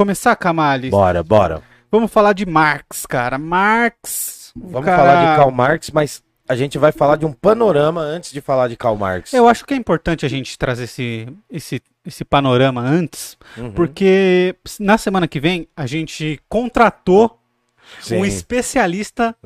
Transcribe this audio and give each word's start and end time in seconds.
começar, 0.00 0.34
Camales? 0.34 0.90
Bora, 0.90 1.22
bora. 1.22 1.60
Vamos 1.92 2.10
falar 2.10 2.32
de 2.32 2.46
Marx, 2.46 3.04
cara. 3.04 3.36
Marx. 3.36 4.50
Vamos 4.56 4.82
cara- 4.86 4.96
falar 4.96 5.20
de 5.32 5.36
Karl 5.36 5.50
Marx, 5.50 5.90
mas 5.90 6.22
a 6.48 6.56
gente 6.56 6.78
vai 6.78 6.90
falar 6.90 7.16
de 7.16 7.26
um 7.26 7.32
panorama 7.34 8.00
antes 8.00 8.32
de 8.32 8.40
falar 8.40 8.68
de 8.68 8.76
Karl 8.78 8.96
Marx. 8.96 9.34
Eu 9.34 9.46
acho 9.46 9.62
que 9.66 9.74
é 9.74 9.76
importante 9.76 10.24
a 10.24 10.28
gente 10.28 10.56
trazer 10.58 10.84
esse, 10.84 11.28
esse, 11.52 11.82
esse 12.06 12.24
panorama 12.24 12.80
antes, 12.80 13.36
Uhum. 13.58 13.72
porque 13.72 14.56
na 14.80 14.96
semana 14.96 15.28
que 15.28 15.38
vem 15.38 15.68
a 15.76 15.84
gente 15.86 16.40
contratou 16.48 17.38
Sim. 18.00 18.16
um 18.20 18.24
especialista 18.24 19.36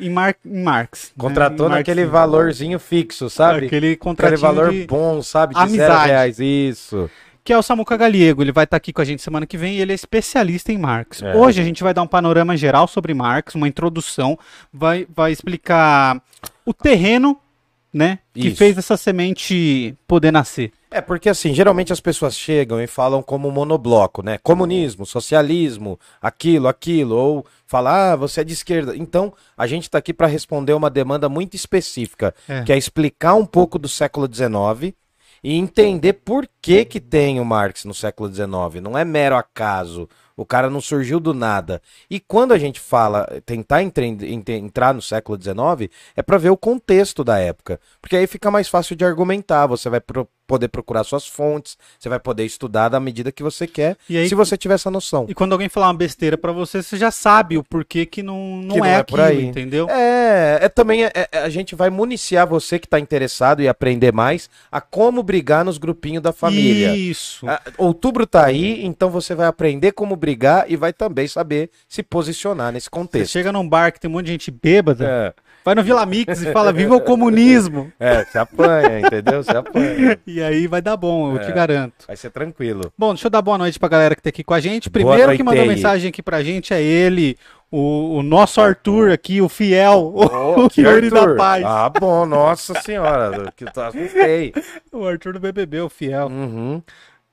em, 0.00 0.10
Mar 0.10 0.34
em 0.44 0.60
Marx. 0.62 1.12
né? 1.16 1.22
Contratou 1.22 1.68
Em 1.68 1.70
naquele 1.70 2.00
marxismo. 2.00 2.18
valorzinho 2.18 2.78
fixo, 2.80 3.30
sabe? 3.30 3.66
Aquele 3.66 3.92
Aquele 4.02 4.36
valor 4.36 4.72
de- 4.72 4.86
bom, 4.88 5.22
sabe? 5.22 5.54
De 5.54 5.60
amizade. 5.60 5.92
zero 5.92 6.06
reais. 6.08 6.40
Isso. 6.40 7.08
Que 7.44 7.52
é 7.52 7.58
o 7.58 7.62
Samuca 7.62 7.96
Galiego. 7.96 8.42
Ele 8.42 8.52
vai 8.52 8.64
estar 8.64 8.76
aqui 8.76 8.92
com 8.92 9.00
a 9.00 9.04
gente 9.04 9.22
semana 9.22 9.46
que 9.46 9.56
vem 9.56 9.76
e 9.76 9.80
ele 9.80 9.92
é 9.92 9.94
especialista 9.94 10.72
em 10.72 10.78
Marx. 10.78 11.22
É. 11.22 11.34
Hoje 11.34 11.60
a 11.60 11.64
gente 11.64 11.82
vai 11.82 11.94
dar 11.94 12.02
um 12.02 12.06
panorama 12.06 12.56
geral 12.56 12.86
sobre 12.86 13.14
Marx, 13.14 13.54
uma 13.54 13.68
introdução, 13.68 14.38
vai, 14.72 15.06
vai 15.14 15.32
explicar 15.32 16.22
o 16.64 16.72
terreno, 16.74 17.38
né, 17.92 18.20
que 18.32 18.48
Isso. 18.48 18.56
fez 18.56 18.78
essa 18.78 18.96
semente 18.96 19.96
poder 20.06 20.30
nascer. 20.30 20.72
É, 20.92 21.00
porque 21.00 21.28
assim, 21.28 21.54
geralmente 21.54 21.92
as 21.92 22.00
pessoas 22.00 22.36
chegam 22.36 22.80
e 22.80 22.86
falam 22.86 23.22
como 23.22 23.50
monobloco, 23.50 24.22
né? 24.22 24.38
Comunismo, 24.38 25.06
socialismo, 25.06 25.98
aquilo, 26.20 26.66
aquilo, 26.66 27.14
ou 27.16 27.46
falar, 27.64 28.12
ah, 28.12 28.16
você 28.16 28.40
é 28.40 28.44
de 28.44 28.52
esquerda. 28.52 28.96
Então, 28.96 29.32
a 29.56 29.68
gente 29.68 29.84
está 29.84 29.98
aqui 29.98 30.12
para 30.12 30.26
responder 30.26 30.72
uma 30.72 30.90
demanda 30.90 31.28
muito 31.28 31.54
específica, 31.54 32.34
É. 32.48 32.62
que 32.62 32.72
é 32.72 32.76
explicar 32.76 33.34
um 33.34 33.46
pouco 33.46 33.78
do 33.78 33.88
século 33.88 34.28
XIX 34.32 34.92
e 35.42 35.56
entender 35.56 36.14
por 36.14 36.48
que 36.60 36.84
que 36.84 37.00
tem 37.00 37.40
o 37.40 37.44
Marx 37.44 37.84
no 37.84 37.94
século 37.94 38.32
XIX. 38.32 38.82
Não 38.82 38.96
é 38.96 39.04
mero 39.04 39.36
acaso. 39.36 40.08
O 40.36 40.46
cara 40.46 40.70
não 40.70 40.80
surgiu 40.80 41.20
do 41.20 41.34
nada. 41.34 41.82
E 42.08 42.18
quando 42.18 42.52
a 42.52 42.58
gente 42.58 42.80
fala 42.80 43.26
tentar 43.44 43.82
entrar 43.82 44.94
no 44.94 45.02
século 45.02 45.40
XIX, 45.40 45.92
é 46.16 46.22
para 46.22 46.38
ver 46.38 46.50
o 46.50 46.56
contexto 46.56 47.22
da 47.22 47.38
época. 47.38 47.78
Porque 48.00 48.16
aí 48.16 48.26
fica 48.26 48.50
mais 48.50 48.68
fácil 48.68 48.96
de 48.96 49.04
argumentar. 49.04 49.66
Você 49.66 49.90
vai 49.90 50.00
poder 50.50 50.66
procurar 50.66 51.04
suas 51.04 51.28
fontes, 51.28 51.78
você 51.96 52.08
vai 52.08 52.18
poder 52.18 52.44
estudar 52.44 52.88
da 52.88 52.98
medida 52.98 53.30
que 53.30 53.40
você 53.42 53.68
quer, 53.68 53.96
E 54.08 54.16
aí- 54.16 54.28
se 54.28 54.34
você 54.34 54.56
tiver 54.56 54.74
essa 54.74 54.90
noção. 54.90 55.26
E 55.28 55.34
quando 55.34 55.52
alguém 55.52 55.68
falar 55.68 55.86
uma 55.86 55.94
besteira 55.94 56.36
pra 56.36 56.50
você, 56.50 56.82
você 56.82 56.96
já 56.96 57.12
sabe 57.12 57.56
o 57.56 57.62
porquê 57.62 58.04
que 58.04 58.20
não, 58.20 58.56
não, 58.56 58.74
Que 58.74 58.80
não 58.80 58.84
é, 58.84 58.94
é 58.94 59.02
por 59.04 59.20
aquilo, 59.20 59.38
aí. 59.38 59.46
entendeu? 59.46 59.88
É, 59.88 60.58
é 60.62 60.68
também 60.68 61.04
é- 61.04 61.12
é- 61.14 61.38
a 61.38 61.48
gente 61.48 61.76
vai 61.76 61.88
municiar 61.88 62.48
você 62.48 62.80
que 62.80 62.86
está 62.86 62.98
interessado 62.98 63.62
e 63.62 63.68
aprender 63.68 64.12
mais 64.12 64.50
a 64.72 64.80
como 64.80 65.22
brigar 65.22 65.64
nos 65.64 65.78
grupinhos 65.78 66.20
da 66.22 66.32
família. 66.32 66.96
Isso. 66.96 67.46
Ah, 67.48 67.60
Outubro 67.78 68.26
tá 68.26 68.44
aí, 68.44 68.84
então 68.84 69.08
você 69.08 69.34
vai 69.36 69.46
aprender 69.46 69.92
como 69.92 70.16
brigar 70.16 70.64
e 70.68 70.74
vai 70.74 70.92
também 70.92 71.28
saber 71.28 71.70
se 71.88 72.02
posicionar 72.02 72.72
nesse 72.72 72.86
Você 72.86 72.90
contexto. 72.90 73.30
chega 73.32 73.52
num 73.52 73.68
bar 73.68 73.92
que 73.92 74.00
tem 74.00 74.10
um 74.10 74.14
monte 74.14 74.26
de 74.26 74.32
gente 74.32 74.50
bêbada, 74.50 75.04
É, 75.06 75.34
vai 75.64 75.74
no 75.74 75.82
Vila 75.82 76.04
Mix 76.06 76.42
e 76.42 76.52
fala 76.52 76.72
viva 76.72 76.94
o 76.96 77.00
comunismo. 77.00 77.92
é, 78.00 78.24
se 78.24 78.38
apanha, 78.38 79.00
entendeu? 79.00 79.42
Se 79.42 79.50
apanha. 79.50 80.18
E 80.26 80.42
aí 80.42 80.66
vai 80.66 80.80
dar 80.82 80.96
bom, 80.96 81.32
eu 81.32 81.40
É. 81.40 81.44
te 81.44 81.52
garanto. 81.52 82.06
Vai 82.06 82.16
ser 82.16 82.30
tranquilo. 82.30 82.92
Bom, 82.96 83.12
deixa 83.14 83.26
eu 83.26 83.30
dar 83.30 83.42
boa 83.42 83.58
noite 83.58 83.78
pra 83.78 83.88
galera 83.88 84.14
que 84.14 84.22
tá 84.22 84.28
aqui 84.30 84.42
com 84.44 84.54
a 84.54 84.60
gente. 84.60 84.88
Primeiro 84.90 85.36
que 85.36 85.42
mandou 85.42 85.62
aí. 85.62 85.68
mensagem 85.68 86.08
aqui 86.08 86.22
pra 86.22 86.42
gente 86.42 86.72
é 86.74 86.82
ele, 86.82 87.36
o, 87.70 88.16
o 88.18 88.22
nosso 88.22 88.60
Arthur 88.60 89.12
aqui, 89.12 89.40
o 89.40 89.48
fiel, 89.48 90.12
o, 90.14 90.68
que 90.70 90.80
Yuri 90.82 91.08
da. 91.10 91.34
Paz. 91.36 91.64
Ah, 91.64 91.88
bom, 91.88 92.26
nossa 92.26 92.74
senhora, 92.80 93.52
que 93.56 93.64
tá 93.66 93.88
assustei. 93.88 94.52
O 94.92 95.06
Arthur 95.06 95.34
do 95.34 95.40
BBB, 95.40 95.80
o 95.80 95.88
fiel. 95.88 96.26
Uhum. 96.26 96.82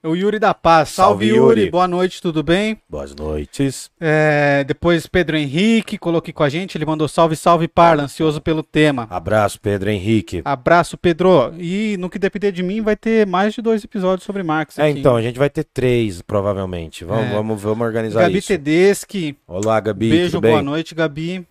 O 0.08 0.16
Yuri 0.16 0.40
da 0.40 0.54
Paz. 0.54 0.90
Salve, 0.90 1.26
Salve, 1.28 1.38
Yuri. 1.38 1.60
Yuri. 1.62 1.72
Boa 1.72 1.88
noite, 1.88 2.22
tudo 2.22 2.42
bem? 2.42 2.78
Boas 2.90 3.14
noites. 3.14 3.92
É, 4.00 4.64
depois 4.66 5.06
Pedro 5.06 5.36
Henrique 5.38 5.98
colocou 5.98 6.18
aqui 6.20 6.34
com 6.34 6.44
a 6.44 6.50
gente, 6.50 6.78
ele 6.78 6.86
mandou 6.86 7.08
salve, 7.08 7.36
salve 7.36 7.68
Parla, 7.68 8.04
ansioso 8.04 8.40
pelo 8.42 8.64
tema. 8.64 9.06
Abraço, 9.10 9.60
Pedro 9.60 9.90
Henrique. 9.90 10.42
Abraço, 10.46 10.98
Pedro. 10.98 11.54
E 11.60 11.98
no 11.98 12.10
que 12.10 12.18
depender 12.18 12.52
de 12.52 12.64
mim, 12.64 12.82
vai 12.82 12.96
ter 12.96 13.28
mais 13.28 13.54
de 13.54 13.62
dois 13.62 13.84
episódios 13.84 14.26
sobre 14.26 14.44
Marx 14.44 14.80
É, 14.80 14.90
então, 14.90 15.16
a 15.16 15.22
gente 15.22 15.38
vai 15.38 15.50
ter 15.50 15.64
três, 15.66 16.22
provavelmente. 16.22 17.04
Vamos, 17.04 17.26
É. 17.26 17.34
vamos, 17.34 17.62
vamos 17.62 17.86
organizar 17.86 18.22
Gabi 18.22 18.38
isso. 18.38 18.48
Tedeschi, 18.48 19.38
Olá, 19.48 19.80
Gabi, 19.80 20.10
beijo, 20.10 20.40
boa 20.40 20.62
noite, 20.62 20.96
Gabi. 20.96 21.46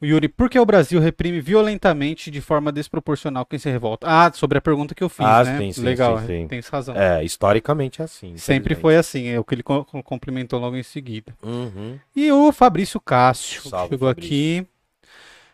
Yuri, 0.00 0.28
por 0.28 0.48
que 0.48 0.58
o 0.58 0.64
Brasil 0.64 1.00
reprime 1.00 1.40
violentamente 1.40 2.30
de 2.30 2.40
forma 2.40 2.70
desproporcional 2.70 3.44
quem 3.44 3.58
se 3.58 3.68
revolta? 3.68 4.06
Ah, 4.08 4.30
sobre 4.32 4.56
a 4.56 4.60
pergunta 4.60 4.94
que 4.94 5.02
eu 5.02 5.08
fiz, 5.08 5.26
Ah, 5.26 5.42
né? 5.42 5.58
sim, 5.58 5.72
sim, 5.72 5.80
Legal, 5.82 6.20
sim, 6.20 6.26
sim. 6.26 6.46
tem 6.48 6.60
razão. 6.70 6.94
É, 6.96 7.24
historicamente 7.24 8.00
é 8.00 8.04
assim. 8.04 8.36
Sempre 8.36 8.76
foi 8.76 8.94
assim, 8.96 9.26
é 9.26 9.40
o 9.40 9.44
que 9.44 9.56
ele 9.56 9.62
co- 9.64 9.84
co- 9.84 10.02
complementou 10.02 10.60
logo 10.60 10.76
em 10.76 10.84
seguida. 10.84 11.34
Uhum. 11.42 11.98
E 12.14 12.30
o 12.30 12.52
Fabrício 12.52 13.00
Cássio 13.00 13.62
Salve, 13.68 13.90
chegou 13.94 14.08
Fabrício. 14.08 14.28
aqui. 14.62 14.66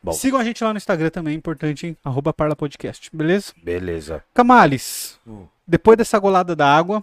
Bom. 0.03 0.12
Sigam 0.12 0.38
a 0.38 0.44
gente 0.44 0.62
lá 0.62 0.75
no 0.75 0.76
Instagram 0.76 1.09
também, 1.09 1.34
importante, 1.34 1.87
hein? 1.87 1.97
Arroba 2.05 2.31
Parla 2.34 2.55
Podcast, 2.55 3.09
beleza? 3.16 3.55
Beleza. 3.62 4.22
Camales, 4.34 5.19
Hum. 5.26 5.47
depois 5.66 5.97
dessa 5.97 6.19
golada 6.19 6.55
da 6.55 6.69
água, 6.76 7.03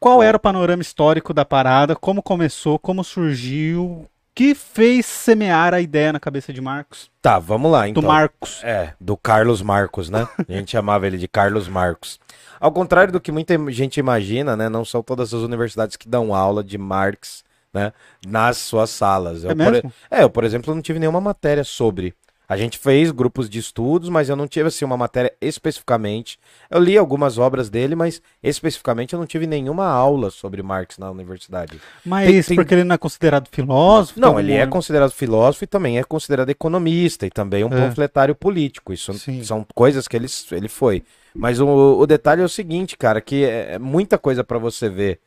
qual 0.00 0.20
era 0.24 0.36
o 0.36 0.40
panorama 0.40 0.82
histórico 0.82 1.32
da 1.32 1.44
parada? 1.44 1.94
Como 1.94 2.20
começou? 2.20 2.80
Como 2.80 3.04
surgiu? 3.04 4.08
O 4.38 4.40
que 4.40 4.54
fez 4.54 5.04
semear 5.04 5.74
a 5.74 5.80
ideia 5.80 6.12
na 6.12 6.20
cabeça 6.20 6.52
de 6.52 6.60
Marcos? 6.60 7.10
Tá, 7.20 7.40
vamos 7.40 7.72
lá, 7.72 7.88
então. 7.88 8.00
Do 8.00 8.06
Marcos. 8.06 8.62
É, 8.62 8.94
do 9.00 9.16
Carlos 9.16 9.60
Marcos, 9.60 10.08
né? 10.08 10.28
A 10.48 10.52
gente 10.52 10.70
chamava 10.70 11.08
ele 11.08 11.18
de 11.18 11.26
Carlos 11.26 11.66
Marcos. 11.66 12.20
Ao 12.60 12.70
contrário 12.70 13.12
do 13.12 13.20
que 13.20 13.32
muita 13.32 13.58
gente 13.72 13.98
imagina, 13.98 14.56
né? 14.56 14.68
Não 14.68 14.84
são 14.84 15.02
todas 15.02 15.34
as 15.34 15.40
universidades 15.40 15.96
que 15.96 16.08
dão 16.08 16.32
aula 16.32 16.62
de 16.62 16.78
Marx, 16.78 17.42
né? 17.74 17.92
Nas 18.28 18.58
suas 18.58 18.90
salas. 18.90 19.42
Eu, 19.42 19.50
É 19.50 19.54
por, 19.56 19.72
mesmo? 19.72 19.92
é, 20.08 20.22
eu, 20.22 20.30
por 20.30 20.44
exemplo, 20.44 20.72
não 20.72 20.82
tive 20.82 21.00
nenhuma 21.00 21.20
matéria 21.20 21.64
sobre. 21.64 22.14
A 22.48 22.56
gente 22.56 22.78
fez 22.78 23.10
grupos 23.10 23.48
de 23.50 23.58
estudos, 23.58 24.08
mas 24.08 24.30
eu 24.30 24.34
não 24.36 24.48
tive, 24.48 24.68
assim, 24.68 24.82
uma 24.84 24.96
matéria 24.96 25.32
especificamente. 25.38 26.38
Eu 26.70 26.80
li 26.80 26.96
algumas 26.96 27.36
obras 27.36 27.68
dele, 27.68 27.94
mas 27.94 28.22
especificamente 28.42 29.12
eu 29.12 29.18
não 29.18 29.26
tive 29.26 29.46
nenhuma 29.46 29.84
aula 29.86 30.30
sobre 30.30 30.62
Marx 30.62 30.96
na 30.96 31.10
universidade. 31.10 31.78
Mas 32.04 32.26
Tem- 32.30 32.42
tem- 32.42 32.56
porque 32.56 32.74
ele 32.74 32.84
não 32.84 32.94
é 32.94 32.98
considerado 32.98 33.48
filósofo? 33.52 34.18
Não, 34.18 34.30
Tem 34.36 34.44
ele 34.44 34.52
algum- 34.52 34.62
é 34.62 34.66
considerado 34.66 35.10
filósofo 35.12 35.64
e 35.64 35.66
também 35.66 35.98
é 35.98 36.04
considerado 36.04 36.48
economista 36.48 37.26
e 37.26 37.30
também 37.30 37.64
um 37.64 37.68
É. 37.68 37.70
panfletário 37.86 38.34
político. 38.34 38.92
Isso 38.94 39.12
Sim. 39.14 39.44
são 39.44 39.66
coisas 39.74 40.08
que 40.08 40.16
ele, 40.16 40.26
ele 40.52 40.68
foi. 40.68 41.02
Mas 41.34 41.60
o, 41.60 41.66
o 41.98 42.06
detalhe 42.06 42.40
é 42.40 42.44
o 42.44 42.48
seguinte, 42.48 42.96
cara, 42.96 43.20
que 43.20 43.44
é 43.44 43.74
é 43.74 43.78
muita 43.78 44.16
coisa 44.16 44.42
para 44.42 44.56
você 44.58 44.88
ver. 44.88 45.20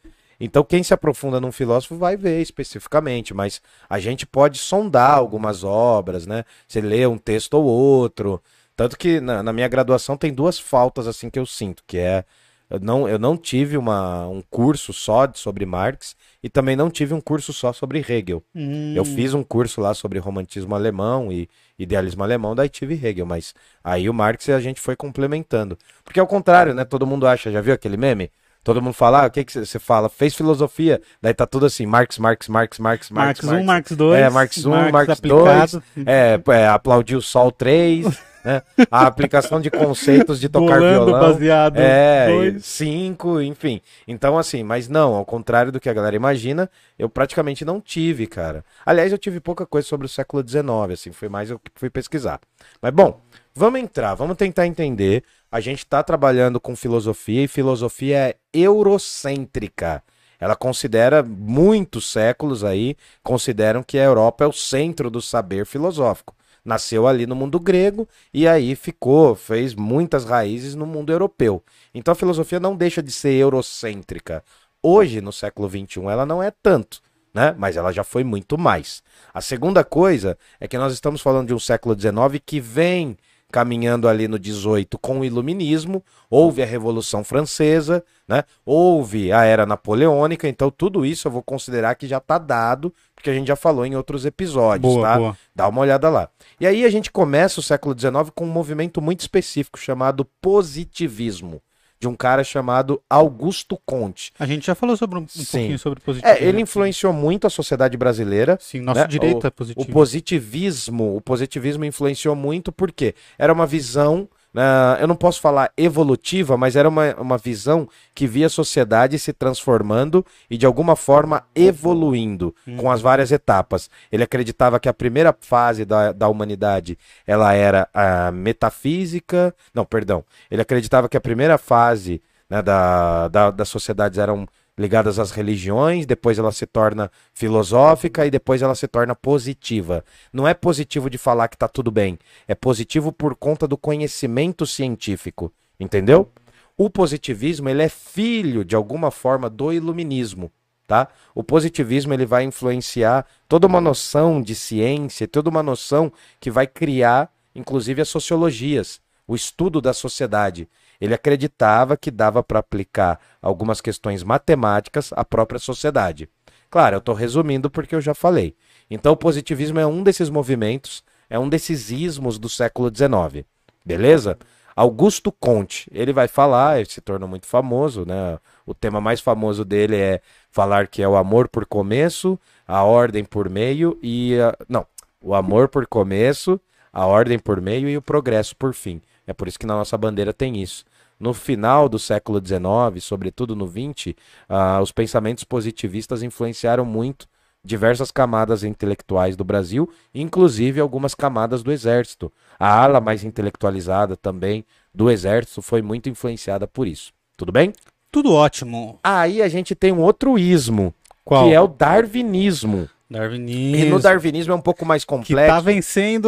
Então, 0.43 0.63
quem 0.63 0.81
se 0.83 0.93
aprofunda 0.93 1.39
num 1.39 1.51
filósofo 1.51 1.95
vai 1.97 2.17
ver 2.17 2.41
especificamente, 2.41 3.33
mas 3.33 3.61
a 3.89 3.99
gente 3.99 4.25
pode 4.25 4.57
sondar 4.57 5.11
algumas 5.13 5.63
obras, 5.63 6.25
né? 6.25 6.43
Você 6.67 6.81
lê 6.81 7.05
um 7.05 7.17
texto 7.17 7.53
ou 7.55 7.63
outro. 7.65 8.41
Tanto 8.75 8.97
que 8.97 9.19
na, 9.21 9.43
na 9.43 9.53
minha 9.53 9.67
graduação 9.67 10.17
tem 10.17 10.33
duas 10.33 10.57
faltas 10.59 11.07
assim 11.07 11.29
que 11.29 11.37
eu 11.37 11.45
sinto, 11.45 11.83
que 11.85 11.97
é 11.97 12.25
eu 12.69 12.79
não, 12.79 13.07
eu 13.07 13.19
não 13.19 13.35
tive 13.35 13.75
uma, 13.77 14.27
um 14.29 14.41
curso 14.49 14.93
só 14.93 15.25
de- 15.25 15.37
sobre 15.37 15.65
Marx 15.65 16.15
e 16.41 16.49
também 16.49 16.73
não 16.75 16.89
tive 16.89 17.13
um 17.13 17.19
curso 17.19 17.51
só 17.51 17.73
sobre 17.73 17.99
Hegel. 17.99 18.41
Hum, 18.55 18.93
Eu 18.95 19.03
fiz 19.03 19.33
um 19.33 19.43
curso 19.43 19.81
lá 19.81 19.93
sobre 19.93 20.19
romantismo 20.19 20.73
alemão 20.73 21.31
e 21.33 21.49
idealismo 21.77 22.23
alemão, 22.23 22.55
daí 22.55 22.69
tive 22.69 22.93
Hegel, 22.95 23.25
mas 23.25 23.53
aí 23.83 24.09
o 24.09 24.13
Marx 24.13 24.47
a 24.49 24.61
gente 24.61 24.79
foi 24.79 24.95
complementando. 24.95 25.77
Porque 26.03 26.19
ao 26.19 26.25
contrário, 26.27 26.73
né? 26.73 26.85
Todo 26.85 27.05
mundo 27.05 27.27
acha, 27.27 27.51
já 27.51 27.59
viu 27.59 27.73
aquele 27.73 27.97
meme? 27.97 28.31
Todo 28.63 28.81
mundo 28.81 28.93
fala, 28.93 29.23
ah, 29.23 29.27
o 29.27 29.31
que 29.31 29.43
que 29.43 29.51
você 29.65 29.79
fala? 29.79 30.07
Fez 30.07 30.35
filosofia, 30.35 31.01
daí 31.21 31.33
tá 31.33 31.47
tudo 31.47 31.65
assim, 31.65 31.85
Marx, 31.85 32.19
Marx, 32.19 32.47
Marx, 32.47 32.79
Marx, 32.79 33.09
Marx 33.09 33.41
Marx, 33.41 33.61
1, 33.61 33.65
Marx 33.65 33.91
2. 33.91 34.19
É, 34.19 34.29
Marx 34.29 34.65
1, 34.65 34.91
Marx 34.91 35.19
2, 35.19 35.75
é, 36.05 36.39
é, 36.47 36.67
aplaudir 36.67 37.15
o 37.15 37.21
Sol 37.23 37.51
3, 37.51 38.05
né? 38.45 38.61
A 38.91 39.07
aplicação 39.07 39.59
de 39.59 39.71
conceitos 39.71 40.39
de 40.39 40.47
tocar 40.47 40.79
Bolando 40.79 41.05
violão. 41.05 41.19
baseado 41.33 41.77
É, 41.77 42.27
dois. 42.27 42.65
cinco, 42.65 43.41
enfim. 43.41 43.81
Então, 44.07 44.37
assim, 44.37 44.63
mas 44.63 44.87
não, 44.87 45.15
ao 45.15 45.25
contrário 45.25 45.71
do 45.71 45.79
que 45.79 45.89
a 45.89 45.93
galera 45.93 46.15
imagina, 46.15 46.69
eu 46.99 47.09
praticamente 47.09 47.65
não 47.65 47.81
tive, 47.81 48.27
cara. 48.27 48.63
Aliás, 48.85 49.11
eu 49.11 49.17
tive 49.17 49.39
pouca 49.39 49.65
coisa 49.65 49.87
sobre 49.87 50.05
o 50.05 50.09
século 50.09 50.47
XIX, 50.47 50.63
assim, 50.93 51.11
foi 51.11 51.29
mais 51.29 51.49
eu 51.49 51.57
que 51.57 51.71
fui 51.75 51.89
pesquisar. 51.89 52.39
Mas, 52.81 52.91
bom, 52.93 53.19
vamos 53.53 53.79
entrar, 53.79 54.15
vamos 54.15 54.37
tentar 54.37 54.67
entender. 54.67 55.23
A 55.51 55.59
gente 55.59 55.85
tá 55.85 56.01
trabalhando 56.01 56.59
com 56.59 56.75
filosofia 56.75 57.43
e 57.43 57.47
filosofia 57.47 58.17
é 58.17 58.35
eurocêntrica. 58.53 60.03
Ela 60.39 60.55
considera, 60.55 61.21
muitos 61.21 62.11
séculos 62.11 62.63
aí, 62.63 62.95
consideram 63.21 63.83
que 63.83 63.99
a 63.99 64.03
Europa 64.03 64.43
é 64.43 64.47
o 64.47 64.53
centro 64.53 65.09
do 65.09 65.21
saber 65.21 65.65
filosófico. 65.67 66.35
Nasceu 66.65 67.07
ali 67.07 67.27
no 67.27 67.35
mundo 67.35 67.59
grego 67.59 68.07
e 68.33 68.47
aí 68.47 68.75
ficou, 68.75 69.35
fez 69.35 69.75
muitas 69.75 70.25
raízes 70.25 70.73
no 70.73 70.85
mundo 70.85 71.11
europeu. 71.11 71.63
Então 71.93 72.11
a 72.11 72.15
filosofia 72.15 72.59
não 72.59 72.75
deixa 72.75 73.03
de 73.03 73.11
ser 73.11 73.33
eurocêntrica. 73.33 74.43
Hoje, 74.81 75.21
no 75.21 75.31
século 75.31 75.69
XXI, 75.69 76.01
ela 76.09 76.25
não 76.25 76.41
é 76.41 76.51
tanto, 76.51 77.01
né? 77.33 77.53
Mas 77.57 77.77
ela 77.77 77.91
já 77.91 78.03
foi 78.03 78.23
muito 78.23 78.57
mais. 78.57 79.03
A 79.33 79.41
segunda 79.41 79.83
coisa 79.83 80.37
é 80.59 80.67
que 80.67 80.77
nós 80.77 80.93
estamos 80.93 81.21
falando 81.21 81.47
de 81.47 81.53
um 81.53 81.59
século 81.59 81.99
XIX 81.99 82.41
que 82.43 82.59
vem 82.59 83.17
caminhando 83.51 84.07
ali 84.07 84.27
no 84.27 84.39
18 84.39 84.97
com 84.97 85.19
o 85.19 85.25
iluminismo, 85.25 86.03
houve 86.29 86.63
a 86.63 86.65
Revolução 86.65 87.23
Francesa, 87.23 88.03
né? 88.27 88.43
Houve 88.65 89.31
a 89.31 89.43
Era 89.43 89.65
Napoleônica, 89.65 90.47
então 90.47 90.71
tudo 90.71 91.05
isso 91.05 91.27
eu 91.27 91.31
vou 91.31 91.43
considerar 91.43 91.93
que 91.95 92.07
já 92.07 92.17
está 92.17 92.37
dado, 92.37 92.91
porque 93.13 93.29
a 93.29 93.33
gente 93.33 93.47
já 93.47 93.55
falou 93.55 93.85
em 93.85 93.95
outros 93.95 94.25
episódios, 94.25 94.93
Boa, 94.93 95.07
tá? 95.07 95.17
boa. 95.17 95.37
Dá 95.53 95.67
uma 95.67 95.81
olhada 95.81 96.09
lá. 96.09 96.29
E 96.59 96.65
aí 96.65 96.83
a 96.83 96.89
gente 96.89 97.11
começa 97.11 97.59
o 97.59 97.63
século 97.63 97.93
XIX 97.97 98.31
com 98.33 98.45
um 98.45 98.51
movimento 98.51 99.01
muito 99.01 99.19
específico 99.19 99.77
chamado 99.77 100.25
positivismo, 100.41 101.61
de 102.01 102.07
um 102.07 102.15
cara 102.15 102.43
chamado 102.43 102.99
Augusto 103.07 103.79
Conte. 103.85 104.33
A 104.39 104.45
gente 104.47 104.65
já 104.65 104.73
falou 104.73 104.97
sobre 104.97 105.19
um, 105.19 105.21
um 105.21 105.25
pouquinho 105.27 105.77
sobre 105.77 105.99
positivismo. 105.99 106.43
É, 106.43 106.47
ele 106.47 106.59
influenciou 106.59 107.13
muito 107.13 107.45
a 107.45 107.49
sociedade 107.49 107.95
brasileira. 107.95 108.57
Sim, 108.59 108.81
nosso 108.81 109.01
né? 109.01 109.07
direito 109.07 109.43
O- 109.43 109.47
é 109.47 109.51
positivo. 109.51 109.87
O 109.87 109.93
positivismo, 109.93 111.15
o 111.15 111.21
positivismo 111.21 111.85
influenciou 111.85 112.35
muito 112.35 112.71
porque 112.71 113.13
era 113.37 113.53
uma 113.53 113.67
visão, 113.67 114.27
né, 114.53 114.63
eu 114.99 115.07
não 115.07 115.15
posso 115.15 115.39
falar 115.39 115.71
evolutiva, 115.77 116.57
mas 116.57 116.75
era 116.75 116.87
uma, 116.89 117.15
uma 117.15 117.37
visão 117.37 117.87
que 118.13 118.27
via 118.27 118.47
a 118.47 118.49
sociedade 118.49 119.17
se 119.17 119.31
transformando 119.31 120.25
e 120.49 120.57
de 120.57 120.65
alguma 120.65 120.95
forma 120.95 121.43
evoluindo 121.55 122.53
com 122.77 122.91
as 122.91 123.01
várias 123.01 123.31
etapas. 123.31 123.89
Ele 124.11 124.23
acreditava 124.23 124.79
que 124.79 124.89
a 124.89 124.93
primeira 124.93 125.35
fase 125.39 125.85
da, 125.85 126.11
da 126.11 126.27
humanidade 126.27 126.97
ela 127.25 127.53
era 127.53 127.87
a 127.93 128.31
metafísica, 128.31 129.55
não, 129.73 129.85
perdão, 129.85 130.23
ele 130.49 130.61
acreditava 130.61 131.07
que 131.07 131.17
a 131.17 131.21
primeira 131.21 131.57
fase 131.57 132.21
né, 132.49 132.61
da, 132.61 133.29
da, 133.29 133.51
das 133.51 133.69
sociedades 133.69 134.19
eram 134.19 134.45
ligadas 134.77 135.19
às 135.19 135.31
religiões, 135.31 136.05
depois 136.05 136.39
ela 136.39 136.51
se 136.51 136.65
torna 136.65 137.11
filosófica 137.33 138.25
e 138.25 138.31
depois 138.31 138.61
ela 138.61 138.75
se 138.75 138.87
torna 138.87 139.15
positiva. 139.15 140.03
Não 140.31 140.47
é 140.47 140.53
positivo 140.53 141.09
de 141.09 141.17
falar 141.17 141.47
que 141.47 141.57
tá 141.57 141.67
tudo 141.67 141.91
bem, 141.91 142.17
é 142.47 142.55
positivo 142.55 143.11
por 143.11 143.35
conta 143.35 143.67
do 143.67 143.77
conhecimento 143.77 144.65
científico, 144.65 145.51
entendeu? 145.79 146.31
O 146.77 146.89
positivismo, 146.89 147.69
ele 147.69 147.83
é 147.83 147.89
filho 147.89 148.65
de 148.65 148.75
alguma 148.75 149.11
forma 149.11 149.49
do 149.49 149.71
iluminismo, 149.71 150.51
tá? 150.87 151.07
O 151.35 151.43
positivismo 151.43 152.13
ele 152.13 152.25
vai 152.25 152.43
influenciar 152.43 153.25
toda 153.47 153.67
uma 153.67 153.81
noção 153.81 154.41
de 154.41 154.55
ciência, 154.55 155.27
toda 155.27 155.49
uma 155.49 155.61
noção 155.61 156.11
que 156.39 156.49
vai 156.49 156.65
criar 156.65 157.29
inclusive 157.55 158.01
as 158.01 158.09
sociologias, 158.09 159.01
o 159.27 159.35
estudo 159.35 159.81
da 159.81 159.93
sociedade. 159.93 160.67
Ele 161.01 161.15
acreditava 161.15 161.97
que 161.97 162.11
dava 162.11 162.43
para 162.43 162.59
aplicar 162.59 163.19
algumas 163.41 163.81
questões 163.81 164.23
matemáticas 164.23 165.11
à 165.13 165.25
própria 165.25 165.59
sociedade. 165.59 166.29
Claro, 166.69 166.95
eu 166.95 166.99
estou 166.99 167.15
resumindo 167.15 167.69
porque 167.69 167.95
eu 167.95 167.99
já 168.01 168.13
falei. 168.13 168.55
Então, 168.89 169.11
o 169.11 169.17
positivismo 169.17 169.79
é 169.79 169.85
um 169.85 170.03
desses 170.03 170.29
movimentos, 170.29 171.03
é 171.29 171.37
um 171.39 171.49
desses 171.49 171.89
ismos 171.89 172.37
do 172.37 172.47
século 172.47 172.89
XIX. 172.95 173.45
Beleza? 173.83 174.37
Augusto 174.75 175.31
Conte, 175.33 175.89
ele 175.93 176.13
vai 176.13 176.27
falar, 176.29 176.77
ele 176.79 176.89
se 176.89 177.01
tornou 177.01 177.27
muito 177.27 177.45
famoso, 177.45 178.05
né? 178.05 178.39
O 178.65 178.73
tema 178.73 179.01
mais 179.01 179.19
famoso 179.19 179.65
dele 179.65 179.97
é 179.97 180.21
falar 180.49 180.87
que 180.87 181.01
é 181.01 181.07
o 181.07 181.17
amor 181.17 181.49
por 181.49 181.65
começo, 181.65 182.39
a 182.67 182.83
ordem 182.83 183.25
por 183.25 183.49
meio 183.49 183.97
e. 184.01 184.39
a- 184.39 184.55
Não, 184.69 184.85
o 185.21 185.35
amor 185.35 185.67
por 185.67 185.85
começo, 185.87 186.59
a 186.93 187.05
ordem 187.05 187.37
por 187.37 187.59
meio 187.59 187.89
e 187.89 187.97
o 187.97 188.01
progresso 188.01 188.55
por 188.55 188.73
fim. 188.73 189.01
É 189.27 189.33
por 189.33 189.47
isso 189.47 189.59
que 189.59 189.65
na 189.65 189.75
nossa 189.75 189.97
bandeira 189.97 190.33
tem 190.33 190.61
isso. 190.61 190.85
No 191.21 191.35
final 191.35 191.87
do 191.87 191.99
século 191.99 192.41
XIX, 192.43 193.03
sobretudo 193.03 193.55
no 193.55 193.67
XX, 193.67 194.15
ah, 194.49 194.79
os 194.81 194.91
pensamentos 194.91 195.43
positivistas 195.43 196.23
influenciaram 196.23 196.83
muito 196.83 197.27
diversas 197.63 198.09
camadas 198.09 198.63
intelectuais 198.63 199.35
do 199.35 199.43
Brasil, 199.43 199.87
inclusive 200.15 200.81
algumas 200.81 201.13
camadas 201.13 201.61
do 201.61 201.71
Exército. 201.71 202.33
A 202.59 202.83
ala 202.83 202.99
mais 202.99 203.23
intelectualizada 203.23 204.17
também 204.17 204.65
do 204.91 205.11
Exército 205.11 205.61
foi 205.61 205.83
muito 205.83 206.09
influenciada 206.09 206.67
por 206.67 206.87
isso. 206.87 207.13
Tudo 207.37 207.51
bem? 207.51 207.71
Tudo 208.11 208.33
ótimo. 208.33 208.97
Aí 209.03 209.43
a 209.43 209.47
gente 209.47 209.75
tem 209.75 209.91
um 209.91 210.01
outro 210.01 210.39
ismo, 210.39 210.91
Qual? 211.23 211.45
que 211.45 211.53
é 211.53 211.61
o 211.61 211.67
darwinismo. 211.67 212.89
Darwinismo. 213.11 213.75
E 213.85 213.89
no 213.89 213.99
darwinismo 213.99 214.53
é 214.53 214.55
um 214.55 214.61
pouco 214.61 214.85
mais 214.85 215.03
Que 215.03 215.07
complexo. 215.07 215.53
tá 215.53 215.59
vencendo 215.59 216.27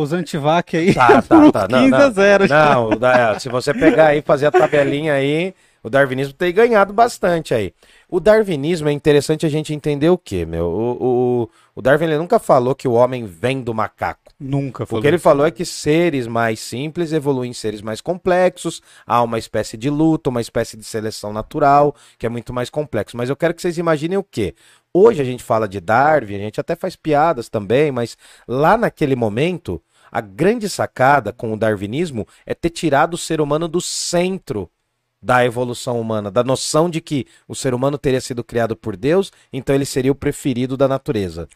os 0.00 0.12
antivac 0.12 0.76
aí 0.76 0.94
Tá, 0.94 1.20
tá, 1.20 1.52
tá. 1.52 1.68
Não, 1.68 1.80
15 1.84 1.94
a 1.94 1.98
não. 1.98 2.10
0. 2.12 2.48
Não, 2.48 2.88
o 2.90 2.96
da- 2.96 3.38
se 3.38 3.48
você 3.48 3.74
pegar 3.74 4.08
aí 4.08 4.18
e 4.18 4.22
fazer 4.22 4.46
a 4.46 4.50
tabelinha 4.50 5.12
aí, 5.14 5.54
o 5.82 5.90
darwinismo 5.90 6.32
tem 6.32 6.52
ganhado 6.52 6.92
bastante 6.92 7.52
aí. 7.52 7.74
O 8.08 8.20
darwinismo 8.20 8.88
é 8.88 8.92
interessante 8.92 9.44
a 9.44 9.48
gente 9.48 9.74
entender 9.74 10.10
o 10.10 10.18
quê, 10.18 10.46
meu? 10.46 10.66
O, 10.66 10.96
o, 11.44 11.50
o 11.74 11.82
Darwin 11.82 12.04
ele 12.04 12.18
nunca 12.18 12.38
falou 12.38 12.74
que 12.74 12.86
o 12.86 12.92
homem 12.92 13.24
vem 13.24 13.62
do 13.62 13.74
macaco. 13.74 14.32
Nunca 14.38 14.84
O 14.84 14.86
falou. 14.86 15.02
que 15.02 15.08
ele 15.08 15.18
falou 15.18 15.46
é 15.46 15.50
que 15.50 15.64
seres 15.64 16.26
mais 16.26 16.60
simples 16.60 17.12
evoluem 17.12 17.50
em 17.50 17.54
seres 17.54 17.82
mais 17.82 18.00
complexos, 18.00 18.82
há 19.06 19.22
uma 19.22 19.38
espécie 19.38 19.76
de 19.76 19.90
luta, 19.90 20.30
uma 20.30 20.40
espécie 20.40 20.76
de 20.76 20.84
seleção 20.84 21.32
natural, 21.32 21.94
que 22.18 22.26
é 22.26 22.28
muito 22.28 22.52
mais 22.52 22.70
complexo. 22.70 23.16
Mas 23.16 23.28
eu 23.28 23.36
quero 23.36 23.54
que 23.54 23.62
vocês 23.62 23.78
imaginem 23.78 24.18
o 24.18 24.22
quê? 24.22 24.54
Hoje 24.94 25.20
a 25.20 25.24
gente 25.24 25.42
fala 25.42 25.66
de 25.66 25.80
Darwin, 25.80 26.36
a 26.36 26.38
gente 26.38 26.60
até 26.60 26.76
faz 26.76 26.94
piadas 26.94 27.48
também, 27.48 27.90
mas 27.90 28.16
lá 28.46 28.76
naquele 28.76 29.16
momento, 29.16 29.82
a 30.12 30.20
grande 30.20 30.68
sacada 30.68 31.32
com 31.32 31.52
o 31.52 31.56
darwinismo 31.56 32.26
é 32.44 32.54
ter 32.54 32.70
tirado 32.70 33.14
o 33.14 33.18
ser 33.18 33.40
humano 33.40 33.66
do 33.66 33.80
centro 33.80 34.70
da 35.22 35.44
evolução 35.44 36.00
humana, 36.00 36.30
da 36.30 36.42
noção 36.42 36.90
de 36.90 37.00
que 37.00 37.26
o 37.46 37.54
ser 37.54 37.74
humano 37.74 37.96
teria 37.96 38.20
sido 38.20 38.42
criado 38.42 38.74
por 38.74 38.96
Deus, 38.96 39.30
então 39.52 39.74
ele 39.74 39.84
seria 39.84 40.10
o 40.10 40.16
preferido 40.16 40.76
da 40.76 40.88
natureza. 40.88 41.48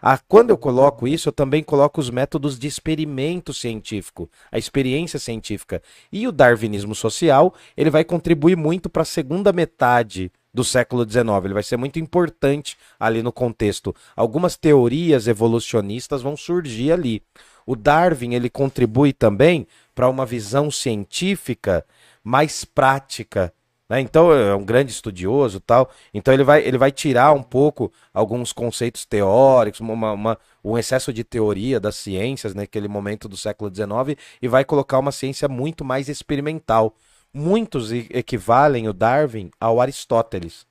Ah, 0.00 0.18
quando 0.28 0.50
eu 0.50 0.58
coloco 0.58 1.06
isso, 1.06 1.28
eu 1.28 1.32
também 1.32 1.62
coloco 1.62 2.00
os 2.00 2.10
métodos 2.10 2.58
de 2.58 2.66
experimento 2.66 3.52
científico, 3.52 4.28
a 4.50 4.58
experiência 4.58 5.18
científica. 5.18 5.82
E 6.10 6.26
o 6.26 6.32
darwinismo 6.32 6.94
social, 6.94 7.54
ele 7.76 7.90
vai 7.90 8.04
contribuir 8.04 8.56
muito 8.56 8.88
para 8.88 9.02
a 9.02 9.06
segunda 9.06 9.52
metade 9.52 10.32
do 10.52 10.64
século 10.64 11.08
XIX. 11.08 11.44
Ele 11.44 11.54
vai 11.54 11.62
ser 11.62 11.76
muito 11.76 11.98
importante 11.98 12.76
ali 12.98 13.22
no 13.22 13.32
contexto. 13.32 13.94
Algumas 14.16 14.56
teorias 14.56 15.26
evolucionistas 15.26 16.22
vão 16.22 16.36
surgir 16.36 16.92
ali. 16.92 17.22
O 17.66 17.74
Darwin, 17.74 18.34
ele 18.34 18.50
contribui 18.50 19.12
também 19.12 19.66
para 19.94 20.08
uma 20.08 20.26
visão 20.26 20.70
científica 20.70 21.84
mais 22.24 22.64
prática 22.64 23.52
né? 23.88 24.00
Então 24.00 24.32
é 24.32 24.54
um 24.54 24.64
grande 24.64 24.92
estudioso 24.92 25.60
tal. 25.60 25.90
Então 26.12 26.32
ele 26.32 26.44
vai, 26.44 26.62
ele 26.66 26.78
vai 26.78 26.90
tirar 26.90 27.32
um 27.32 27.42
pouco 27.42 27.92
alguns 28.12 28.52
conceitos 28.52 29.04
teóricos, 29.04 29.80
uma, 29.80 30.12
uma- 30.12 30.38
um 30.62 30.78
excesso 30.78 31.12
de 31.12 31.22
teoria 31.22 31.78
das 31.78 31.96
ciências 31.96 32.54
naquele 32.54 32.88
momento 32.88 33.28
do 33.28 33.36
século 33.36 33.70
XIX 33.70 34.16
e 34.40 34.48
vai 34.48 34.64
colocar 34.64 34.98
uma 34.98 35.12
ciência 35.12 35.48
muito 35.48 35.84
mais 35.84 36.08
experimental. 36.08 36.94
Muitos 37.32 37.92
equivalem 37.92 38.88
o 38.88 38.92
Darwin 38.92 39.50
ao 39.60 39.80
Aristóteles, 39.80 40.66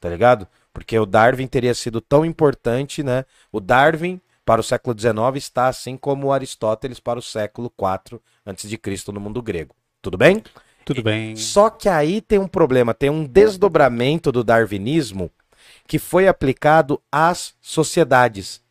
tá 0.00 0.08
ligado? 0.08 0.46
Porque 0.72 0.98
o 0.98 1.06
Darwin 1.06 1.46
teria 1.46 1.74
sido 1.74 2.00
tão 2.00 2.24
importante, 2.24 3.02
né? 3.02 3.24
O 3.52 3.60
Darwin 3.60 4.20
para 4.44 4.60
o 4.60 4.64
século 4.64 4.94
XIX 4.94 5.36
está 5.36 5.68
assim 5.68 5.96
como 5.96 6.26
o 6.26 6.32
Aristóteles 6.32 6.98
para 7.00 7.18
o 7.18 7.22
século 7.22 7.72
IV 7.78 8.78
Cristo 8.78 9.12
no 9.12 9.20
mundo 9.20 9.40
grego. 9.42 9.74
Tudo 10.02 10.16
bem? 10.18 10.42
Tudo 10.88 11.02
bem. 11.02 11.36
Só 11.36 11.68
que 11.68 11.86
aí 11.86 12.22
tem 12.22 12.38
um 12.38 12.48
problema, 12.48 12.94
tem 12.94 13.10
um 13.10 13.22
desdobramento 13.22 14.32
do 14.32 14.42
darwinismo 14.42 15.30
que 15.86 15.98
foi 15.98 16.26
aplicado 16.26 16.98
às 17.12 17.52
sociedades. 17.60 18.62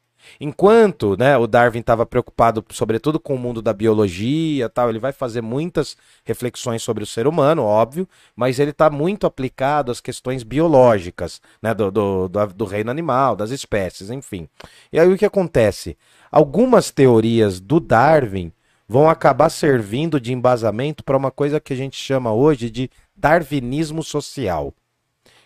Enquanto 0.41 1.15
né, 1.15 1.37
o 1.37 1.45
Darwin 1.45 1.79
estava 1.79 2.07
preocupado, 2.07 2.65
sobretudo, 2.71 3.19
com 3.19 3.35
o 3.35 3.37
mundo 3.37 3.61
da 3.61 3.71
biologia, 3.71 4.67
tal, 4.67 4.89
ele 4.89 4.97
vai 4.97 5.11
fazer 5.11 5.41
muitas 5.41 5.95
reflexões 6.25 6.81
sobre 6.81 7.03
o 7.03 7.07
ser 7.07 7.27
humano, 7.27 7.61
óbvio, 7.61 8.09
mas 8.35 8.57
ele 8.57 8.71
está 8.71 8.89
muito 8.89 9.27
aplicado 9.27 9.91
às 9.91 10.01
questões 10.01 10.41
biológicas, 10.41 11.39
né, 11.61 11.71
do, 11.71 11.91
do, 11.91 12.27
do, 12.27 12.47
do 12.47 12.65
reino 12.65 12.89
animal, 12.89 13.35
das 13.35 13.51
espécies, 13.51 14.09
enfim. 14.09 14.49
E 14.91 14.99
aí 14.99 15.07
o 15.07 15.17
que 15.17 15.25
acontece? 15.25 15.95
Algumas 16.31 16.89
teorias 16.89 17.59
do 17.59 17.79
Darwin 17.79 18.51
vão 18.87 19.09
acabar 19.09 19.49
servindo 19.49 20.19
de 20.19 20.31
embasamento 20.31 21.03
para 21.03 21.17
uma 21.17 21.29
coisa 21.29 21.59
que 21.59 21.73
a 21.73 21.75
gente 21.75 21.97
chama 21.97 22.31
hoje 22.31 22.69
de 22.69 22.89
darwinismo 23.15 24.01
social, 24.01 24.73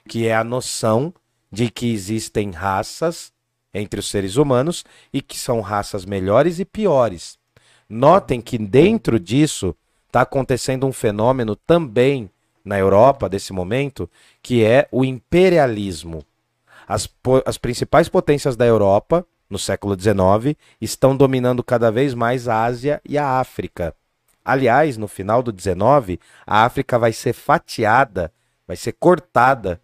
que 0.08 0.28
é 0.28 0.36
a 0.36 0.44
noção 0.44 1.14
de 1.52 1.70
que 1.70 1.92
existem 1.92 2.52
raças 2.52 3.32
entre 3.74 4.00
os 4.00 4.10
seres 4.10 4.36
humanos 4.36 4.86
e 5.12 5.22
que 5.22 5.38
são 5.38 5.62
raças 5.62 6.06
melhores 6.06 6.60
e 6.60 6.66
piores. 6.66 7.40
Notem 7.90 8.40
que 8.40 8.58
dentro 8.58 9.20
disso 9.20 9.76
está 10.08 10.22
acontecendo 10.22 10.86
um 10.86 10.94
fenômeno 10.94 11.56
também 11.56 12.30
na 12.64 12.78
Europa 12.78 13.28
desse 13.28 13.52
momento, 13.52 14.10
que 14.42 14.64
é 14.64 14.88
o 14.92 15.04
imperialismo. 15.04 16.24
As, 16.88 17.10
as 17.46 17.58
principais 17.58 18.08
potências 18.08 18.56
da 18.56 18.66
Europa, 18.66 19.26
no 19.52 19.60
século 19.60 20.00
XIX, 20.00 20.58
estão 20.80 21.16
dominando 21.16 21.64
cada 21.64 21.92
vez 21.92 22.14
mais 22.14 22.48
a 22.48 22.64
Ásia 22.64 23.02
e 23.08 23.18
a 23.18 23.40
África. 23.40 23.94
Aliás, 24.44 24.98
no 24.98 25.08
final 25.08 25.44
do 25.44 25.52
XIX, 25.52 26.20
a 26.48 26.66
África 26.66 26.98
vai 26.98 27.14
ser 27.14 27.34
fatiada, 27.34 28.34
vai 28.66 28.78
ser 28.78 28.94
cortada 28.94 29.80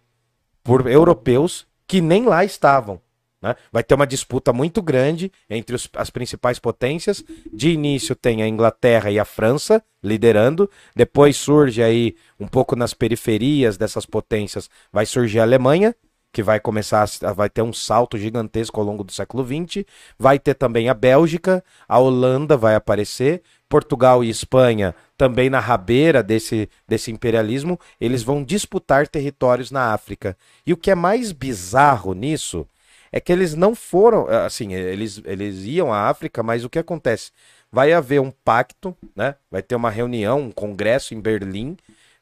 por 0.64 0.88
europeus 0.88 1.66
que 1.86 2.00
nem 2.00 2.24
lá 2.24 2.44
estavam. 2.44 3.00
Né? 3.40 3.54
Vai 3.70 3.84
ter 3.84 3.94
uma 3.94 4.06
disputa 4.06 4.52
muito 4.52 4.82
grande 4.82 5.30
entre 5.48 5.76
os, 5.76 5.88
as 5.94 6.10
principais 6.10 6.58
potências. 6.58 7.22
De 7.52 7.70
início 7.70 8.16
tem 8.16 8.42
a 8.42 8.48
Inglaterra 8.48 9.10
e 9.10 9.18
a 9.18 9.24
França 9.24 9.82
liderando. 10.02 10.68
Depois 10.94 11.36
surge 11.36 11.82
aí, 11.82 12.16
um 12.38 12.48
pouco 12.48 12.74
nas 12.74 12.92
periferias 12.94 13.76
dessas 13.76 14.04
potências, 14.04 14.68
vai 14.92 15.06
surgir 15.06 15.38
a 15.38 15.42
Alemanha, 15.42 15.94
que 16.32 16.42
vai 16.42 16.60
começar, 16.60 17.08
a, 17.22 17.32
vai 17.32 17.48
ter 17.48 17.62
um 17.62 17.72
salto 17.72 18.18
gigantesco 18.18 18.80
ao 18.80 18.86
longo 18.86 19.02
do 19.02 19.12
século 19.12 19.44
XX. 19.44 19.84
Vai 20.18 20.38
ter 20.38 20.54
também 20.54 20.88
a 20.88 20.94
Bélgica, 20.94 21.64
a 21.88 21.98
Holanda 21.98 22.56
vai 22.56 22.74
aparecer. 22.74 23.42
Portugal 23.68 24.24
e 24.24 24.30
Espanha, 24.30 24.94
também 25.16 25.50
na 25.50 25.60
rabeira 25.60 26.22
desse, 26.22 26.70
desse 26.86 27.10
imperialismo, 27.10 27.78
eles 28.00 28.22
vão 28.22 28.42
disputar 28.42 29.06
territórios 29.06 29.70
na 29.70 29.92
África. 29.92 30.36
E 30.66 30.72
o 30.72 30.76
que 30.76 30.90
é 30.90 30.94
mais 30.94 31.32
bizarro 31.32 32.14
nisso 32.14 32.66
é 33.12 33.20
que 33.20 33.32
eles 33.32 33.54
não 33.54 33.74
foram, 33.74 34.26
assim, 34.28 34.72
eles, 34.72 35.20
eles 35.24 35.64
iam 35.64 35.92
à 35.92 36.08
África, 36.08 36.42
mas 36.42 36.64
o 36.64 36.70
que 36.70 36.78
acontece? 36.78 37.30
Vai 37.70 37.92
haver 37.92 38.20
um 38.20 38.30
pacto, 38.30 38.96
né? 39.14 39.34
Vai 39.50 39.62
ter 39.62 39.74
uma 39.74 39.90
reunião, 39.90 40.40
um 40.40 40.50
congresso 40.50 41.14
em 41.14 41.20
Berlim, 41.20 41.76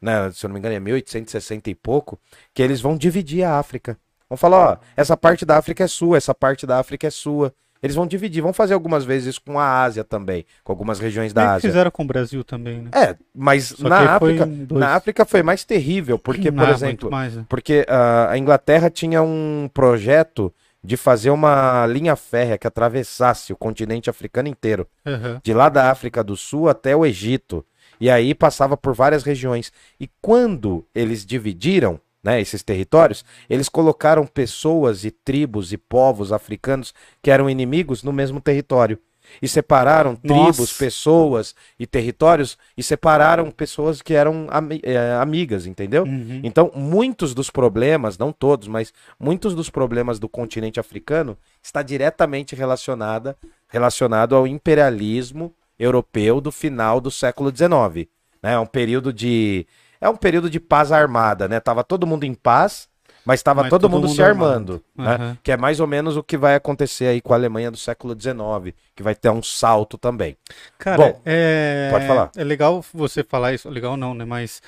né? 0.06 0.30
se 0.32 0.46
eu 0.46 0.48
não 0.48 0.54
me 0.54 0.60
engano 0.60 0.74
é 0.74 0.80
1860 0.80 1.68
e 1.68 1.74
pouco, 1.74 2.18
que 2.54 2.62
eles 2.62 2.80
vão 2.80 2.96
dividir 2.96 3.42
a 3.44 3.58
África. 3.58 3.98
Vão 4.28 4.36
falar, 4.36 4.72
ó, 4.72 4.76
essa 4.96 5.16
parte 5.16 5.44
da 5.44 5.56
África 5.56 5.84
é 5.84 5.86
sua, 5.86 6.16
essa 6.16 6.34
parte 6.34 6.66
da 6.66 6.78
África 6.78 7.06
é 7.06 7.10
sua. 7.10 7.52
Eles 7.82 7.94
vão 7.94 8.06
dividir, 8.06 8.42
vão 8.42 8.52
fazer 8.52 8.74
algumas 8.74 9.04
vezes 9.04 9.28
isso 9.28 9.42
com 9.42 9.58
a 9.60 9.82
Ásia 9.82 10.02
também, 10.02 10.44
com 10.64 10.72
algumas 10.72 10.98
regiões 10.98 11.32
da 11.32 11.54
Ásia. 11.54 11.68
fizeram 11.68 11.90
com 11.90 12.02
o 12.02 12.06
Brasil 12.06 12.42
também, 12.42 12.82
né? 12.82 12.90
É, 12.92 13.16
mas 13.34 13.78
na 13.78 14.16
África, 14.16 14.46
na 14.70 14.94
África 14.94 15.24
foi 15.24 15.42
mais 15.42 15.62
terrível, 15.62 16.18
porque, 16.18 16.50
por 16.50 16.68
exemplo, 16.68 17.10
mais, 17.10 17.36
né? 17.36 17.44
porque 17.48 17.86
uh, 17.88 18.30
a 18.30 18.38
Inglaterra 18.38 18.88
tinha 18.88 19.22
um 19.22 19.68
projeto 19.72 20.52
de 20.82 20.96
fazer 20.96 21.30
uma 21.30 21.86
linha 21.86 22.16
férrea 22.16 22.56
que 22.56 22.66
atravessasse 22.66 23.52
o 23.52 23.56
continente 23.56 24.08
africano 24.08 24.48
inteiro, 24.48 24.86
uhum. 25.04 25.40
de 25.42 25.52
lá 25.52 25.68
da 25.68 25.90
África 25.90 26.22
do 26.22 26.36
Sul 26.36 26.68
até 26.68 26.96
o 26.96 27.04
Egito. 27.04 27.64
E 28.00 28.10
aí 28.10 28.34
passava 28.34 28.76
por 28.76 28.94
várias 28.94 29.22
regiões. 29.22 29.72
E 29.98 30.08
quando 30.20 30.84
eles 30.94 31.24
dividiram 31.24 32.00
né, 32.22 32.40
esses 32.40 32.62
territórios, 32.62 33.24
eles 33.48 33.68
colocaram 33.68 34.26
pessoas 34.26 35.04
e 35.04 35.10
tribos 35.10 35.72
e 35.72 35.78
povos 35.78 36.32
africanos 36.32 36.92
que 37.22 37.30
eram 37.30 37.48
inimigos 37.48 38.02
no 38.02 38.12
mesmo 38.12 38.40
território 38.40 38.98
e 39.40 39.48
separaram 39.48 40.18
Nossa. 40.22 40.52
tribos, 40.52 40.72
pessoas 40.72 41.54
e 41.78 41.86
territórios 41.86 42.56
e 42.76 42.82
separaram 42.82 43.50
pessoas 43.50 44.02
que 44.02 44.14
eram 44.14 44.46
am 44.50 44.68
é, 44.82 45.14
amigas, 45.20 45.66
entendeu? 45.66 46.04
Uhum. 46.04 46.40
Então, 46.42 46.70
muitos 46.74 47.34
dos 47.34 47.50
problemas, 47.50 48.18
não 48.18 48.32
todos, 48.32 48.68
mas 48.68 48.92
muitos 49.18 49.54
dos 49.54 49.70
problemas 49.70 50.18
do 50.18 50.28
continente 50.28 50.80
africano 50.80 51.36
está 51.62 51.82
diretamente 51.82 52.54
relacionada, 52.54 53.36
relacionado 53.68 54.34
ao 54.34 54.46
imperialismo 54.46 55.52
europeu 55.78 56.40
do 56.40 56.52
final 56.52 57.00
do 57.00 57.10
século 57.10 57.50
XIX. 57.50 58.08
Né? 58.42 58.52
É 58.54 58.58
um 58.58 58.66
período 58.66 59.12
de 59.12 59.66
é 60.00 60.08
um 60.08 60.16
período 60.16 60.50
de 60.50 60.60
paz 60.60 60.92
armada, 60.92 61.48
né? 61.48 61.58
Tava 61.58 61.82
todo 61.82 62.06
mundo 62.06 62.24
em 62.24 62.34
paz 62.34 62.88
mas 63.26 63.40
estava 63.40 63.62
todo, 63.62 63.70
todo, 63.70 63.90
mundo, 63.90 64.06
mundo 64.06 64.14
se 64.14 64.22
armando, 64.22 64.84
armado. 64.96 65.18
né? 65.18 65.26
Uhum. 65.26 65.36
Que 65.42 65.50
é 65.50 65.56
mais 65.56 65.80
ou 65.80 65.86
menos 65.88 66.16
o 66.16 66.22
que 66.22 66.36
vai 66.36 66.54
acontecer 66.54 67.06
aí 67.06 67.20
com 67.20 67.32
a 67.32 67.36
Alemanha 67.36 67.72
do 67.72 67.76
século 67.76 68.14
XIX, 68.14 68.72
que 68.94 69.02
vai 69.02 69.16
ter 69.16 69.30
um 69.30 69.42
salto 69.42 69.98
também. 69.98 70.36
Cara, 70.78 70.96
Bom, 70.96 71.20
é... 71.24 71.88
pode 71.90 72.06
falar. 72.06 72.30
É 72.36 72.44
legal 72.44 72.84
você 72.94 73.24
falar 73.24 73.52
isso, 73.52 73.68
legal 73.68 73.96
não, 73.96 74.14
né? 74.14 74.24
Mas 74.24 74.62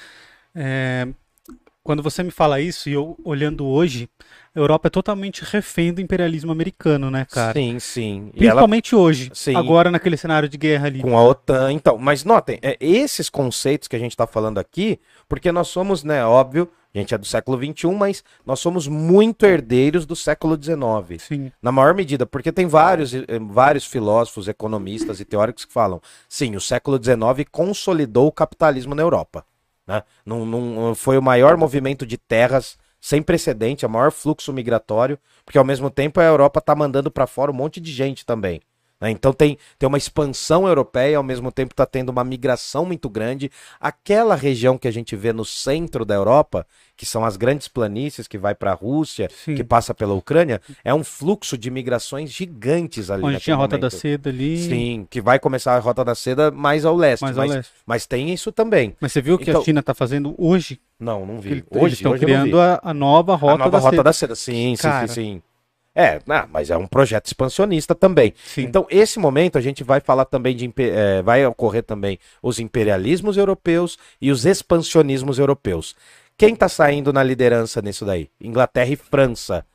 é... 0.57 1.07
quando 1.85 2.03
você 2.03 2.25
me 2.25 2.33
fala 2.33 2.61
isso 2.61 2.89
e 2.89 2.95
eu 2.95 3.17
olhando 3.25 3.65
hoje, 3.65 4.11
a 4.59 4.63
Europa 4.63 4.89
é 4.89 4.91
totalmente 4.91 5.45
refém 5.45 5.93
do 5.93 6.01
imperialismo 6.01 6.51
americano, 6.51 7.11
né, 7.11 7.27
cara? 7.31 7.53
Sim, 7.53 7.79
sim. 7.79 8.31
Principalmente 8.37 8.95
ela... 8.95 9.03
hoje, 9.03 9.31
sim. 9.33 9.55
agora 9.55 9.91
naquele 9.91 10.17
cenário 10.17 10.49
de 10.49 10.59
guerra 10.59 10.89
ali. 10.89 11.01
Com 11.01 11.17
a 11.17 11.23
OTAN, 11.23 11.73
então. 11.73 11.97
Mas 11.97 12.25
notem, 12.25 12.59
é, 12.61 12.77
esses 12.81 13.31
conceitos 13.31 13.87
que 13.87 13.95
a 13.95 13.99
gente 13.99 14.13
está 14.13 14.27
falando 14.27 14.59
aqui, 14.59 14.99
porque 15.29 15.53
nós 15.53 15.69
somos, 15.69 16.03
né, 16.03 16.25
óbvio, 16.25 16.69
a 16.95 16.99
gente 16.99 17.15
é 17.15 17.19
do 17.19 17.27
século 17.27 17.57
XXI, 17.57 17.93
mas 17.93 18.25
nós 18.45 18.59
somos 18.61 18.89
muito 18.89 19.47
herdeiros 19.47 20.05
do 20.05 20.17
século 20.17 20.59
XIX. 20.61 21.23
Sim. 21.23 21.53
Na 21.63 21.71
maior 21.71 21.95
medida, 21.95 22.27
porque 22.27 22.51
tem 22.51 22.67
vários, 22.67 23.15
eh, 23.15 23.25
vários 23.49 23.85
filósofos, 23.85 24.49
economistas 24.49 25.21
e 25.21 25.25
teóricos 25.25 25.65
que 25.65 25.73
falam: 25.73 26.01
sim, 26.29 26.57
o 26.57 26.61
século 26.61 26.99
XIX 27.03 27.49
consolidou 27.51 28.27
o 28.27 28.33
capitalismo 28.33 28.95
na 28.95 29.03
Europa. 29.03 29.45
Né? 29.87 30.03
Não, 30.25 30.45
não, 30.45 30.95
foi 30.95 31.17
o 31.17 31.23
maior 31.23 31.57
movimento 31.57 32.05
de 32.05 32.19
terras 32.19 32.77
sem 33.01 33.23
precedente, 33.23 33.87
o 33.87 33.91
maior 33.91 34.11
fluxo 34.11 34.53
migratório, 34.53 35.19
porque 35.45 35.59
ao 35.59 35.65
mesmo 35.65 35.91
tempo 35.91 36.21
a 36.21 36.25
Europa 36.25 36.59
está 36.59 36.75
mandando 36.75 37.11
para 37.11 37.27
fora 37.27 37.51
um 37.51 37.55
monte 37.55 37.81
de 37.81 37.93
gente 37.93 38.25
também. 38.27 38.61
Né? 39.01 39.11
Então 39.11 39.33
tem, 39.33 39.59
tem 39.79 39.87
uma 39.87 39.99
expansão 39.99 40.67
europeia, 40.67 41.17
ao 41.17 41.23
mesmo 41.23 41.53
tempo 41.53 41.73
está 41.73 41.87
tendo 41.87 42.09
uma 42.09 42.25
migração 42.25 42.85
muito 42.85 43.09
grande. 43.09 43.51
Aquela 43.81 44.35
região 44.35 44.77
que 44.77 44.89
a 44.89 44.91
gente 44.91 45.15
vê 45.15 45.33
no 45.33 45.45
centro 45.45 46.05
da 46.05 46.15
Europa, 46.15 46.67
que 46.97 47.07
são 47.07 47.25
as 47.25 47.37
grandes 47.37 47.69
planícies 47.69 48.27
que 48.27 48.37
vai 48.37 48.55
para 48.55 48.73
a 48.73 48.75
Rússia, 48.75 49.29
Sim. 49.45 49.55
que 49.55 49.63
passa 49.63 49.95
pela 49.95 50.15
Ucrânia, 50.15 50.61
é 50.85 50.93
um 50.93 51.05
fluxo 51.05 51.57
de 51.57 51.71
migrações 51.71 52.31
gigantes 52.31 53.11
ali. 53.11 53.23
Onde 53.23 53.39
tinha 53.39 53.55
a 53.55 53.59
Rota 53.59 53.79
da 53.79 53.91
Seda 53.91 54.31
ali. 54.31 54.59
Sim, 54.59 55.07
que 55.09 55.21
vai 55.21 55.39
começar 55.39 55.77
a 55.77 55.79
Rota 55.79 56.05
da 56.05 56.15
Seda 56.15 56.51
mais 56.51 56.85
ao 56.85 56.97
leste. 56.97 57.23
Mais 57.23 57.37
mas, 57.37 57.51
ao 57.51 57.57
leste. 57.57 57.73
mas 57.87 58.07
tem 58.07 58.33
isso 58.33 58.51
também. 58.51 58.97
Mas 59.01 59.13
você 59.13 59.23
viu 59.23 59.37
o 59.37 59.39
que 59.39 59.51
então, 59.51 59.61
a 59.61 59.65
China 59.65 59.81
está 59.81 59.95
fazendo 59.95 60.35
hoje? 60.37 60.81
Não, 60.99 61.25
não 61.25 61.41
vi. 61.41 61.65
Hoje, 61.71 61.85
eles 61.85 61.93
estão 61.95 62.19
criando 62.19 62.59
a, 62.61 62.81
a, 62.83 62.93
nova 62.93 63.37
Rota 63.37 63.55
a 63.55 63.59
nova 63.59 63.71
da 63.71 63.79
Rota 63.79 63.91
Seda. 63.91 64.03
da 64.03 64.13
Seda. 64.13 64.35
Sim, 64.35 64.75
Cara, 64.77 65.07
sim, 65.07 65.15
sim, 65.15 65.21
sim. 65.35 65.43
É, 65.99 66.21
ah, 66.29 66.47
mas 66.49 66.71
é 66.71 66.77
um 66.77 66.87
projeto 66.87 67.27
expansionista 67.27 67.93
também. 67.93 68.33
Sim. 68.45 68.63
Então, 68.63 68.87
esse 68.89 69.19
momento 69.19 69.59
a 69.59 69.61
gente 69.61 69.83
vai 69.83 69.99
falar 69.99 70.27
também 70.27 70.55
de. 70.55 70.73
É, 70.79 71.23
vai 71.23 71.45
ocorrer 71.45 71.83
também 71.83 72.21
os 72.41 72.61
imperialismos 72.61 73.37
europeus 73.37 73.99
e 74.21 74.31
os 74.31 74.47
expansionismos 74.47 75.41
europeus. 75.41 75.97
Quem 76.37 76.55
está 76.55 76.69
saindo 76.69 77.13
na 77.13 77.21
liderança 77.25 77.83
nisso 77.83 78.05
daí? 78.05 78.31
Inglaterra 78.41 78.93
e 78.93 78.95
França. 78.95 79.67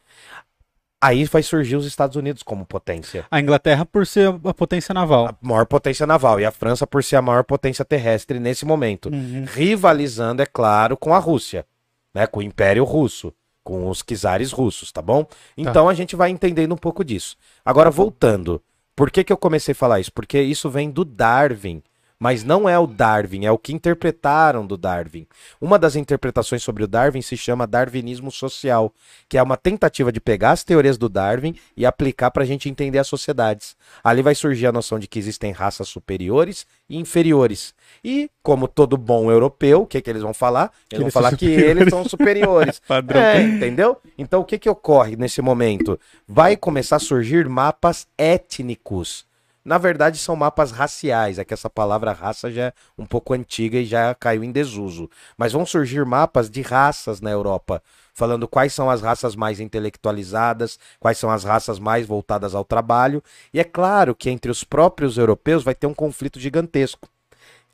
Aí 1.01 1.25
vai 1.25 1.43
surgir 1.43 1.75
os 1.75 1.85
Estados 1.85 2.15
Unidos 2.15 2.41
como 2.41 2.65
potência. 2.65 3.25
A 3.29 3.41
Inglaterra 3.41 3.85
por 3.85 4.07
ser 4.07 4.29
a 4.45 4.53
potência 4.53 4.93
naval. 4.93 5.27
A 5.27 5.35
maior 5.41 5.65
potência 5.65 6.07
naval. 6.07 6.39
E 6.39 6.45
a 6.45 6.51
França 6.51 6.87
por 6.87 7.03
ser 7.03 7.17
a 7.17 7.21
maior 7.21 7.43
potência 7.43 7.83
terrestre 7.83 8.39
nesse 8.39 8.65
momento. 8.65 9.09
Uhum. 9.09 9.43
Rivalizando, 9.45 10.41
é 10.41 10.45
claro, 10.45 10.95
com 10.95 11.13
a 11.13 11.19
Rússia. 11.19 11.65
Né, 12.13 12.27
com 12.27 12.39
o 12.39 12.43
Império 12.43 12.85
Russo 12.85 13.33
com 13.63 13.89
os 13.89 14.03
czares 14.03 14.51
russos, 14.51 14.91
tá 14.91 15.01
bom? 15.01 15.25
Então 15.57 15.85
tá. 15.85 15.91
a 15.91 15.93
gente 15.93 16.15
vai 16.15 16.29
entendendo 16.29 16.73
um 16.73 16.77
pouco 16.77 17.03
disso. 17.03 17.35
Agora, 17.63 17.89
voltando. 17.89 18.61
Por 18.95 19.09
que, 19.09 19.23
que 19.23 19.33
eu 19.33 19.37
comecei 19.37 19.71
a 19.71 19.75
falar 19.75 19.99
isso? 19.99 20.13
Porque 20.13 20.39
isso 20.39 20.69
vem 20.69 20.91
do 20.91 21.03
Darwin. 21.03 21.81
Mas 22.23 22.41
não 22.41 22.69
é 22.69 22.79
o 22.79 22.87
Darwin, 22.87 23.43
é 23.43 23.51
o 23.51 23.57
que 23.57 23.73
interpretaram 23.73 24.65
do 24.65 24.77
Darwin. 24.77 25.27
Uma 25.59 25.77
das 25.77 25.97
interpretações 25.97 26.63
sobre 26.63 26.81
o 26.81 26.87
Darwin 26.87 27.21
se 27.21 27.35
chama 27.35 27.67
darwinismo 27.67 28.31
social, 28.31 28.93
que 29.27 29.37
é 29.37 29.43
uma 29.43 29.57
tentativa 29.57 30.09
de 30.09 30.21
pegar 30.21 30.51
as 30.51 30.63
teorias 30.63 30.97
do 30.97 31.09
Darwin 31.09 31.53
e 31.75 31.85
aplicar 31.85 32.31
para 32.31 32.43
a 32.43 32.45
gente 32.45 32.69
entender 32.69 32.97
as 32.97 33.07
sociedades. 33.07 33.75
Ali 34.01 34.21
vai 34.21 34.33
surgir 34.35 34.67
a 34.67 34.71
noção 34.71 34.97
de 34.97 35.05
que 35.05 35.19
existem 35.19 35.51
raças 35.51 35.89
superiores 35.89 36.65
e 36.89 36.97
inferiores. 36.97 37.73
E, 38.01 38.31
como 38.41 38.69
todo 38.69 38.95
bom 38.95 39.29
europeu, 39.29 39.81
o 39.81 39.85
que, 39.85 39.99
que 39.99 40.09
eles 40.09 40.21
vão 40.21 40.33
falar? 40.33 40.71
Eles 40.89 41.01
vão 41.01 41.11
falar 41.11 41.35
que 41.35 41.45
eles 41.45 41.89
são 41.89 42.05
superiores. 42.07 42.81
é, 43.15 43.41
entendeu? 43.41 43.97
Então, 44.17 44.39
o 44.39 44.45
que, 44.45 44.57
que 44.57 44.69
ocorre 44.69 45.17
nesse 45.17 45.41
momento? 45.41 45.99
Vai 46.25 46.55
começar 46.55 46.95
a 46.95 46.99
surgir 46.99 47.49
mapas 47.49 48.07
étnicos 48.17 49.25
na 49.65 49.77
verdade, 49.77 50.17
são 50.17 50.35
mapas 50.35 50.71
raciais. 50.71 51.39
É 51.39 51.45
que 51.45 51.53
essa 51.53 51.69
palavra 51.69 52.11
raça 52.11 52.51
já 52.51 52.63
é 52.63 52.73
um 52.97 53.05
pouco 53.05 53.33
antiga 53.33 53.77
e 53.77 53.85
já 53.85 54.13
caiu 54.13 54.43
em 54.43 54.51
desuso. 54.51 55.09
Mas 55.37 55.53
vão 55.53 55.65
surgir 55.65 56.05
mapas 56.05 56.49
de 56.49 56.61
raças 56.61 57.21
na 57.21 57.31
Europa, 57.31 57.81
falando 58.13 58.47
quais 58.47 58.73
são 58.73 58.89
as 58.89 59.01
raças 59.01 59.35
mais 59.35 59.59
intelectualizadas, 59.61 60.77
quais 60.99 61.17
são 61.17 61.29
as 61.29 61.45
raças 61.45 61.79
mais 61.79 62.05
voltadas 62.05 62.53
ao 62.53 62.65
trabalho. 62.65 63.23
E 63.53 63.59
é 63.59 63.63
claro 63.63 64.13
que 64.13 64.29
entre 64.29 64.51
os 64.51 64.63
próprios 64.65 65.17
europeus 65.17 65.63
vai 65.63 65.73
ter 65.73 65.87
um 65.87 65.93
conflito 65.93 66.39
gigantesco. 66.39 67.07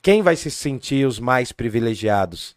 Quem 0.01 0.21
vai 0.21 0.35
se 0.35 0.51
sentir 0.51 1.07
os 1.07 1.19
mais 1.19 1.51
privilegiados? 1.51 2.55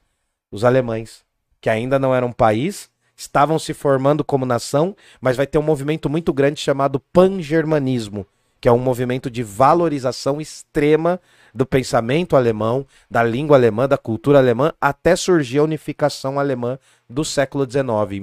Os 0.51 0.63
alemães, 0.63 1.25
que 1.61 1.71
ainda 1.71 1.99
não 1.99 2.15
eram 2.15 2.29
um 2.29 2.33
país, 2.33 2.91
estavam 3.17 3.59
se 3.59 3.73
formando 3.73 4.23
como 4.23 4.45
nação, 4.45 4.95
mas 5.21 5.37
vai 5.37 5.47
ter 5.47 5.57
um 5.57 5.63
movimento 5.63 6.11
muito 6.11 6.33
grande 6.35 6.61
chamado 6.61 7.01
pan-germanismo 7.01 8.27
que 8.63 8.69
é 8.69 8.73
um 8.73 8.79
movimento 8.79 9.29
de 9.29 9.43
valorização 9.43 10.41
extrema 10.41 11.21
do 11.53 11.67
pensamento 11.67 12.37
alemão, 12.37 12.87
da 13.11 13.21
língua 13.21 13.57
alemã, 13.57 13.89
da 13.89 13.99
cultura 13.99 14.39
alemã, 14.39 14.73
até 14.81 15.17
surgir 15.17 15.59
a 15.59 15.65
unificação 15.65 16.39
alemã 16.39 16.79
do 17.11 17.25
século 17.25 17.69
XIX, 17.69 17.85
em 18.13 18.21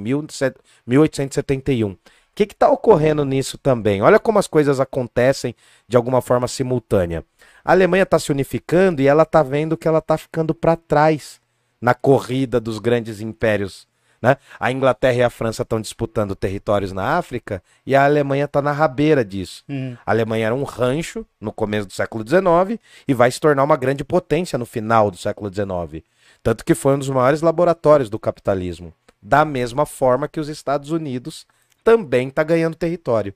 1871. 0.87 1.91
O 1.91 1.97
que 2.33 2.43
está 2.43 2.69
ocorrendo 2.71 3.25
nisso 3.25 3.57
também? 3.57 4.01
Olha 4.01 4.17
como 4.17 4.39
as 4.39 4.47
coisas 4.47 4.79
acontecem 4.79 5.53
de 5.85 5.97
alguma 5.97 6.21
forma 6.21 6.47
simultânea. 6.47 7.25
A 7.61 7.73
Alemanha 7.73 8.03
está 8.03 8.17
se 8.17 8.31
unificando 8.31 9.01
e 9.01 9.07
ela 9.07 9.23
está 9.23 9.43
vendo 9.43 9.75
que 9.75 9.89
ela 9.89 9.99
está 9.99 10.17
ficando 10.17 10.55
para 10.55 10.77
trás 10.77 11.41
na 11.81 11.93
corrida 11.93 12.61
dos 12.61 12.79
grandes 12.79 13.19
impérios 13.19 13.88
Né? 14.21 14.35
A 14.59 14.71
Inglaterra 14.71 15.15
e 15.15 15.23
a 15.23 15.29
França 15.29 15.63
estão 15.63 15.79
disputando 15.79 16.35
territórios 16.35 16.91
na 16.91 17.17
África 17.17 17.63
e 17.85 17.95
a 17.95 18.03
Alemanha 18.03 18.45
está 18.45 18.61
na 18.61 18.71
rabeira 18.71 19.23
disso. 19.23 19.63
Uhum. 19.69 19.95
A 20.05 20.11
Alemanha 20.11 20.47
era 20.47 20.55
um 20.55 20.63
rancho 20.63 21.25
no 21.39 21.53
começo 21.53 21.87
do 21.87 21.93
século 21.93 22.27
XIX 22.27 22.79
e 23.07 23.13
vai 23.13 23.31
se 23.31 23.39
tornar 23.39 23.63
uma 23.63 23.77
grande 23.77 24.03
potência 24.03 24.59
no 24.59 24.65
final 24.65 25.09
do 25.09 25.17
século 25.17 25.53
XIX. 25.53 26.03
Tanto 26.43 26.65
que 26.65 26.75
foi 26.75 26.95
um 26.95 26.99
dos 26.99 27.09
maiores 27.09 27.41
laboratórios 27.41 28.09
do 28.09 28.19
capitalismo. 28.19 28.93
Da 29.21 29.43
mesma 29.45 29.85
forma 29.85 30.27
que 30.27 30.39
os 30.39 30.49
Estados 30.49 30.91
Unidos 30.91 31.45
também 31.83 32.27
está 32.27 32.43
ganhando 32.43 32.75
território. 32.75 33.33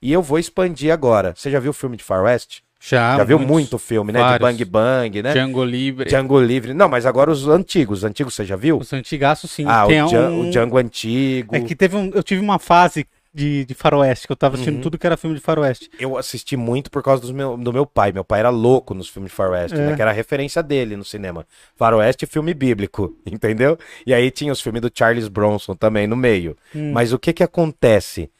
E 0.00 0.12
eu 0.12 0.22
vou 0.22 0.38
expandir 0.38 0.92
agora. 0.92 1.34
Você 1.34 1.50
já 1.50 1.58
viu 1.58 1.70
o 1.70 1.74
filme 1.74 1.96
de 1.96 2.04
Far 2.04 2.22
West? 2.22 2.60
Já, 2.78 3.16
Já 3.16 3.24
viu 3.24 3.38
muito 3.38 3.78
filme, 3.78 4.12
né? 4.12 4.20
Vários. 4.20 4.56
De 4.56 4.64
Bang 4.64 4.64
Bang, 4.64 5.22
né? 5.22 5.32
Django 5.32 5.64
Livre. 5.64 6.08
Django 6.08 6.40
Livre. 6.40 6.74
Não, 6.74 6.88
mas 6.88 7.06
agora 7.06 7.30
os 7.30 7.48
antigos. 7.48 7.98
Os 7.98 8.04
antigos 8.04 8.34
você 8.34 8.44
já 8.44 8.56
viu? 8.56 8.78
Os 8.78 8.92
antigaços, 8.92 9.50
sim. 9.50 9.64
Ah, 9.66 9.86
Tem 9.86 10.02
o, 10.02 10.06
um... 10.06 10.48
o 10.48 10.50
Django 10.50 10.78
antigo. 10.78 11.56
É 11.56 11.60
que 11.60 11.74
teve 11.74 11.96
um... 11.96 12.10
Eu 12.14 12.22
tive 12.22 12.40
uma 12.40 12.58
fase 12.58 13.06
de, 13.36 13.66
de 13.66 13.74
faroeste, 13.74 14.26
que 14.26 14.32
eu 14.32 14.36
tava 14.36 14.54
assistindo 14.54 14.76
uhum. 14.76 14.80
tudo 14.80 14.96
que 14.96 15.06
era 15.06 15.14
filme 15.14 15.36
de 15.36 15.42
faroeste. 15.42 15.90
Eu 16.00 16.16
assisti 16.16 16.56
muito 16.56 16.90
por 16.90 17.02
causa 17.02 17.20
do 17.20 17.34
meu, 17.34 17.54
do 17.58 17.70
meu 17.70 17.84
pai. 17.84 18.10
Meu 18.10 18.24
pai 18.24 18.40
era 18.40 18.48
louco 18.48 18.94
nos 18.94 19.10
filmes 19.10 19.30
de 19.30 19.36
faroeste, 19.36 19.76
né? 19.76 19.84
é. 19.84 19.90
né? 19.90 19.96
Que 19.96 20.00
era 20.00 20.10
a 20.10 20.14
referência 20.14 20.62
dele 20.62 20.96
no 20.96 21.04
cinema. 21.04 21.46
Faroeste 21.76 22.24
e 22.24 22.26
filme 22.26 22.54
bíblico, 22.54 23.14
entendeu? 23.30 23.78
E 24.06 24.14
aí 24.14 24.30
tinha 24.30 24.50
os 24.50 24.60
filmes 24.62 24.80
do 24.80 24.90
Charles 24.92 25.28
Bronson 25.28 25.74
também 25.74 26.06
no 26.06 26.16
meio. 26.16 26.56
Hum. 26.74 26.92
Mas 26.92 27.12
o 27.12 27.18
que 27.18 27.34
que 27.34 27.42
acontece? 27.42 28.30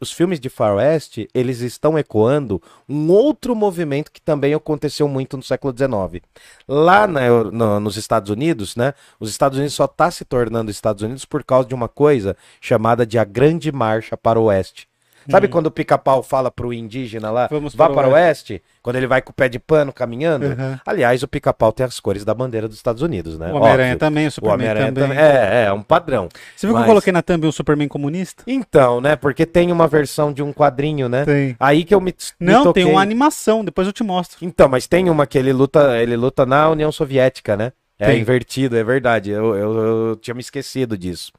Os 0.00 0.12
filmes 0.12 0.38
de 0.38 0.48
Far 0.48 0.76
West, 0.76 1.18
eles 1.32 1.60
estão 1.60 1.98
ecoando 1.98 2.60
um 2.88 3.10
outro 3.10 3.54
movimento 3.54 4.12
que 4.12 4.20
também 4.20 4.54
aconteceu 4.54 5.08
muito 5.08 5.36
no 5.36 5.42
século 5.42 5.74
XIX. 5.76 6.22
Lá 6.68 7.06
na, 7.06 7.28
no, 7.28 7.80
nos 7.80 7.96
Estados 7.96 8.30
Unidos, 8.30 8.76
né, 8.76 8.94
os 9.18 9.30
Estados 9.30 9.58
Unidos 9.58 9.74
só 9.74 9.84
está 9.86 10.10
se 10.10 10.24
tornando 10.24 10.70
Estados 10.70 11.02
Unidos 11.02 11.24
por 11.24 11.42
causa 11.44 11.68
de 11.68 11.74
uma 11.74 11.88
coisa 11.88 12.36
chamada 12.60 13.06
de 13.06 13.18
a 13.18 13.24
Grande 13.24 13.72
Marcha 13.72 14.16
para 14.16 14.38
o 14.38 14.44
Oeste. 14.44 14.88
Sabe 15.30 15.46
hum. 15.46 15.50
quando 15.50 15.66
o 15.66 15.70
pica-pau 15.70 16.22
fala 16.22 16.50
pro 16.50 16.72
indígena 16.72 17.30
lá, 17.30 17.48
Vamos 17.50 17.74
vá 17.74 17.88
para, 17.88 18.08
o 18.08 18.12
oeste. 18.12 18.54
oeste, 18.54 18.62
quando 18.82 18.96
ele 18.96 19.06
vai 19.06 19.22
com 19.22 19.30
o 19.30 19.34
pé 19.34 19.48
de 19.48 19.58
pano 19.58 19.92
caminhando? 19.92 20.46
Uhum. 20.46 20.78
Aliás, 20.86 21.22
o 21.22 21.28
pica-pau 21.28 21.72
tem 21.72 21.86
as 21.86 21.98
cores 22.00 22.24
da 22.24 22.34
bandeira 22.34 22.68
dos 22.68 22.76
Estados 22.76 23.02
Unidos, 23.02 23.38
né? 23.38 23.52
O 23.52 23.56
Homem-Aranha 23.56 23.96
também, 23.96 24.26
o 24.26 24.30
Superman 24.30 24.72
o 24.72 24.74
também. 24.74 24.92
também. 24.94 25.18
É, 25.18 25.62
é, 25.62 25.64
é 25.66 25.72
um 25.72 25.82
padrão. 25.82 26.28
Você 26.54 26.66
viu 26.66 26.74
Mas... 26.74 26.82
que 26.82 26.88
eu 26.88 26.92
coloquei 26.92 27.12
na 27.12 27.22
thumb 27.22 27.46
um 27.46 27.52
Superman 27.52 27.88
comunista? 27.88 28.44
Então, 28.46 29.00
né? 29.00 29.16
Porque 29.16 29.46
tem 29.46 29.72
uma 29.72 29.86
versão 29.86 30.32
de 30.32 30.42
um 30.42 30.52
quadrinho, 30.52 31.08
né? 31.08 31.24
Tem. 31.24 31.56
Aí 31.58 31.84
que 31.84 31.94
eu 31.94 32.00
me, 32.00 32.14
Não, 32.38 32.72
tem 32.72 32.84
uma 32.84 33.00
animação, 33.00 33.64
depois 33.64 33.86
eu 33.86 33.92
te 33.92 34.02
mostro. 34.02 34.38
Então, 34.42 34.68
mas 34.68 34.86
tem 34.86 35.08
uma 35.08 35.26
que 35.26 35.38
ele 35.38 35.52
luta, 35.52 36.00
ele 36.00 36.16
luta 36.16 36.44
na 36.44 36.68
União 36.68 36.90
Soviética, 36.92 37.56
né? 37.56 37.72
É 37.98 38.12
Sim. 38.12 38.20
invertido, 38.20 38.76
é 38.76 38.82
verdade. 38.82 39.30
Eu, 39.30 39.54
eu, 39.54 39.74
eu, 39.74 40.16
tinha 40.16 40.34
me 40.34 40.40
esquecido 40.40 40.98
disso. 40.98 41.32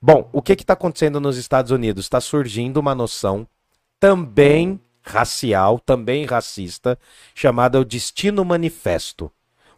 Bom, 0.00 0.28
o 0.32 0.42
que 0.42 0.52
está 0.52 0.74
acontecendo 0.74 1.20
nos 1.20 1.36
Estados 1.38 1.70
Unidos? 1.70 2.04
Está 2.04 2.20
surgindo 2.20 2.78
uma 2.78 2.94
noção 2.94 3.46
também 3.98 4.80
racial, 5.02 5.78
também 5.78 6.26
racista, 6.26 6.98
chamada 7.34 7.80
O 7.80 7.84
Destino 7.84 8.44
Manifesto, 8.44 9.30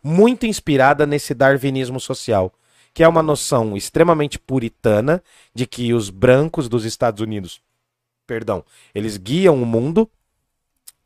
muito 0.02 0.46
inspirada 0.46 1.06
nesse 1.06 1.34
darwinismo 1.34 2.00
social, 2.00 2.52
que 2.92 3.04
é 3.04 3.08
uma 3.08 3.22
noção 3.22 3.76
extremamente 3.76 4.38
puritana 4.38 5.22
de 5.54 5.66
que 5.66 5.92
os 5.92 6.10
brancos 6.10 6.68
dos 6.68 6.84
Estados 6.84 7.20
Unidos, 7.20 7.60
perdão, 8.26 8.64
eles 8.94 9.16
guiam 9.16 9.62
o 9.62 9.66
mundo 9.66 10.10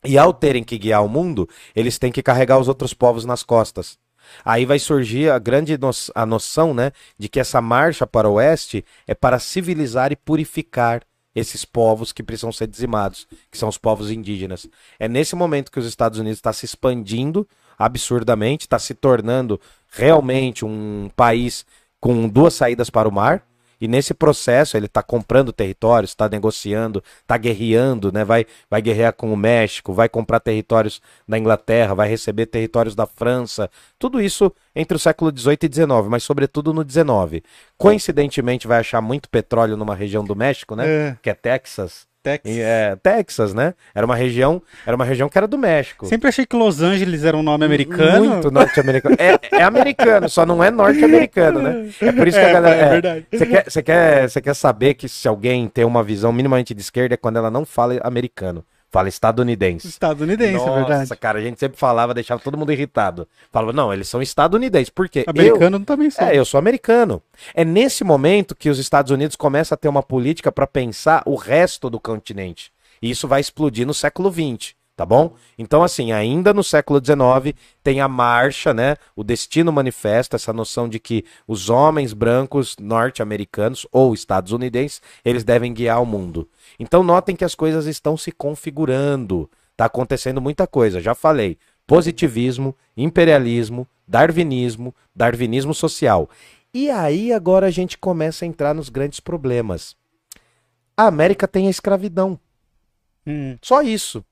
e 0.04 0.16
ao 0.16 0.32
terem 0.32 0.64
que 0.64 0.78
guiar 0.78 1.04
o 1.04 1.08
mundo, 1.08 1.48
eles 1.76 1.98
têm 1.98 2.10
que 2.10 2.22
carregar 2.22 2.58
os 2.58 2.68
outros 2.68 2.94
povos 2.94 3.24
nas 3.24 3.42
costas. 3.42 3.98
Aí 4.44 4.64
vai 4.64 4.78
surgir 4.78 5.30
a 5.30 5.38
grande 5.38 5.78
no 5.78 5.90
a 6.14 6.26
noção, 6.26 6.72
né, 6.74 6.92
de 7.18 7.28
que 7.28 7.40
essa 7.40 7.60
marcha 7.60 8.06
para 8.06 8.28
o 8.28 8.34
oeste 8.34 8.84
é 9.06 9.14
para 9.14 9.38
civilizar 9.38 10.12
e 10.12 10.16
purificar 10.16 11.02
esses 11.34 11.64
povos 11.64 12.12
que 12.12 12.22
precisam 12.22 12.52
ser 12.52 12.66
dizimados, 12.66 13.26
que 13.50 13.56
são 13.56 13.68
os 13.68 13.78
povos 13.78 14.10
indígenas. 14.10 14.66
É 14.98 15.08
nesse 15.08 15.34
momento 15.34 15.70
que 15.70 15.78
os 15.78 15.86
Estados 15.86 16.18
Unidos 16.18 16.38
está 16.38 16.52
se 16.52 16.66
expandindo 16.66 17.48
absurdamente, 17.78 18.66
está 18.66 18.78
se 18.78 18.94
tornando 18.94 19.60
realmente 19.90 20.64
um 20.64 21.10
país 21.16 21.64
com 21.98 22.28
duas 22.28 22.54
saídas 22.54 22.90
para 22.90 23.08
o 23.08 23.12
mar, 23.12 23.46
e 23.82 23.88
nesse 23.88 24.14
processo 24.14 24.76
ele 24.76 24.86
está 24.86 25.02
comprando 25.02 25.52
territórios, 25.52 26.12
está 26.12 26.28
negociando, 26.28 27.02
está 27.20 27.36
guerreando, 27.36 28.12
né? 28.12 28.24
Vai, 28.24 28.46
vai 28.70 28.80
guerrear 28.80 29.12
com 29.12 29.32
o 29.32 29.36
México, 29.36 29.92
vai 29.92 30.08
comprar 30.08 30.38
territórios 30.38 31.02
da 31.26 31.36
Inglaterra, 31.36 31.92
vai 31.92 32.08
receber 32.08 32.46
territórios 32.46 32.94
da 32.94 33.06
França. 33.06 33.68
Tudo 33.98 34.20
isso 34.20 34.52
entre 34.72 34.96
o 34.96 35.00
século 35.00 35.36
XVIII 35.36 35.58
e 35.62 35.74
XIX, 35.74 35.88
mas 36.08 36.22
sobretudo 36.22 36.72
no 36.72 36.88
XIX. 36.88 37.44
Coincidentemente 37.76 38.68
vai 38.68 38.78
achar 38.78 39.00
muito 39.00 39.28
petróleo 39.28 39.76
numa 39.76 39.96
região 39.96 40.22
do 40.22 40.36
México, 40.36 40.76
né? 40.76 40.86
É. 40.86 41.16
Que 41.20 41.30
é 41.30 41.34
Texas. 41.34 42.06
Texas. 42.22 42.56
É, 42.56 42.96
Texas, 43.02 43.52
né? 43.52 43.74
Era 43.94 44.06
uma 44.06 44.14
região, 44.14 44.62
era 44.86 44.94
uma 44.94 45.04
região 45.04 45.28
que 45.28 45.36
era 45.36 45.48
do 45.48 45.58
México. 45.58 46.06
Sempre 46.06 46.28
achei 46.28 46.46
que 46.46 46.54
Los 46.54 46.80
Angeles 46.80 47.24
era 47.24 47.36
um 47.36 47.42
nome 47.42 47.64
americano. 47.64 48.30
Muito 48.30 48.50
norte-americano. 48.50 49.16
É, 49.18 49.56
é, 49.56 49.62
americano, 49.62 50.28
só 50.28 50.46
não 50.46 50.62
é 50.62 50.70
norte-americano, 50.70 51.60
né? 51.60 51.90
É 52.00 52.12
por 52.12 52.28
isso 52.28 52.38
que 52.38 52.44
a 52.44 52.48
é, 52.48 52.52
galera. 52.52 52.76
É, 52.76 52.84
é 52.84 52.88
verdade. 52.88 53.26
Você 53.32 53.46
quer, 53.46 53.64
você 53.64 53.82
quer, 53.82 54.28
você 54.28 54.40
quer 54.40 54.54
saber 54.54 54.94
que 54.94 55.08
se 55.08 55.26
alguém 55.26 55.68
tem 55.68 55.84
uma 55.84 56.02
visão 56.02 56.32
minimamente 56.32 56.74
de 56.74 56.80
esquerda 56.80 57.14
é 57.14 57.16
quando 57.16 57.38
ela 57.38 57.50
não 57.50 57.64
fala 57.64 57.98
americano. 58.02 58.64
Fala 58.92 59.08
estadunidense. 59.08 59.88
Estadunidense, 59.88 60.52
Nossa, 60.52 60.70
é 60.70 60.74
verdade. 60.74 61.00
Nossa, 61.00 61.16
cara, 61.16 61.38
a 61.38 61.42
gente 61.42 61.58
sempre 61.58 61.78
falava, 61.78 62.12
deixava 62.12 62.42
todo 62.42 62.58
mundo 62.58 62.70
irritado. 62.72 63.26
Falava, 63.50 63.72
não, 63.72 63.90
eles 63.90 64.06
são 64.06 64.20
estadunidenses. 64.20 64.90
Por 64.90 65.08
quê? 65.08 65.24
Americano 65.26 65.78
eu, 65.78 65.84
também 65.84 66.10
são. 66.10 66.28
É, 66.28 66.38
eu 66.38 66.44
sou 66.44 66.58
americano. 66.58 67.22
É 67.54 67.64
nesse 67.64 68.04
momento 68.04 68.54
que 68.54 68.68
os 68.68 68.78
Estados 68.78 69.10
Unidos 69.10 69.34
começam 69.34 69.74
a 69.74 69.78
ter 69.78 69.88
uma 69.88 70.02
política 70.02 70.52
para 70.52 70.66
pensar 70.66 71.22
o 71.24 71.36
resto 71.36 71.88
do 71.88 71.98
continente. 71.98 72.70
E 73.00 73.10
isso 73.10 73.26
vai 73.26 73.40
explodir 73.40 73.86
no 73.86 73.94
século 73.94 74.30
XX 74.30 74.74
tá 75.02 75.06
bom? 75.06 75.34
Então, 75.58 75.82
assim, 75.82 76.12
ainda 76.12 76.52
no 76.52 76.62
século 76.62 77.00
XIX 77.04 77.56
tem 77.82 78.00
a 78.00 78.06
marcha, 78.06 78.74
né? 78.74 78.96
O 79.16 79.24
destino 79.24 79.72
manifesto, 79.72 80.36
essa 80.36 80.52
noção 80.52 80.88
de 80.88 80.98
que 80.98 81.24
os 81.46 81.70
homens 81.70 82.12
brancos 82.12 82.76
norte-americanos 82.78 83.86
ou 83.90 84.14
estadunidenses, 84.14 85.00
eles 85.24 85.44
devem 85.44 85.72
guiar 85.72 86.00
o 86.00 86.06
mundo. 86.06 86.48
Então, 86.78 87.02
notem 87.02 87.36
que 87.36 87.44
as 87.44 87.54
coisas 87.54 87.86
estão 87.86 88.16
se 88.16 88.32
configurando. 88.32 89.50
Tá 89.76 89.86
acontecendo 89.86 90.40
muita 90.40 90.66
coisa, 90.66 91.00
já 91.00 91.14
falei. 91.14 91.58
Positivismo, 91.86 92.76
imperialismo, 92.96 93.86
darwinismo, 94.06 94.94
darwinismo 95.14 95.74
social. 95.74 96.28
E 96.74 96.90
aí 96.90 97.32
agora 97.32 97.66
a 97.66 97.70
gente 97.70 97.98
começa 97.98 98.44
a 98.44 98.48
entrar 98.48 98.74
nos 98.74 98.88
grandes 98.88 99.20
problemas. 99.20 99.96
A 100.96 101.06
América 101.06 101.48
tem 101.48 101.66
a 101.66 101.70
escravidão. 101.70 102.38
Hum. 103.26 103.56
Só 103.60 103.82
isso. 103.82 104.24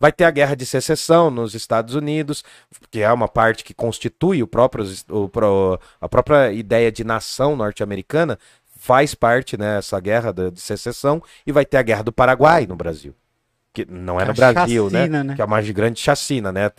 Vai 0.00 0.12
ter 0.12 0.24
a 0.24 0.30
guerra 0.30 0.54
de 0.54 0.64
secessão 0.64 1.28
nos 1.28 1.54
Estados 1.54 1.96
Unidos, 1.96 2.44
que 2.88 3.00
é 3.00 3.12
uma 3.12 3.26
parte 3.26 3.64
que 3.64 3.74
constitui 3.74 4.42
o 4.44 4.46
próprio, 4.46 4.84
o, 5.10 5.28
a 6.00 6.08
própria 6.08 6.52
ideia 6.52 6.92
de 6.92 7.02
nação 7.02 7.56
norte-americana, 7.56 8.38
faz 8.78 9.14
parte 9.14 9.58
né, 9.58 9.76
guerra 10.00 10.32
de 10.32 10.60
secessão, 10.60 11.20
e 11.44 11.52
vai 11.52 11.66
ter 11.66 11.76
a 11.76 11.82
guerra 11.82 12.02
do 12.02 12.12
Paraguai 12.12 12.64
no 12.66 12.76
Brasil. 12.76 13.14
Que 13.72 13.84
não 13.84 14.18
é 14.18 14.24
no 14.24 14.32
Brasil, 14.32 14.88
né? 14.88 15.00
chacina, 15.00 15.18
né? 15.18 15.24
né? 15.24 15.34
Que 15.34 15.42
é 15.42 15.44
uma 15.44 15.60
grande 15.60 16.00
chacina, 16.00 16.52
né? 16.52 16.70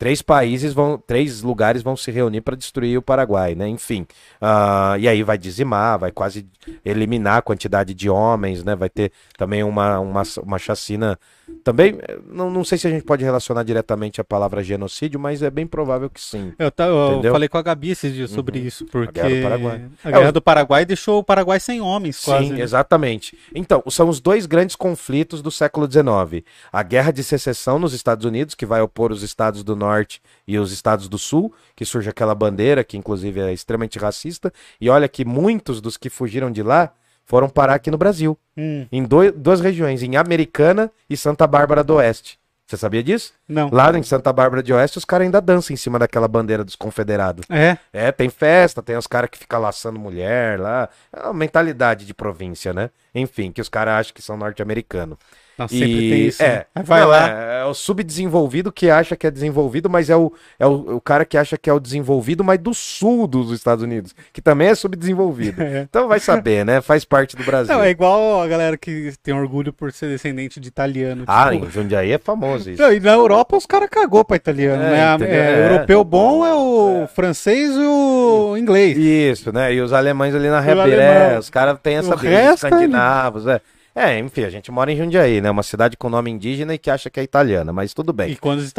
Três 0.00 0.22
países 0.22 0.72
vão, 0.72 0.96
três 0.96 1.42
lugares 1.42 1.82
vão 1.82 1.94
se 1.94 2.10
reunir 2.10 2.40
para 2.40 2.56
destruir 2.56 2.96
o 2.96 3.02
Paraguai, 3.02 3.54
né? 3.54 3.68
Enfim, 3.68 4.06
uh, 4.40 4.98
e 4.98 5.06
aí 5.06 5.22
vai 5.22 5.36
dizimar, 5.36 5.98
vai 5.98 6.10
quase 6.10 6.46
eliminar 6.82 7.36
a 7.36 7.42
quantidade 7.42 7.92
de 7.92 8.08
homens, 8.08 8.64
né? 8.64 8.74
Vai 8.74 8.88
ter 8.88 9.12
também 9.36 9.62
uma, 9.62 10.00
uma, 10.00 10.22
uma 10.42 10.58
chacina. 10.58 11.18
Também, 11.62 11.98
não, 12.26 12.50
não 12.50 12.64
sei 12.64 12.78
se 12.78 12.86
a 12.86 12.90
gente 12.90 13.04
pode 13.04 13.22
relacionar 13.22 13.62
diretamente 13.62 14.20
a 14.20 14.24
palavra 14.24 14.62
genocídio, 14.62 15.20
mas 15.20 15.42
é 15.42 15.50
bem 15.50 15.66
provável 15.66 16.08
que 16.08 16.20
sim. 16.20 16.54
Eu, 16.58 16.70
tá, 16.70 16.86
eu 16.86 17.20
falei 17.30 17.48
com 17.48 17.58
a 17.58 17.62
Gabi 17.62 17.90
esses 17.90 18.14
dias 18.14 18.30
sobre 18.30 18.58
uhum. 18.58 18.66
isso, 18.66 18.86
porque 18.86 19.20
a 19.20 19.24
Guerra 19.24 19.36
do 19.36 19.42
Paraguai, 19.42 19.82
a 20.02 20.10
Guerra 20.10 20.28
é, 20.28 20.32
do 20.32 20.40
Paraguai 20.40 20.86
deixou 20.86 21.18
o 21.18 21.24
Paraguai 21.24 21.60
sem 21.60 21.82
homens, 21.82 22.24
quase. 22.24 22.46
Sim, 22.46 22.52
né? 22.54 22.62
exatamente. 22.62 23.36
Então, 23.54 23.82
são 23.90 24.08
os 24.08 24.18
dois 24.18 24.46
grandes 24.46 24.76
conflitos 24.76 25.42
do 25.42 25.50
século 25.50 25.90
XIX. 25.90 26.42
A 26.72 26.82
Guerra 26.82 27.10
de 27.10 27.22
Secessão 27.22 27.78
nos 27.78 27.92
Estados 27.92 28.24
Unidos, 28.24 28.54
que 28.54 28.64
vai 28.64 28.80
opor 28.80 29.12
os 29.12 29.22
estados 29.22 29.62
do 29.62 29.76
Norte 29.76 29.89
Norte 29.90 30.22
e 30.46 30.58
os 30.58 30.72
estados 30.72 31.08
do 31.08 31.18
Sul, 31.18 31.52
que 31.74 31.84
surge 31.84 32.08
aquela 32.08 32.34
bandeira 32.34 32.84
que 32.84 32.96
inclusive 32.96 33.40
é 33.40 33.52
extremamente 33.52 33.98
racista. 33.98 34.52
E 34.80 34.88
olha 34.88 35.08
que 35.08 35.24
muitos 35.24 35.80
dos 35.80 35.96
que 35.96 36.08
fugiram 36.08 36.50
de 36.50 36.62
lá 36.62 36.92
foram 37.24 37.48
parar 37.48 37.74
aqui 37.74 37.90
no 37.90 37.98
Brasil, 37.98 38.36
hum. 38.56 38.86
em 38.90 39.04
dois, 39.04 39.32
duas 39.32 39.60
regiões, 39.60 40.02
em 40.02 40.16
Americana 40.16 40.90
e 41.08 41.16
Santa 41.16 41.46
Bárbara 41.46 41.84
do 41.84 41.94
Oeste. 41.94 42.40
Você 42.66 42.76
sabia 42.76 43.02
disso? 43.02 43.32
Não. 43.48 43.68
Lá 43.72 43.96
em 43.98 44.02
Santa 44.04 44.32
Bárbara 44.32 44.62
de 44.62 44.72
Oeste, 44.72 44.98
os 44.98 45.04
caras 45.04 45.24
ainda 45.24 45.40
dançam 45.40 45.74
em 45.74 45.76
cima 45.76 45.98
daquela 45.98 46.28
bandeira 46.28 46.62
dos 46.62 46.76
confederados. 46.76 47.44
É? 47.50 47.76
É, 47.92 48.12
tem 48.12 48.28
festa, 48.28 48.80
tem 48.80 48.96
os 48.96 49.08
caras 49.08 49.28
que 49.28 49.38
ficam 49.38 49.60
laçando 49.60 49.98
mulher 49.98 50.58
lá. 50.58 50.88
É 51.12 51.24
uma 51.24 51.34
mentalidade 51.34 52.06
de 52.06 52.14
província, 52.14 52.72
né? 52.72 52.90
Enfim, 53.12 53.50
que 53.50 53.60
os 53.60 53.68
caras 53.68 53.94
acham 53.94 54.14
que 54.14 54.22
são 54.22 54.36
norte-americanos. 54.36 55.18
Não, 55.60 55.68
sempre 55.68 56.06
e, 56.06 56.10
tem 56.10 56.26
isso. 56.26 56.42
É, 56.42 56.66
né? 56.74 56.82
Vai 56.82 57.00
não, 57.02 57.08
lá. 57.08 57.28
É, 57.28 57.60
é, 57.60 57.64
o 57.66 57.74
subdesenvolvido 57.74 58.72
que 58.72 58.88
acha 58.88 59.14
que 59.14 59.26
é 59.26 59.30
desenvolvido, 59.30 59.90
mas 59.90 60.08
é, 60.08 60.16
o, 60.16 60.32
é 60.58 60.66
o, 60.66 60.96
o, 60.96 61.00
cara 61.02 61.26
que 61.26 61.36
acha 61.36 61.58
que 61.58 61.68
é 61.68 61.72
o 61.72 61.78
desenvolvido, 61.78 62.42
mas 62.42 62.58
do 62.58 62.72
sul 62.72 63.26
dos 63.26 63.52
Estados 63.52 63.84
Unidos, 63.84 64.14
que 64.32 64.40
também 64.40 64.68
é 64.68 64.74
subdesenvolvido. 64.74 65.60
É. 65.70 65.86
Então 65.88 66.08
vai 66.08 66.18
saber, 66.18 66.64
né? 66.64 66.80
Faz 66.80 67.04
parte 67.04 67.36
do 67.36 67.44
Brasil. 67.44 67.72
Não, 67.72 67.82
é 67.82 67.90
igual 67.90 68.42
a 68.42 68.48
galera 68.48 68.76
que 68.76 69.12
tem 69.22 69.34
orgulho 69.34 69.72
por 69.72 69.92
ser 69.92 70.08
descendente 70.08 70.58
de 70.58 70.68
italiano. 70.68 71.24
Ah, 71.26 71.50
tipo... 71.50 71.66
em 71.66 71.70
Jundiaí 71.70 72.12
é 72.12 72.18
famoso 72.18 72.70
isso. 72.70 72.82
Não, 72.82 72.92
e 72.92 72.98
na 72.98 73.12
Europa 73.12 73.56
os 73.56 73.66
caras 73.66 73.88
cagou 73.90 74.24
pra 74.24 74.36
italiano, 74.36 74.82
é, 74.82 74.90
né? 74.90 75.16
É, 75.20 75.66
europeu 75.66 76.02
bom 76.02 76.44
é 76.44 76.54
o 76.54 77.06
francês 77.14 77.76
e 77.76 77.78
o 77.78 78.56
inglês. 78.56 78.96
Isso, 78.96 79.52
né? 79.52 79.72
E 79.72 79.80
os 79.80 79.92
alemães 79.92 80.34
ali 80.34 80.48
na 80.48 80.60
Rebiré, 80.60 81.38
os 81.38 81.50
caras 81.50 81.78
têm 81.80 81.96
essa 81.96 82.16
brisa 82.16 82.54
escandinavos, 82.54 83.46
é. 83.46 83.60
É, 84.00 84.18
enfim, 84.18 84.44
a 84.44 84.50
gente 84.50 84.70
mora 84.70 84.90
em 84.90 84.96
Jundiaí, 84.96 85.42
né? 85.42 85.50
Uma 85.50 85.62
cidade 85.62 85.94
com 85.94 86.08
nome 86.08 86.30
indígena 86.30 86.72
e 86.72 86.78
que 86.78 86.90
acha 86.90 87.10
que 87.10 87.20
é 87.20 87.22
italiana, 87.22 87.70
mas 87.70 87.92
tudo 87.92 88.14
bem. 88.14 88.30
E 88.30 88.36
quando 88.36 88.60
os, 88.60 88.72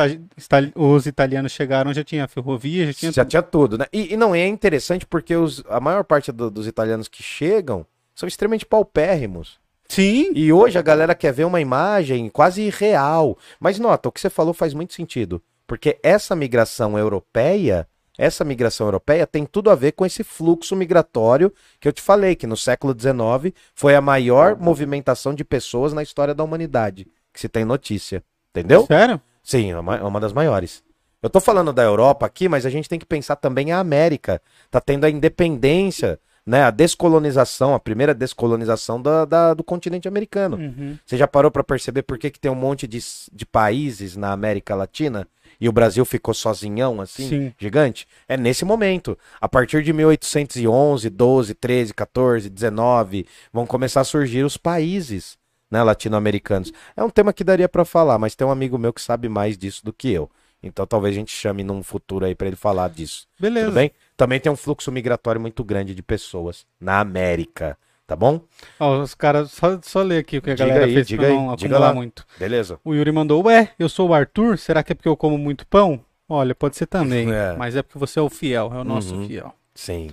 os 0.73 1.05
italianos 1.05 1.51
chegaram, 1.51 1.93
já 1.93 2.03
tinha 2.03 2.27
ferrovia, 2.27 2.87
já 2.87 2.93
tinha 2.93 3.11
Já 3.11 3.23
tudo. 3.23 3.29
tinha 3.29 3.41
tudo, 3.43 3.77
né? 3.77 3.85
E, 3.93 4.13
e 4.13 4.17
não, 4.17 4.33
é 4.33 4.47
interessante 4.47 5.05
porque 5.05 5.35
os, 5.35 5.63
a 5.69 5.79
maior 5.79 6.03
parte 6.03 6.31
do, 6.31 6.49
dos 6.49 6.65
italianos 6.65 7.07
que 7.07 7.21
chegam 7.21 7.85
são 8.15 8.27
extremamente 8.27 8.65
paupérrimos. 8.65 9.59
Sim. 9.87 10.31
E 10.33 10.51
hoje 10.51 10.79
a 10.79 10.81
galera 10.81 11.13
quer 11.13 11.31
ver 11.33 11.43
uma 11.43 11.61
imagem 11.61 12.27
quase 12.27 12.69
real. 12.69 13.37
Mas 13.59 13.77
nota, 13.77 14.09
o 14.09 14.11
que 14.11 14.19
você 14.21 14.29
falou 14.29 14.55
faz 14.55 14.73
muito 14.73 14.93
sentido. 14.95 15.39
Porque 15.67 15.99
essa 16.01 16.35
migração 16.35 16.97
europeia 16.97 17.87
essa 18.21 18.45
migração 18.45 18.85
europeia 18.85 19.25
tem 19.25 19.47
tudo 19.47 19.71
a 19.71 19.75
ver 19.75 19.93
com 19.93 20.05
esse 20.05 20.23
fluxo 20.23 20.75
migratório 20.75 21.51
que 21.79 21.87
eu 21.87 21.91
te 21.91 22.03
falei, 22.03 22.35
que 22.35 22.45
no 22.45 22.55
século 22.55 22.95
XIX 22.97 23.51
foi 23.73 23.95
a 23.95 24.01
maior 24.01 24.55
movimentação 24.55 25.33
de 25.33 25.43
pessoas 25.43 25.91
na 25.91 26.03
história 26.03 26.35
da 26.35 26.43
humanidade, 26.43 27.07
que 27.33 27.39
se 27.39 27.49
tem 27.49 27.65
notícia. 27.65 28.23
Entendeu? 28.51 28.85
Sério? 28.85 29.19
Sim, 29.41 29.71
é 29.71 29.79
uma, 29.79 29.95
é 29.95 30.03
uma 30.03 30.19
das 30.19 30.33
maiores. 30.33 30.83
Eu 31.19 31.31
tô 31.31 31.39
falando 31.39 31.73
da 31.73 31.81
Europa 31.81 32.27
aqui, 32.27 32.47
mas 32.47 32.63
a 32.63 32.69
gente 32.69 32.87
tem 32.87 32.99
que 32.99 33.07
pensar 33.07 33.37
também 33.37 33.71
a 33.71 33.79
América. 33.79 34.39
Tá 34.69 34.79
tendo 34.79 35.05
a 35.05 35.09
independência, 35.09 36.19
né? 36.45 36.61
A 36.61 36.69
descolonização, 36.69 37.73
a 37.73 37.79
primeira 37.79 38.13
descolonização 38.13 39.01
da, 39.01 39.25
da 39.25 39.53
do 39.55 39.63
continente 39.63 40.07
americano. 40.07 40.57
Uhum. 40.57 40.97
Você 41.03 41.17
já 41.17 41.27
parou 41.27 41.49
para 41.49 41.63
perceber 41.63 42.03
por 42.03 42.19
que, 42.19 42.29
que 42.29 42.39
tem 42.39 42.51
um 42.51 42.55
monte 42.55 42.87
de, 42.87 42.99
de 43.31 43.45
países 43.47 44.15
na 44.15 44.31
América 44.31 44.75
Latina 44.75 45.27
e 45.61 45.69
o 45.69 45.71
Brasil 45.71 46.03
ficou 46.03 46.33
sozinhão, 46.33 46.99
assim, 46.99 47.29
Sim. 47.29 47.53
gigante, 47.55 48.07
é 48.27 48.35
nesse 48.35 48.65
momento. 48.65 49.15
A 49.39 49.47
partir 49.47 49.83
de 49.83 49.93
1811, 49.93 51.07
12, 51.07 51.53
13, 51.53 51.93
14, 51.93 52.49
19, 52.49 53.27
vão 53.53 53.67
começar 53.67 54.01
a 54.01 54.03
surgir 54.03 54.43
os 54.43 54.57
países 54.57 55.37
né, 55.69 55.83
latino-americanos. 55.83 56.73
É 56.97 57.03
um 57.03 57.11
tema 57.11 57.31
que 57.31 57.43
daria 57.43 57.69
para 57.69 57.85
falar, 57.85 58.17
mas 58.17 58.33
tem 58.33 58.45
um 58.45 58.51
amigo 58.51 58.75
meu 58.79 58.91
que 58.91 59.01
sabe 59.01 59.29
mais 59.29 59.55
disso 59.55 59.85
do 59.85 59.93
que 59.93 60.11
eu. 60.11 60.27
Então 60.63 60.85
talvez 60.85 61.15
a 61.15 61.19
gente 61.19 61.31
chame 61.31 61.63
num 61.63 61.83
futuro 61.83 62.25
aí 62.25 62.33
para 62.33 62.47
ele 62.47 62.55
falar 62.55 62.89
disso. 62.89 63.27
Beleza. 63.39 63.67
Tudo 63.67 63.75
bem? 63.75 63.91
Também 64.17 64.39
tem 64.39 64.51
um 64.51 64.55
fluxo 64.55 64.91
migratório 64.91 65.39
muito 65.39 65.63
grande 65.63 65.93
de 65.93 66.01
pessoas 66.01 66.65
na 66.79 66.99
América. 66.99 67.77
Tá 68.11 68.15
bom? 68.17 68.41
Ó, 68.77 68.99
os 68.99 69.15
caras, 69.15 69.51
só, 69.51 69.79
só 69.81 70.01
ler 70.01 70.17
aqui 70.17 70.39
o 70.39 70.41
que 70.41 70.51
a 70.51 70.53
diga 70.53 70.67
galera 70.67 70.85
aí, 70.85 70.93
fez 70.93 71.07
diga 71.07 71.23
pra 71.23 71.31
aí, 71.31 71.37
não 71.37 71.55
diga 71.55 71.79
lá. 71.79 71.93
muito. 71.93 72.25
Beleza. 72.37 72.77
O 72.83 72.93
Yuri 72.93 73.09
mandou, 73.09 73.41
ué, 73.45 73.69
eu 73.79 73.87
sou 73.87 74.09
o 74.09 74.13
Arthur, 74.13 74.57
será 74.57 74.83
que 74.83 74.91
é 74.91 74.95
porque 74.95 75.07
eu 75.07 75.15
como 75.15 75.37
muito 75.37 75.65
pão? 75.65 76.03
Olha, 76.27 76.53
pode 76.53 76.75
ser 76.75 76.87
também, 76.87 77.31
é. 77.31 77.55
mas 77.57 77.73
é 77.73 77.81
porque 77.81 77.97
você 77.97 78.19
é 78.19 78.21
o 78.21 78.29
fiel, 78.29 78.69
é 78.75 78.79
o 78.79 78.83
nosso 78.83 79.15
uhum. 79.15 79.27
fiel. 79.27 79.55
Sim. 79.73 80.09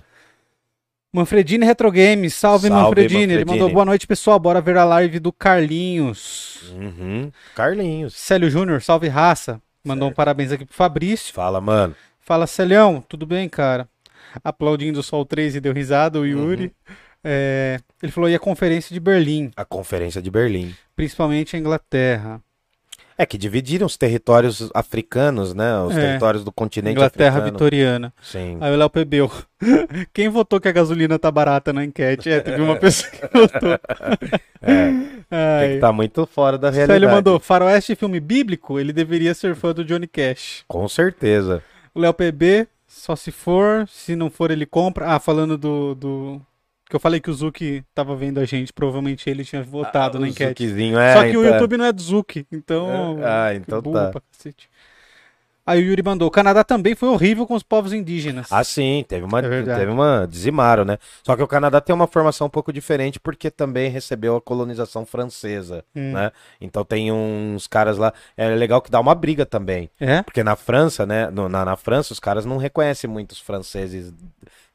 Manfredini 1.11 1.65
Retro 1.65 1.91
Games, 1.91 2.33
salve, 2.35 2.69
salve 2.69 2.69
Manfredini. 2.69 3.19
Manfredini. 3.19 3.33
Ele 3.33 3.43
mandou 3.43 3.69
boa 3.69 3.83
noite, 3.83 4.07
pessoal. 4.07 4.39
Bora 4.39 4.61
ver 4.61 4.77
a 4.77 4.85
live 4.85 5.19
do 5.19 5.33
Carlinhos. 5.33 6.71
Uhum. 6.71 7.29
Carlinhos. 7.53 8.15
Célio 8.15 8.49
Júnior, 8.49 8.81
salve 8.81 9.09
raça. 9.09 9.61
Mandou 9.83 10.05
certo. 10.07 10.13
um 10.13 10.15
parabéns 10.15 10.53
aqui 10.53 10.63
pro 10.63 10.73
Fabrício. 10.73 11.33
Fala, 11.33 11.59
mano. 11.59 11.93
Fala, 12.21 12.47
Celião, 12.47 13.03
tudo 13.09 13.25
bem, 13.25 13.49
cara? 13.49 13.89
Aplaudindo 14.41 15.01
o 15.01 15.03
Sol 15.03 15.25
3 15.25 15.55
e 15.55 15.59
deu 15.59 15.73
risada, 15.73 16.17
o 16.17 16.25
Yuri. 16.25 16.63
Uhum. 16.65 16.95
É, 17.23 17.79
ele 18.01 18.11
falou, 18.11 18.29
e 18.29 18.35
a 18.35 18.39
Conferência 18.39 18.93
de 18.93 18.99
Berlim? 18.99 19.51
A 19.55 19.65
Conferência 19.65 20.21
de 20.21 20.31
Berlim. 20.31 20.73
Principalmente 20.95 21.55
a 21.55 21.59
Inglaterra. 21.59 22.41
É, 23.17 23.25
que 23.25 23.37
dividiram 23.37 23.85
os 23.85 23.97
territórios 23.97 24.69
africanos, 24.73 25.53
né? 25.53 25.77
Os 25.81 25.93
é, 25.93 25.99
territórios 25.99 26.41
do 26.41 26.53
continente 26.53 26.93
Inglaterra 26.93 27.39
africano. 27.39 27.51
vitoriana. 27.51 28.13
Sim. 28.21 28.57
Aí 28.61 28.71
o 28.71 28.77
Léo 28.77 28.89
Pebeu. 28.89 29.29
Quem 30.13 30.29
votou 30.29 30.57
que 30.57 30.69
a 30.69 30.71
gasolina 30.71 31.19
tá 31.19 31.29
barata 31.29 31.73
na 31.73 31.83
enquete? 31.83 32.29
É, 32.29 32.39
teve 32.39 32.61
uma 32.61 32.77
pessoa 32.77 33.11
que 33.11 33.37
votou. 33.37 33.71
é, 35.29 35.59
tem 35.59 35.73
que 35.75 35.79
tá 35.81 35.91
muito 35.91 36.25
fora 36.25 36.57
da 36.57 36.69
realidade. 36.69 37.03
Ele 37.03 37.11
mandou, 37.11 37.41
faroeste 37.41 37.93
filme 37.93 38.21
bíblico, 38.21 38.79
ele 38.79 38.93
deveria 38.93 39.33
ser 39.33 39.53
fã 39.53 39.73
do 39.73 39.83
Johnny 39.83 40.07
Cash. 40.07 40.63
Com 40.65 40.87
certeza. 40.87 41.61
O 41.93 41.99
Léo 41.99 42.13
PB, 42.13 42.69
só 42.87 43.17
se 43.17 43.33
for, 43.33 43.85
se 43.89 44.15
não 44.15 44.29
for 44.29 44.49
ele 44.49 44.65
compra. 44.65 45.07
Ah, 45.07 45.19
falando 45.19 45.57
do, 45.57 45.93
do 45.93 46.41
porque 46.89 46.95
eu 46.95 46.99
falei 46.99 47.19
que 47.19 47.29
o 47.29 47.33
Zuki 47.35 47.83
tava 47.93 48.15
vendo 48.15 48.39
a 48.39 48.45
gente, 48.45 48.73
provavelmente 48.73 49.29
ele 49.29 49.45
tinha 49.45 49.61
votado 49.61 50.17
ah, 50.17 50.21
na 50.21 50.27
enquete. 50.27 50.65
É, 50.65 51.13
Só 51.13 51.21
que 51.21 51.29
então... 51.29 51.41
o 51.41 51.45
YouTube 51.45 51.77
não 51.77 51.85
é 51.85 51.91
do 51.93 52.01
Zuki, 52.01 52.47
então. 52.51 53.19
É, 53.19 53.25
ah, 53.25 53.53
então 53.53 53.79
tá. 53.79 54.09
Pra 54.09 54.21
cacete. 54.21 54.67
Aí 55.67 55.83
o 55.83 55.85
Yuri 55.85 56.01
mandou: 56.01 56.27
o 56.27 56.31
Canadá 56.31 56.63
também 56.63 56.95
foi 56.95 57.09
horrível 57.09 57.45
com 57.45 57.53
os 57.53 57.61
povos 57.61 57.93
indígenas. 57.93 58.47
Ah, 58.51 58.63
sim, 58.63 59.05
teve 59.07 59.23
uma, 59.23 59.37
é 59.39 59.61
teve 59.61 59.91
uma. 59.91 60.27
Dizimaram, 60.27 60.83
né? 60.83 60.97
Só 61.23 61.35
que 61.35 61.43
o 61.43 61.47
Canadá 61.47 61.79
tem 61.79 61.93
uma 61.93 62.07
formação 62.07 62.47
um 62.47 62.49
pouco 62.49 62.73
diferente 62.73 63.19
porque 63.19 63.51
também 63.51 63.91
recebeu 63.91 64.35
a 64.35 64.41
colonização 64.41 65.05
francesa, 65.05 65.85
hum. 65.95 66.13
né? 66.13 66.31
Então 66.59 66.83
tem 66.83 67.11
uns 67.11 67.67
caras 67.67 67.99
lá. 67.99 68.11
É 68.35 68.49
legal 68.55 68.81
que 68.81 68.89
dá 68.89 68.99
uma 68.99 69.13
briga 69.13 69.45
também. 69.45 69.91
É? 69.99 70.23
Porque 70.23 70.43
na 70.43 70.55
França, 70.55 71.05
né? 71.05 71.29
No, 71.29 71.47
na, 71.47 71.63
na 71.63 71.75
França, 71.75 72.13
os 72.13 72.19
caras 72.19 72.47
não 72.47 72.57
reconhecem 72.57 73.07
muitos 73.07 73.39
franceses 73.39 74.11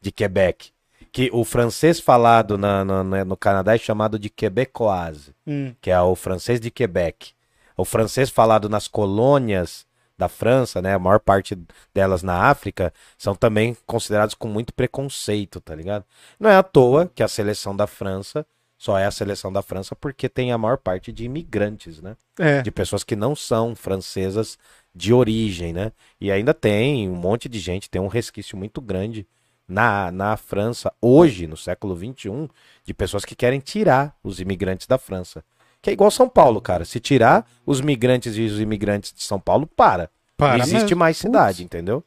de 0.00 0.12
Quebec 0.12 0.73
que 1.14 1.30
o 1.32 1.44
francês 1.44 2.00
falado 2.00 2.58
na, 2.58 2.84
na, 2.84 3.04
na, 3.04 3.24
no 3.24 3.36
Canadá 3.36 3.72
é 3.72 3.78
chamado 3.78 4.18
de 4.18 4.28
quebecoise, 4.28 5.32
hum. 5.46 5.72
que 5.80 5.88
é 5.88 6.00
o 6.00 6.16
francês 6.16 6.58
de 6.58 6.72
Quebec. 6.72 7.30
O 7.76 7.84
francês 7.84 8.30
falado 8.30 8.68
nas 8.68 8.88
colônias 8.88 9.86
da 10.18 10.28
França, 10.28 10.82
né, 10.82 10.92
a 10.92 10.98
maior 10.98 11.20
parte 11.20 11.56
delas 11.94 12.24
na 12.24 12.48
África, 12.50 12.92
são 13.16 13.36
também 13.36 13.76
considerados 13.86 14.34
com 14.34 14.48
muito 14.48 14.74
preconceito, 14.74 15.60
tá 15.60 15.72
ligado? 15.72 16.04
Não 16.38 16.50
é 16.50 16.56
à 16.56 16.64
toa 16.64 17.08
que 17.14 17.22
a 17.22 17.28
seleção 17.28 17.76
da 17.76 17.86
França 17.86 18.44
só 18.76 18.98
é 18.98 19.06
a 19.06 19.10
seleção 19.12 19.52
da 19.52 19.62
França 19.62 19.94
porque 19.94 20.28
tem 20.28 20.50
a 20.50 20.58
maior 20.58 20.78
parte 20.78 21.12
de 21.12 21.24
imigrantes, 21.24 22.02
né? 22.02 22.16
É. 22.36 22.60
De 22.60 22.72
pessoas 22.72 23.04
que 23.04 23.14
não 23.14 23.36
são 23.36 23.76
francesas 23.76 24.58
de 24.92 25.12
origem, 25.12 25.72
né? 25.72 25.92
E 26.20 26.32
ainda 26.32 26.52
tem 26.52 27.08
um 27.08 27.14
monte 27.14 27.48
de 27.48 27.60
gente, 27.60 27.88
tem 27.88 28.02
um 28.02 28.08
resquício 28.08 28.58
muito 28.58 28.80
grande 28.80 29.24
na, 29.68 30.10
na 30.10 30.36
França, 30.36 30.92
hoje, 31.00 31.46
no 31.46 31.56
século 31.56 31.96
XXI, 31.96 32.48
de 32.84 32.94
pessoas 32.94 33.24
que 33.24 33.34
querem 33.34 33.60
tirar 33.60 34.14
os 34.22 34.40
imigrantes 34.40 34.86
da 34.86 34.98
França. 34.98 35.42
Que 35.80 35.90
é 35.90 35.92
igual 35.92 36.10
São 36.10 36.28
Paulo, 36.28 36.60
cara. 36.60 36.84
Se 36.84 36.98
tirar 37.00 37.46
os 37.66 37.80
migrantes 37.80 38.36
e 38.36 38.42
os 38.42 38.60
imigrantes 38.60 39.12
de 39.12 39.22
São 39.22 39.38
Paulo, 39.38 39.66
para. 39.66 40.10
para 40.36 40.58
Não 40.58 40.64
existe 40.64 40.84
mesmo. 40.84 40.98
mais 40.98 41.16
cidade, 41.16 41.58
Putz. 41.58 41.64
entendeu? 41.64 42.04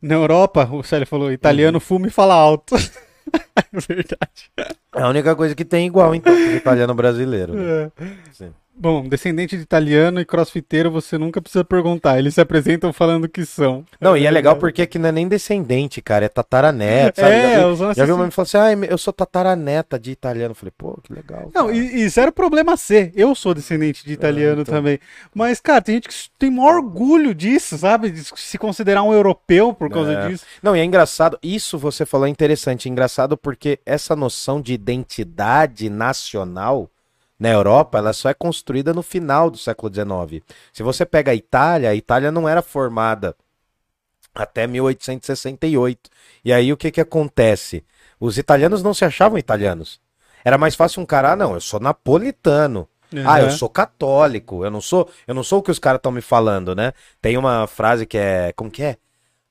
Na 0.00 0.14
Europa, 0.14 0.68
o 0.72 0.82
Célio 0.82 1.06
falou, 1.06 1.32
italiano 1.32 1.76
uhum. 1.76 1.80
fuma 1.80 2.06
e 2.06 2.10
fala 2.10 2.34
alto. 2.34 2.74
é 3.56 3.64
verdade. 3.72 4.50
É 4.94 5.02
a 5.02 5.08
única 5.08 5.36
coisa 5.36 5.54
que 5.54 5.64
tem 5.64 5.86
igual, 5.86 6.14
então, 6.14 6.32
italiano 6.54 6.94
brasileiro. 6.94 7.54
Né? 7.54 7.84
É. 7.84 7.90
Sim. 8.32 8.52
Bom, 8.80 9.06
descendente 9.06 9.58
de 9.58 9.62
italiano 9.62 10.22
e 10.22 10.24
crossfiteiro, 10.24 10.90
você 10.90 11.18
nunca 11.18 11.42
precisa 11.42 11.62
perguntar. 11.62 12.18
Eles 12.18 12.32
se 12.32 12.40
apresentam 12.40 12.94
falando 12.94 13.28
que 13.28 13.44
são. 13.44 13.84
Não, 14.00 14.16
é 14.16 14.20
e 14.20 14.26
é 14.26 14.30
legal 14.30 14.56
porque 14.56 14.80
aqui 14.80 14.98
não 14.98 15.10
é 15.10 15.12
nem 15.12 15.28
descendente, 15.28 16.00
cara. 16.00 16.24
É 16.24 16.28
tataraneta. 16.30 17.20
É, 17.20 17.60
já 17.60 17.88
vi, 17.88 17.94
já 17.94 18.04
vi 18.06 18.12
uma 18.12 18.24
me 18.24 18.30
falou 18.30 18.44
assim: 18.44 18.56
ah, 18.56 18.86
eu 18.88 18.96
sou 18.96 19.12
tataraneta 19.12 19.98
de 19.98 20.10
italiano. 20.10 20.52
Eu 20.52 20.54
falei, 20.54 20.72
pô, 20.78 20.98
que 21.02 21.12
legal. 21.12 21.50
Não, 21.54 21.70
e, 21.70 22.00
e 22.00 22.08
zero 22.08 22.32
problema 22.32 22.74
ser. 22.74 23.12
Eu 23.14 23.34
sou 23.34 23.52
descendente 23.52 24.02
de 24.02 24.14
italiano 24.14 24.60
é, 24.60 24.62
então... 24.62 24.74
também. 24.74 24.98
Mas, 25.34 25.60
cara, 25.60 25.82
tem 25.82 25.96
gente 25.96 26.08
que 26.08 26.14
tem 26.38 26.50
maior 26.50 26.76
orgulho 26.76 27.34
disso, 27.34 27.76
sabe? 27.76 28.10
De 28.10 28.24
se 28.34 28.56
considerar 28.56 29.02
um 29.02 29.12
europeu 29.12 29.74
por 29.74 29.90
causa 29.90 30.12
é. 30.14 30.28
disso. 30.28 30.46
Não, 30.62 30.74
e 30.74 30.80
é 30.80 30.84
engraçado. 30.84 31.38
Isso 31.42 31.78
você 31.78 32.06
falou 32.06 32.26
é 32.26 32.30
interessante. 32.30 32.88
Engraçado 32.88 33.36
porque 33.36 33.78
essa 33.84 34.16
noção 34.16 34.58
de 34.58 34.72
identidade 34.72 35.90
nacional 35.90 36.90
na 37.40 37.48
Europa, 37.48 37.96
ela 37.96 38.12
só 38.12 38.28
é 38.28 38.34
construída 38.34 38.92
no 38.92 39.02
final 39.02 39.50
do 39.50 39.56
século 39.56 39.92
XIX. 39.92 40.44
Se 40.72 40.82
você 40.82 41.06
pega 41.06 41.32
a 41.32 41.34
Itália, 41.34 41.88
a 41.88 41.94
Itália 41.94 42.30
não 42.30 42.46
era 42.46 42.60
formada 42.60 43.34
até 44.34 44.66
1868. 44.66 46.10
E 46.44 46.52
aí 46.52 46.70
o 46.70 46.76
que 46.76 46.90
que 46.90 47.00
acontece? 47.00 47.82
Os 48.20 48.36
italianos 48.36 48.82
não 48.82 48.92
se 48.92 49.06
achavam 49.06 49.38
italianos. 49.38 49.98
Era 50.44 50.58
mais 50.58 50.74
fácil 50.74 51.02
um 51.02 51.06
cara, 51.06 51.32
ah, 51.32 51.36
não, 51.36 51.54
eu 51.54 51.60
sou 51.60 51.80
napolitano. 51.80 52.86
Uhum. 53.12 53.28
Ah, 53.28 53.40
eu 53.40 53.50
sou 53.50 53.70
católico. 53.70 54.62
Eu 54.62 54.70
não 54.70 54.80
sou, 54.80 55.10
eu 55.26 55.34
não 55.34 55.42
sou 55.42 55.60
o 55.60 55.62
que 55.62 55.70
os 55.70 55.78
caras 55.78 55.98
estão 55.98 56.12
me 56.12 56.20
falando, 56.20 56.74
né? 56.74 56.92
Tem 57.22 57.38
uma 57.38 57.66
frase 57.66 58.04
que 58.04 58.18
é, 58.18 58.52
como 58.52 58.70
que 58.70 58.82
é? 58.82 58.96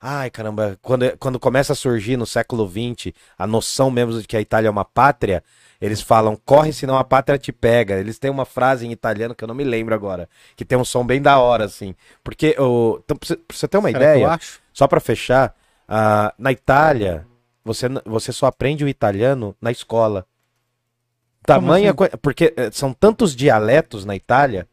Ai, 0.02 0.30
caramba, 0.30 0.78
quando, 0.82 1.18
quando 1.18 1.40
começa 1.40 1.74
a 1.74 1.76
surgir 1.76 2.16
no 2.16 2.26
século 2.26 2.66
XX 2.66 3.14
a 3.38 3.46
noção 3.46 3.92
mesmo 3.92 4.22
de 4.22 4.26
que 4.26 4.38
a 4.38 4.42
Itália 4.42 4.70
é 4.70 4.72
uma 4.72 4.86
pátria, 4.86 5.44
eles 5.82 6.02
falam, 6.02 6.38
corre 6.46 6.74
senão 6.74 6.98
a 6.98 7.04
pátria 7.04 7.38
te 7.38 7.52
pega. 7.52 7.96
Eles 7.96 8.20
têm 8.20 8.30
uma 8.30 8.46
frase 8.46 8.86
em 8.86 8.92
italiano 8.92 9.34
que 9.34 9.44
eu 9.44 9.48
não 9.48 9.56
me 9.56 9.64
lembro 9.64 9.96
agora, 9.96 10.28
que 10.56 10.66
tem 10.66 10.78
um 10.78 10.84
som 10.84 11.06
bem 11.06 11.22
da 11.22 11.40
hora, 11.40 11.66
assim. 11.66 11.96
Porque, 12.24 12.56
oh, 12.60 13.00
então, 13.04 13.16
pra 13.16 13.38
você 13.50 13.68
ter 13.68 13.78
uma 13.78 13.90
ideia, 13.90 14.38
só 14.74 14.88
para 14.88 15.00
fechar, 15.00 15.56
uh, 15.88 16.34
na 16.38 16.52
Itália, 16.52 17.26
você, 17.64 17.88
você 18.06 18.34
só 18.34 18.48
aprende 18.48 18.84
o 18.84 18.90
italiano 18.90 19.56
na 19.62 19.72
escola. 19.72 20.26
Tamanha 21.46 21.96
assim? 21.98 22.18
Porque 22.22 22.54
eh, 22.58 22.70
são 22.72 22.94
tantos 22.94 23.36
dialetos 23.36 24.06
na 24.06 24.16
Itália 24.16 24.68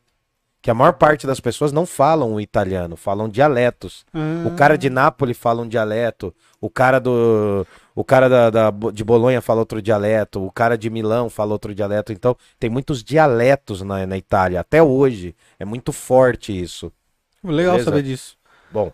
que 0.61 0.71
a 0.71 0.75
maior 0.75 0.95
parte 0.95 1.29
das 1.29 1.39
pessoas 1.39 1.71
não 1.71 1.87
falam 1.87 2.35
o 2.35 2.41
italiano, 2.41 2.97
falam 2.97 3.29
dialetos. 3.29 4.05
O 4.45 4.57
cara 4.57 4.77
de 4.77 4.91
Nápoles 4.91 5.39
fala 5.39 5.63
um 5.63 5.69
dialeto, 5.69 6.35
o 6.61 6.69
cara 6.69 6.99
do 6.99 7.65
o 7.97 8.05
cara 8.05 8.29
da, 8.29 8.51
da, 8.51 8.71
de 8.93 9.03
Bolonha 9.03 9.41
fala 9.41 9.61
outro 9.61 9.81
dialeto, 9.81 10.45
o 10.45 10.53
cara 10.53 10.77
de 10.77 10.91
Milão 10.91 11.31
fala 11.31 11.53
outro 11.53 11.75
dialeto. 11.75 12.13
Então, 12.13 12.37
tem 12.61 12.69
muitos 12.69 13.03
dialetos 13.03 13.81
na, 13.81 14.07
na 14.07 14.19
Itália, 14.19 14.61
até 14.61 14.83
hoje. 14.83 15.35
É 15.59 15.65
muito 15.65 15.93
forte 15.93 16.53
isso. 16.53 16.93
Legal 17.43 17.73
Beleza? 17.73 17.91
saber 17.91 18.03
disso. 18.03 18.37
Bom. 18.71 18.93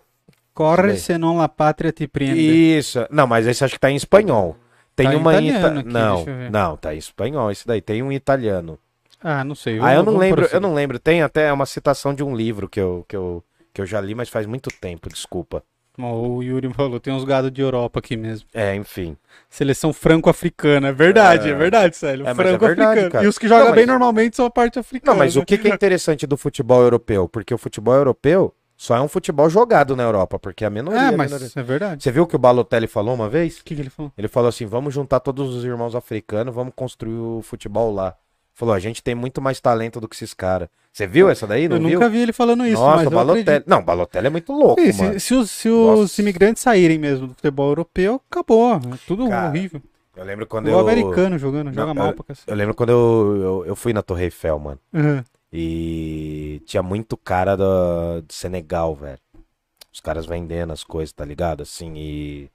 Corre 0.54 0.96
senão 0.98 1.40
a 1.40 1.48
pátria 1.48 1.90
te 1.90 2.06
prende. 2.06 2.38
Isso. 2.38 3.04
Não, 3.10 3.26
mas 3.26 3.44
esse 3.48 3.64
acho 3.64 3.74
que 3.74 3.80
tá 3.80 3.90
em 3.90 3.96
espanhol. 3.96 4.56
Tem 4.94 5.10
tá 5.10 5.16
uma 5.16 5.34
em 5.34 5.48
italiano 5.48 5.80
ita... 5.80 5.80
aqui, 5.80 5.92
Não, 5.92 6.50
não, 6.50 6.76
tá 6.76 6.94
em 6.94 6.98
espanhol 6.98 7.50
esse 7.50 7.66
daí. 7.66 7.80
Tem 7.80 8.04
um 8.04 8.12
italiano. 8.12 8.78
Ah, 9.20 9.42
não 9.42 9.56
sei. 9.56 9.80
ah, 9.80 9.94
eu 9.94 10.04
não 10.04 10.16
lembro, 10.16 10.48
eu 10.52 10.60
não 10.60 10.74
lembro. 10.74 11.00
Tem 11.00 11.22
até 11.22 11.52
uma 11.52 11.66
citação 11.66 12.14
de 12.14 12.22
um 12.22 12.36
livro 12.36 12.68
que 12.68 12.78
eu, 12.78 13.04
que 13.08 13.16
eu, 13.16 13.42
que 13.74 13.80
eu 13.80 13.86
já 13.86 14.00
li, 14.00 14.14
mas 14.14 14.28
faz 14.28 14.46
muito 14.46 14.70
tempo, 14.80 15.08
desculpa. 15.08 15.64
O 15.98 16.42
Yuri 16.42 16.72
falou, 16.72 16.98
tem 16.98 17.12
uns 17.12 17.24
gados 17.24 17.52
de 17.52 17.60
Europa 17.60 17.98
aqui 17.98 18.16
mesmo. 18.16 18.48
É, 18.54 18.74
enfim. 18.74 19.16
Seleção 19.50 19.92
franco-africana, 19.92 20.88
é 20.88 20.92
verdade, 20.92 21.48
é, 21.48 21.52
é 21.52 21.54
verdade, 21.54 21.96
sério. 21.96 22.26
É, 22.26 22.34
franco-africano. 22.34 23.18
É 23.18 23.24
e 23.24 23.26
os 23.26 23.38
que 23.38 23.46
jogam 23.46 23.66
mas... 23.66 23.74
bem 23.74 23.86
normalmente 23.86 24.36
são 24.36 24.46
a 24.46 24.50
parte 24.50 24.78
africana. 24.78 25.12
Não, 25.12 25.18
mas 25.18 25.36
o 25.36 25.44
que, 25.44 25.58
que 25.58 25.68
é 25.68 25.70
interessante 25.74 26.26
do 26.26 26.36
futebol 26.36 26.82
europeu? 26.82 27.28
Porque 27.28 27.52
o 27.52 27.58
futebol 27.58 27.94
europeu 27.94 28.54
só 28.74 28.96
é 28.96 29.00
um 29.00 29.08
futebol 29.08 29.50
jogado 29.50 29.94
na 29.94 30.02
Europa, 30.02 30.38
porque 30.38 30.64
a 30.64 30.70
minoria... 30.70 31.00
É, 31.00 31.16
mas 31.16 31.30
minoria... 31.30 31.52
é 31.54 31.62
verdade. 31.62 32.02
Você 32.02 32.10
viu 32.10 32.22
o 32.22 32.26
que 32.26 32.36
o 32.36 32.38
Balotelli 32.38 32.86
falou 32.86 33.14
uma 33.14 33.28
vez? 33.28 33.58
O 33.58 33.64
que, 33.64 33.74
que 33.74 33.82
ele 33.82 33.90
falou? 33.90 34.10
Ele 34.16 34.28
falou 34.28 34.48
assim, 34.48 34.64
vamos 34.64 34.94
juntar 34.94 35.20
todos 35.20 35.54
os 35.54 35.64
irmãos 35.64 35.94
africanos, 35.94 36.54
vamos 36.54 36.72
construir 36.74 37.18
o 37.18 37.42
futebol 37.42 37.92
lá. 37.92 38.16
Falou, 38.54 38.74
a 38.74 38.78
gente 38.78 39.02
tem 39.02 39.14
muito 39.14 39.40
mais 39.40 39.60
talento 39.60 40.00
do 40.00 40.08
que 40.08 40.16
esses 40.16 40.34
caras. 40.34 40.68
Você 40.92 41.06
viu 41.06 41.30
essa 41.30 41.46
daí? 41.46 41.68
Não 41.68 41.76
eu 41.76 41.82
viu? 41.82 41.98
nunca 41.98 42.08
vi 42.10 42.18
ele 42.18 42.34
falando 42.34 42.66
isso. 42.66 42.80
Nossa, 42.80 43.04
mas 43.04 43.14
Balotelli. 43.14 43.64
Não, 43.66 43.82
Balotelli 43.82 44.26
é 44.26 44.30
muito 44.30 44.52
louco, 44.52 44.80
Sim, 44.80 44.92
mano. 44.92 45.12
Se, 45.14 45.20
se, 45.20 45.34
os, 45.34 45.50
se 45.50 45.68
os, 45.70 46.18
imigrantes 46.18 46.62
saírem 46.62 46.98
mesmo 46.98 47.28
do 47.28 47.34
futebol 47.34 47.70
europeu, 47.70 48.20
acabou. 48.30 48.74
É 48.74 48.80
tudo 49.06 49.26
Cara, 49.26 49.48
horrível. 49.48 49.80
Eu 50.14 50.24
lembro 50.24 50.46
quando 50.46 50.66
o 50.66 50.70
eu. 50.70 50.76
O 50.76 50.80
americano 50.80 51.38
jogando, 51.38 51.68
não, 51.68 51.72
joga 51.72 51.94
mal 51.94 52.08
eu, 52.08 52.14
pra 52.14 52.24
cacete. 52.24 52.50
Eu 52.50 52.54
lembro 52.54 52.74
quando 52.74 52.90
eu, 52.90 53.36
eu, 53.36 53.64
eu, 53.68 53.76
fui 53.76 53.94
na 53.94 54.02
Torre 54.02 54.24
Eiffel, 54.24 54.58
mano. 54.58 54.78
Uhum. 54.92 55.24
E 55.50 56.60
tinha 56.66 56.82
muito 56.82 57.16
cara 57.16 57.56
do, 57.56 58.20
do 58.20 58.32
Senegal, 58.32 58.94
velho. 58.94 59.18
Os 59.90 60.00
caras 60.00 60.26
vendendo 60.26 60.74
as 60.74 60.84
coisas, 60.84 61.10
tá 61.12 61.24
ligado? 61.24 61.62
Assim, 61.62 61.94
e. 61.96 62.50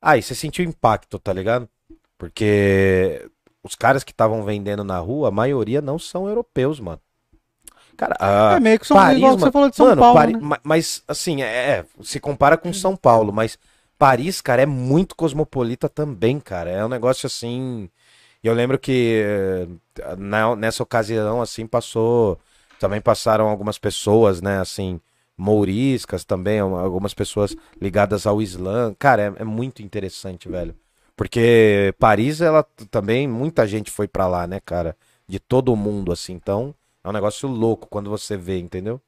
Ah, 0.00 0.16
e 0.16 0.22
você 0.22 0.34
sentiu 0.34 0.64
impacto, 0.64 1.18
tá 1.18 1.32
ligado? 1.32 1.68
Porque 2.16 3.28
os 3.64 3.74
caras 3.74 4.04
que 4.04 4.12
estavam 4.12 4.44
vendendo 4.44 4.84
na 4.84 4.98
rua, 4.98 5.28
a 5.28 5.32
maioria 5.32 5.80
não 5.80 5.98
são 5.98 6.28
europeus, 6.28 6.78
mano. 6.78 7.00
Cara, 8.02 8.56
é 8.56 8.60
meio 8.60 8.80
que 8.80 8.86
São 8.86 8.96
Paris, 8.96 9.18
igual 9.18 9.38
você 9.38 9.50
falou 9.52 9.70
de 9.70 9.76
São 9.76 9.86
mano, 9.86 10.00
Paulo. 10.00 10.18
Paris, 10.18 10.40
né? 10.40 10.56
Mas, 10.64 11.04
assim, 11.06 11.42
é, 11.42 11.46
é, 11.46 11.84
se 12.02 12.18
compara 12.18 12.56
com 12.56 12.72
São 12.72 12.96
Paulo, 12.96 13.32
mas 13.32 13.56
Paris, 13.96 14.40
cara, 14.40 14.62
é 14.62 14.66
muito 14.66 15.14
cosmopolita 15.14 15.88
também, 15.88 16.40
cara. 16.40 16.70
É 16.70 16.84
um 16.84 16.88
negócio 16.88 17.26
assim. 17.26 17.88
Eu 18.42 18.54
lembro 18.54 18.76
que 18.76 19.22
eh, 19.24 20.16
na, 20.18 20.56
nessa 20.56 20.82
ocasião, 20.82 21.40
assim, 21.40 21.66
passou. 21.66 22.38
Também 22.80 23.00
passaram 23.00 23.48
algumas 23.48 23.78
pessoas, 23.78 24.42
né, 24.42 24.58
assim, 24.58 25.00
mouriscas 25.38 26.24
também, 26.24 26.58
algumas 26.58 27.14
pessoas 27.14 27.54
ligadas 27.80 28.26
ao 28.26 28.42
Islã. 28.42 28.92
Cara, 28.98 29.34
é, 29.38 29.42
é 29.42 29.44
muito 29.44 29.80
interessante, 29.82 30.48
velho. 30.48 30.74
Porque 31.16 31.94
Paris, 32.00 32.40
ela 32.40 32.66
também, 32.90 33.28
muita 33.28 33.68
gente 33.68 33.88
foi 33.92 34.08
para 34.08 34.26
lá, 34.26 34.48
né, 34.48 34.58
cara? 34.58 34.96
De 35.28 35.38
todo 35.38 35.76
mundo, 35.76 36.10
assim. 36.10 36.32
Então, 36.32 36.74
é 37.04 37.08
um 37.08 37.12
negócio 37.12 37.48
louco 37.48 37.88
quando 37.88 38.08
você 38.08 38.36
vê, 38.36 38.58
entendeu? 38.58 39.00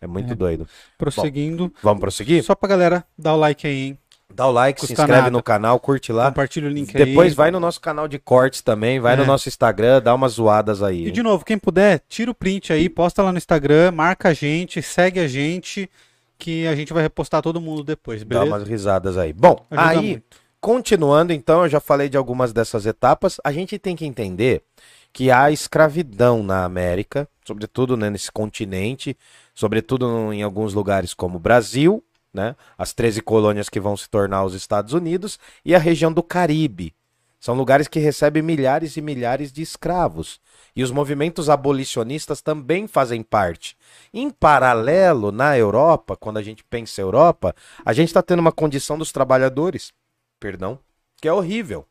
É 0.00 0.06
muito 0.06 0.32
é. 0.32 0.36
doido. 0.36 0.68
Prosseguindo. 0.98 1.68
Bom, 1.68 1.74
vamos 1.82 2.00
prosseguir? 2.00 2.42
Só 2.42 2.54
pra 2.54 2.68
galera 2.68 3.04
dar 3.16 3.34
o 3.34 3.36
like 3.36 3.66
aí, 3.66 3.88
hein? 3.88 3.98
Dá 4.34 4.46
o 4.46 4.50
like, 4.50 4.80
Custa 4.80 4.94
se 4.94 5.00
inscreve 5.00 5.22
nada. 5.22 5.30
no 5.30 5.42
canal, 5.42 5.78
curte 5.78 6.12
lá. 6.12 6.26
Compartilha 6.26 6.66
o 6.66 6.70
link 6.70 6.88
Depois 6.88 7.02
aí. 7.02 7.10
Depois 7.10 7.34
vai 7.34 7.50
no 7.50 7.60
nosso 7.60 7.80
canal 7.80 8.08
de 8.08 8.18
cortes 8.18 8.60
também, 8.60 8.98
vai 8.98 9.14
é. 9.14 9.16
no 9.16 9.24
nosso 9.24 9.48
Instagram, 9.48 10.02
dá 10.02 10.14
umas 10.14 10.32
zoadas 10.32 10.82
aí. 10.82 11.04
E 11.04 11.06
hein? 11.06 11.12
de 11.12 11.22
novo, 11.22 11.44
quem 11.44 11.56
puder, 11.56 12.02
tira 12.08 12.30
o 12.30 12.34
print 12.34 12.72
aí, 12.72 12.88
posta 12.88 13.22
lá 13.22 13.30
no 13.30 13.38
Instagram, 13.38 13.92
marca 13.92 14.30
a 14.30 14.34
gente, 14.34 14.82
segue 14.82 15.20
a 15.20 15.28
gente, 15.28 15.88
que 16.36 16.66
a 16.66 16.74
gente 16.74 16.92
vai 16.92 17.02
repostar 17.02 17.40
todo 17.40 17.60
mundo 17.60 17.82
depois, 17.84 18.22
beleza? 18.24 18.50
Dá 18.50 18.56
umas 18.56 18.68
risadas 18.68 19.16
aí. 19.16 19.32
Bom, 19.32 19.64
Ajuda 19.70 19.88
aí, 19.88 20.10
muito. 20.10 20.36
continuando 20.60 21.32
então, 21.32 21.62
eu 21.62 21.68
já 21.68 21.80
falei 21.80 22.08
de 22.08 22.16
algumas 22.16 22.52
dessas 22.52 22.84
etapas, 22.84 23.40
a 23.42 23.52
gente 23.52 23.78
tem 23.78 23.94
que 23.94 24.04
entender 24.04 24.62
que 25.12 25.30
há 25.30 25.50
escravidão 25.50 26.42
na 26.42 26.64
América, 26.64 27.26
sobretudo 27.46 27.96
né, 27.96 28.10
nesse 28.10 28.32
continente, 28.32 29.16
sobretudo 29.54 30.32
em 30.32 30.42
alguns 30.42 30.74
lugares 30.74 31.14
como 31.14 31.36
o 31.36 31.40
Brasil, 31.40 32.02
né? 32.34 32.54
As 32.76 32.92
13 32.92 33.22
colônias 33.22 33.68
que 33.68 33.80
vão 33.80 33.96
se 33.96 34.10
tornar 34.10 34.44
os 34.44 34.52
Estados 34.52 34.92
Unidos 34.92 35.38
e 35.64 35.74
a 35.74 35.78
região 35.78 36.12
do 36.12 36.22
Caribe. 36.22 36.92
São 37.38 37.54
lugares 37.54 37.86
que 37.86 38.00
recebem 38.00 38.42
milhares 38.42 38.96
e 38.96 39.00
milhares 39.00 39.52
de 39.52 39.62
escravos. 39.62 40.40
E 40.74 40.82
os 40.82 40.90
movimentos 40.90 41.48
abolicionistas 41.48 42.42
também 42.42 42.86
fazem 42.86 43.22
parte. 43.22 43.76
Em 44.12 44.28
paralelo, 44.30 45.30
na 45.30 45.56
Europa, 45.56 46.16
quando 46.16 46.38
a 46.38 46.42
gente 46.42 46.64
pensa 46.64 47.00
Europa, 47.00 47.54
a 47.84 47.92
gente 47.92 48.08
está 48.08 48.22
tendo 48.22 48.40
uma 48.40 48.52
condição 48.52 48.98
dos 48.98 49.12
trabalhadores, 49.12 49.92
perdão, 50.40 50.78
que 51.20 51.28
é 51.28 51.32
horrível. 51.32 51.86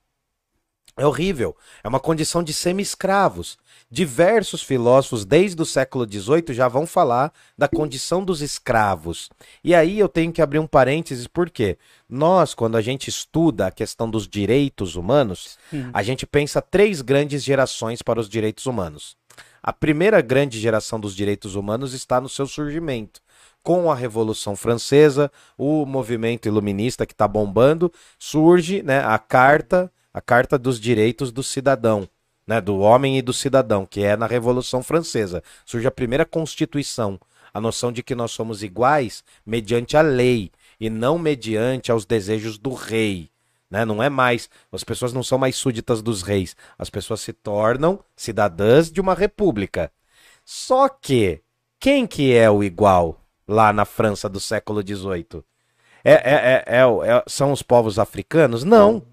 É 0.98 1.06
horrível. 1.06 1.56
É 1.84 1.88
uma 1.88 2.00
condição 2.00 2.42
de 2.42 2.54
semi-escravos. 2.54 3.58
Diversos 3.92 4.64
filósofos, 4.64 5.26
desde 5.26 5.62
o 5.62 5.66
século 5.66 6.06
XVIII, 6.10 6.54
já 6.54 6.70
vão 6.70 6.88
falar 6.88 7.34
da 7.58 7.68
condição 7.68 8.24
dos 8.24 8.42
escravos. 8.42 9.30
E 9.64 9.76
aí 9.76 10.00
eu 10.00 10.08
tenho 10.08 10.32
que 10.32 10.42
abrir 10.42 10.60
um 10.60 10.68
parênteses, 10.68 11.28
porque 11.28 11.78
nós, 12.10 12.54
quando 12.54 12.78
a 12.78 12.82
gente 12.82 13.10
estuda 13.10 13.68
a 13.68 13.72
questão 13.72 14.10
dos 14.10 14.28
direitos 14.28 14.96
humanos, 14.96 15.58
hum. 15.74 15.90
a 15.94 16.02
gente 16.02 16.26
pensa 16.26 16.62
três 16.62 17.02
grandes 17.02 17.44
gerações 17.44 18.02
para 18.02 18.20
os 18.20 18.30
direitos 18.30 18.66
humanos. 18.66 19.18
A 19.62 19.74
primeira 19.74 20.22
grande 20.22 20.60
geração 20.60 21.00
dos 21.00 21.16
direitos 21.16 21.56
humanos 21.56 21.94
está 21.94 22.22
no 22.22 22.30
seu 22.30 22.48
surgimento 22.48 23.22
com 23.62 23.92
a 23.92 23.96
Revolução 23.96 24.56
Francesa, 24.56 25.32
o 25.58 25.88
movimento 25.88 26.48
iluminista 26.48 27.04
que 27.04 27.14
está 27.14 27.28
bombando, 27.28 27.92
surge 28.20 28.84
né, 28.84 29.00
a 29.00 29.18
Carta 29.18 29.92
a 30.15 30.21
Carta 30.21 30.58
dos 30.58 30.80
Direitos 30.80 31.30
do 31.30 31.43
Cidadão, 31.43 32.08
né, 32.47 32.62
do 32.62 32.80
homem 32.80 33.17
e 33.17 33.21
do 33.21 33.34
cidadão, 33.34 33.86
que 33.86 34.01
é 34.01 34.15
na 34.15 34.25
Revolução 34.25 34.82
Francesa. 34.82 35.43
Surge 35.65 35.86
a 35.86 35.91
primeira 35.91 36.23
Constituição, 36.23 37.19
a 37.54 37.60
noção 37.60 37.91
de 37.91 38.01
que 38.01 38.15
nós 38.15 38.32
somos 38.32 38.63
iguais 38.63 39.25
mediante 39.45 39.97
a 39.97 40.01
lei 40.01 40.54
e 40.80 40.89
não 40.89 41.19
mediante 41.19 41.91
aos 41.91 42.06
desejos 42.06 42.58
do 42.58 42.73
rei. 42.73 43.30
Né? 43.69 43.84
Não 43.84 44.01
é 44.01 44.10
mais, 44.10 44.49
as 44.71 44.86
pessoas 44.86 45.12
não 45.12 45.21
são 45.21 45.38
mais 45.38 45.58
súditas 45.58 46.01
dos 46.01 46.21
reis, 46.21 46.56
as 46.80 46.89
pessoas 46.89 47.19
se 47.19 47.34
tornam 47.34 47.99
cidadãs 48.15 48.89
de 48.89 49.01
uma 49.01 49.15
república. 49.15 49.91
Só 50.45 50.88
que 50.88 51.41
quem 51.78 52.08
que 52.08 52.34
é 52.34 52.49
o 52.49 52.63
igual 52.63 53.19
lá 53.45 53.73
na 53.73 53.84
França 53.84 54.30
do 54.30 54.39
século 54.39 54.82
XVIII? 54.82 55.43
É, 56.06 56.13
é, 56.13 56.63
é, 56.67 56.80
é, 56.80 57.23
são 57.28 57.51
os 57.51 57.62
povos 57.62 57.99
africanos? 57.99 58.63
Não. 58.63 59.04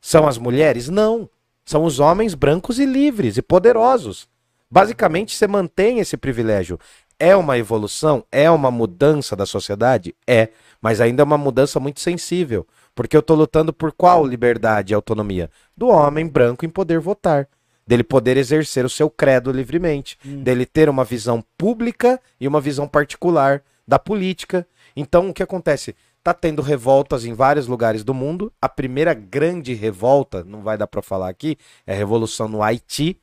São 0.00 0.26
as 0.26 0.38
mulheres? 0.38 0.88
Não. 0.88 1.28
São 1.64 1.84
os 1.84 2.00
homens 2.00 2.34
brancos 2.34 2.78
e 2.78 2.86
livres 2.86 3.36
e 3.36 3.42
poderosos. 3.42 4.28
Basicamente, 4.70 5.36
você 5.36 5.46
mantém 5.46 5.98
esse 5.98 6.16
privilégio. 6.16 6.78
É 7.18 7.34
uma 7.34 7.58
evolução? 7.58 8.24
É 8.30 8.50
uma 8.50 8.70
mudança 8.70 9.34
da 9.34 9.44
sociedade? 9.44 10.14
É. 10.26 10.48
Mas 10.80 11.00
ainda 11.00 11.22
é 11.22 11.24
uma 11.24 11.38
mudança 11.38 11.80
muito 11.80 12.00
sensível. 12.00 12.66
Porque 12.94 13.16
eu 13.16 13.20
estou 13.20 13.36
lutando 13.36 13.72
por 13.72 13.92
qual 13.92 14.26
liberdade 14.26 14.92
e 14.92 14.94
autonomia? 14.94 15.50
Do 15.76 15.88
homem 15.88 16.26
branco 16.26 16.64
em 16.64 16.68
poder 16.68 17.00
votar. 17.00 17.48
Dele 17.86 18.04
poder 18.04 18.36
exercer 18.36 18.84
o 18.84 18.90
seu 18.90 19.08
credo 19.08 19.50
livremente. 19.50 20.18
Hum. 20.24 20.42
Dele 20.42 20.66
ter 20.66 20.88
uma 20.88 21.04
visão 21.04 21.42
pública 21.56 22.20
e 22.40 22.46
uma 22.46 22.60
visão 22.60 22.86
particular 22.86 23.62
da 23.86 23.98
política. 23.98 24.66
Então, 24.94 25.30
o 25.30 25.34
que 25.34 25.42
acontece? 25.42 25.96
Tá 26.28 26.34
tendo 26.34 26.60
revoltas 26.60 27.24
em 27.24 27.32
vários 27.32 27.66
lugares 27.66 28.04
do 28.04 28.12
mundo. 28.12 28.52
A 28.60 28.68
primeira 28.68 29.14
grande 29.14 29.72
revolta, 29.72 30.44
não 30.44 30.60
vai 30.60 30.76
dar 30.76 30.86
para 30.86 31.00
falar 31.00 31.30
aqui, 31.30 31.56
é 31.86 31.94
a 31.94 31.96
revolução 31.96 32.46
no 32.46 32.62
Haiti. 32.62 33.18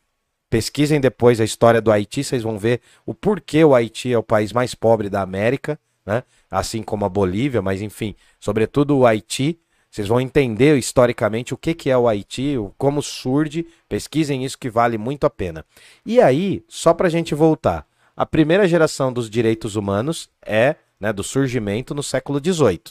Pesquisem 0.49 0.99
depois 0.99 1.39
a 1.39 1.43
história 1.43 1.79
do 1.79 1.91
Haiti, 1.91 2.23
vocês 2.23 2.41
vão 2.41 2.57
ver 2.57 2.81
o 3.05 3.13
porquê 3.13 3.63
o 3.63 3.75
Haiti 3.75 4.11
é 4.11 4.17
o 4.17 4.23
país 4.23 4.51
mais 4.51 4.73
pobre 4.73 5.07
da 5.07 5.21
América. 5.21 5.79
Né? 6.03 6.23
assim 6.49 6.81
como 6.81 7.05
a 7.05 7.09
Bolívia, 7.09 7.61
mas 7.61 7.79
enfim, 7.79 8.15
sobretudo 8.39 8.97
o 8.97 9.05
Haiti. 9.05 9.59
Vocês 9.91 10.07
vão 10.07 10.19
entender 10.19 10.75
historicamente 10.75 11.53
o 11.53 11.57
que, 11.57 11.75
que 11.75 11.91
é 11.91 11.97
o 11.97 12.07
Haiti, 12.07 12.55
como 12.75 13.03
surge, 13.03 13.67
pesquisem 13.87 14.43
isso 14.43 14.57
que 14.57 14.67
vale 14.69 14.97
muito 14.97 15.27
a 15.27 15.29
pena. 15.29 15.63
E 16.03 16.19
aí, 16.19 16.65
só 16.67 16.91
para 16.91 17.05
a 17.05 17.11
gente 17.11 17.35
voltar, 17.35 17.85
a 18.17 18.25
primeira 18.25 18.67
geração 18.67 19.13
dos 19.13 19.29
direitos 19.29 19.75
humanos 19.75 20.27
é 20.43 20.75
né, 21.05 21.13
do 21.13 21.23
surgimento 21.23 21.93
no 21.93 22.01
século 22.01 22.41
XVIII 22.43 22.81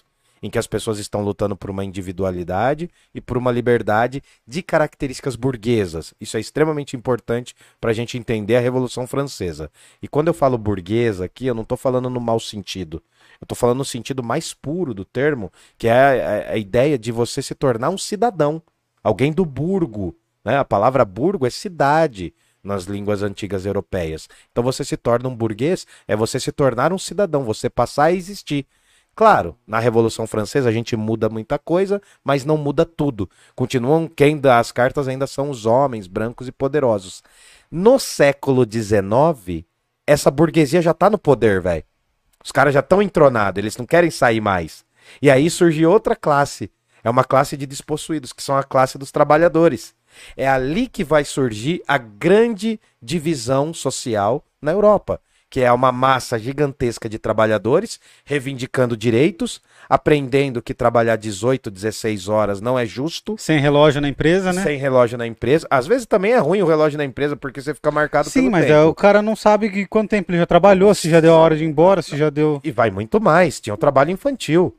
em 0.40 0.50
que 0.50 0.58
as 0.58 0.66
pessoas 0.66 0.98
estão 0.98 1.22
lutando 1.22 1.56
por 1.56 1.70
uma 1.70 1.84
individualidade 1.84 2.90
e 3.14 3.20
por 3.20 3.38
uma 3.38 3.50
liberdade 3.50 4.22
de 4.46 4.62
características 4.62 5.36
burguesas. 5.36 6.12
Isso 6.20 6.36
é 6.36 6.40
extremamente 6.40 6.94
importante 6.94 7.56
para 7.80 7.90
a 7.90 7.94
gente 7.94 8.18
entender 8.18 8.54
a 8.54 8.60
Revolução 8.60 9.06
Francesa. 9.06 9.70
E 10.02 10.06
quando 10.06 10.28
eu 10.28 10.34
falo 10.34 10.58
burguesa 10.58 11.24
aqui, 11.24 11.46
eu 11.46 11.54
não 11.54 11.62
estou 11.62 11.78
falando 11.78 12.10
no 12.10 12.20
mau 12.20 12.38
sentido. 12.38 13.02
Eu 13.40 13.46
estou 13.46 13.56
falando 13.56 13.78
no 13.78 13.86
sentido 13.86 14.22
mais 14.22 14.52
puro 14.52 14.92
do 14.92 15.06
termo, 15.06 15.50
que 15.78 15.88
é 15.88 16.48
a, 16.48 16.52
a 16.52 16.56
ideia 16.58 16.98
de 16.98 17.10
você 17.10 17.40
se 17.40 17.54
tornar 17.54 17.88
um 17.88 17.96
cidadão, 17.96 18.62
alguém 19.02 19.32
do 19.32 19.46
burgo. 19.46 20.14
Né? 20.44 20.58
A 20.58 20.64
palavra 20.64 21.06
burgo 21.06 21.46
é 21.46 21.50
cidade 21.50 22.34
nas 22.64 22.84
línguas 22.84 23.22
antigas 23.22 23.66
europeias. 23.66 24.28
Então 24.50 24.64
você 24.64 24.84
se 24.84 24.96
torna 24.96 25.28
um 25.28 25.36
burguês, 25.36 25.86
é 26.08 26.16
você 26.16 26.40
se 26.40 26.50
tornar 26.50 26.92
um 26.92 26.98
cidadão, 26.98 27.44
você 27.44 27.68
passar 27.68 28.04
a 28.04 28.12
existir. 28.12 28.66
Claro, 29.14 29.56
na 29.64 29.78
Revolução 29.78 30.26
Francesa 30.26 30.68
a 30.68 30.72
gente 30.72 30.96
muda 30.96 31.28
muita 31.28 31.56
coisa, 31.56 32.02
mas 32.24 32.44
não 32.44 32.56
muda 32.56 32.84
tudo. 32.84 33.30
Continuam, 33.54 34.08
quem 34.08 34.38
dá 34.38 34.58
as 34.58 34.72
cartas 34.72 35.06
ainda 35.06 35.26
são 35.26 35.50
os 35.50 35.66
homens 35.66 36.08
brancos 36.08 36.48
e 36.48 36.52
poderosos. 36.52 37.22
No 37.70 38.00
século 38.00 38.66
XIX, 38.68 39.64
essa 40.04 40.30
burguesia 40.30 40.82
já 40.82 40.92
tá 40.92 41.08
no 41.08 41.18
poder, 41.18 41.60
velho. 41.60 41.84
Os 42.44 42.50
caras 42.50 42.74
já 42.74 42.80
estão 42.80 43.00
entronados, 43.00 43.58
eles 43.58 43.76
não 43.76 43.86
querem 43.86 44.10
sair 44.10 44.40
mais. 44.40 44.84
E 45.22 45.30
aí 45.30 45.48
surge 45.48 45.86
outra 45.86 46.16
classe. 46.16 46.70
É 47.04 47.10
uma 47.10 47.22
classe 47.24 47.56
de 47.56 47.66
despossuídos, 47.66 48.32
que 48.32 48.42
são 48.42 48.56
a 48.56 48.64
classe 48.64 48.98
dos 48.98 49.12
trabalhadores. 49.12 49.94
É 50.36 50.48
ali 50.48 50.86
que 50.86 51.04
vai 51.04 51.24
surgir 51.24 51.82
a 51.86 51.98
grande 51.98 52.80
divisão 53.00 53.72
social 53.72 54.44
na 54.60 54.72
Europa 54.72 55.20
que 55.54 55.60
é 55.60 55.70
uma 55.70 55.92
massa 55.92 56.36
gigantesca 56.36 57.08
de 57.08 57.16
trabalhadores 57.16 58.00
reivindicando 58.24 58.96
direitos, 58.96 59.62
aprendendo 59.88 60.60
que 60.60 60.74
trabalhar 60.74 61.14
18, 61.14 61.70
16 61.70 62.28
horas 62.28 62.60
não 62.60 62.76
é 62.76 62.84
justo. 62.84 63.36
Sem 63.38 63.60
relógio 63.60 64.00
na 64.00 64.08
empresa, 64.08 64.52
né? 64.52 64.64
Sem 64.64 64.76
relógio 64.76 65.16
na 65.16 65.28
empresa. 65.28 65.64
Às 65.70 65.86
vezes 65.86 66.06
também 66.06 66.32
é 66.32 66.38
ruim 66.38 66.60
o 66.60 66.66
relógio 66.66 66.98
na 66.98 67.04
empresa 67.04 67.36
porque 67.36 67.60
você 67.62 67.72
fica 67.72 67.92
marcado 67.92 68.28
Sim, 68.28 68.50
mas 68.50 68.68
é, 68.68 68.82
o 68.82 68.92
cara 68.92 69.22
não 69.22 69.36
sabe 69.36 69.70
que 69.70 69.86
quanto 69.86 70.10
tempo 70.10 70.32
ele 70.32 70.38
já 70.38 70.46
trabalhou, 70.46 70.92
se 70.92 71.08
já 71.08 71.20
deu 71.20 71.32
a 71.32 71.38
hora 71.38 71.56
de 71.56 71.62
ir 71.62 71.68
embora, 71.68 72.02
se 72.02 72.16
já 72.16 72.30
deu. 72.30 72.60
E 72.64 72.72
vai 72.72 72.90
muito 72.90 73.20
mais. 73.20 73.60
Tinha 73.60 73.74
o 73.74 73.78
trabalho 73.78 74.10
infantil. 74.10 74.74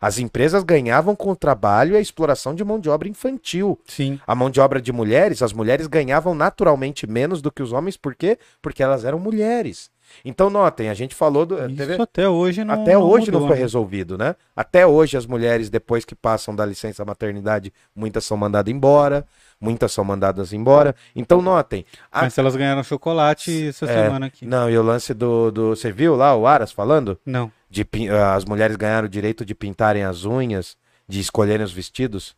As 0.00 0.18
empresas 0.18 0.62
ganhavam 0.64 1.14
com 1.14 1.30
o 1.30 1.36
trabalho 1.36 1.92
e 1.92 1.96
a 1.96 2.00
exploração 2.00 2.54
de 2.54 2.64
mão 2.64 2.80
de 2.80 2.88
obra 2.88 3.08
infantil. 3.08 3.78
Sim. 3.86 4.18
A 4.26 4.34
mão 4.34 4.48
de 4.48 4.58
obra 4.58 4.80
de 4.80 4.92
mulheres, 4.92 5.42
as 5.42 5.52
mulheres 5.52 5.86
ganhavam 5.86 6.34
naturalmente 6.34 7.06
menos 7.06 7.42
do 7.42 7.52
que 7.52 7.62
os 7.62 7.72
homens, 7.72 7.96
por 7.96 8.14
quê? 8.14 8.38
Porque 8.62 8.82
elas 8.82 9.04
eram 9.04 9.18
mulheres. 9.18 9.90
Então, 10.24 10.50
notem, 10.50 10.88
a 10.88 10.94
gente 10.94 11.14
falou 11.14 11.46
do. 11.46 11.54
Isso 11.66 11.76
teve... 11.76 12.00
até 12.00 12.28
hoje 12.28 12.64
não 12.64 12.74
Até 12.74 12.94
não 12.94 13.02
hoje 13.02 13.26
mudou, 13.26 13.40
não 13.40 13.48
foi 13.48 13.56
né? 13.56 13.62
resolvido, 13.62 14.18
né? 14.18 14.36
Até 14.54 14.86
hoje, 14.86 15.16
as 15.16 15.26
mulheres, 15.26 15.70
depois 15.70 16.04
que 16.04 16.14
passam 16.14 16.54
da 16.54 16.64
licença 16.64 17.04
maternidade, 17.04 17.72
muitas 17.94 18.24
são 18.24 18.36
mandadas 18.36 18.72
embora, 18.72 19.26
muitas 19.60 19.92
são 19.92 20.04
mandadas 20.04 20.52
embora. 20.52 20.94
Então, 21.14 21.40
notem. 21.42 21.84
A... 22.10 22.22
Mas 22.22 22.36
elas 22.36 22.56
ganharam 22.56 22.82
chocolate 22.82 23.68
essa 23.68 23.86
é, 23.86 24.04
semana 24.04 24.26
aqui. 24.26 24.46
Não, 24.46 24.70
e 24.70 24.76
o 24.76 24.82
lance 24.82 25.14
do, 25.14 25.50
do. 25.50 25.70
Você 25.70 25.92
viu 25.92 26.16
lá 26.16 26.34
o 26.36 26.46
Aras 26.46 26.72
falando? 26.72 27.18
Não. 27.24 27.50
De, 27.68 27.86
as 28.34 28.44
mulheres 28.44 28.76
ganharam 28.76 29.06
o 29.06 29.10
direito 29.10 29.44
de 29.44 29.54
pintarem 29.54 30.02
as 30.04 30.24
unhas, 30.24 30.76
de 31.08 31.20
escolherem 31.20 31.64
os 31.64 31.72
vestidos. 31.72 32.34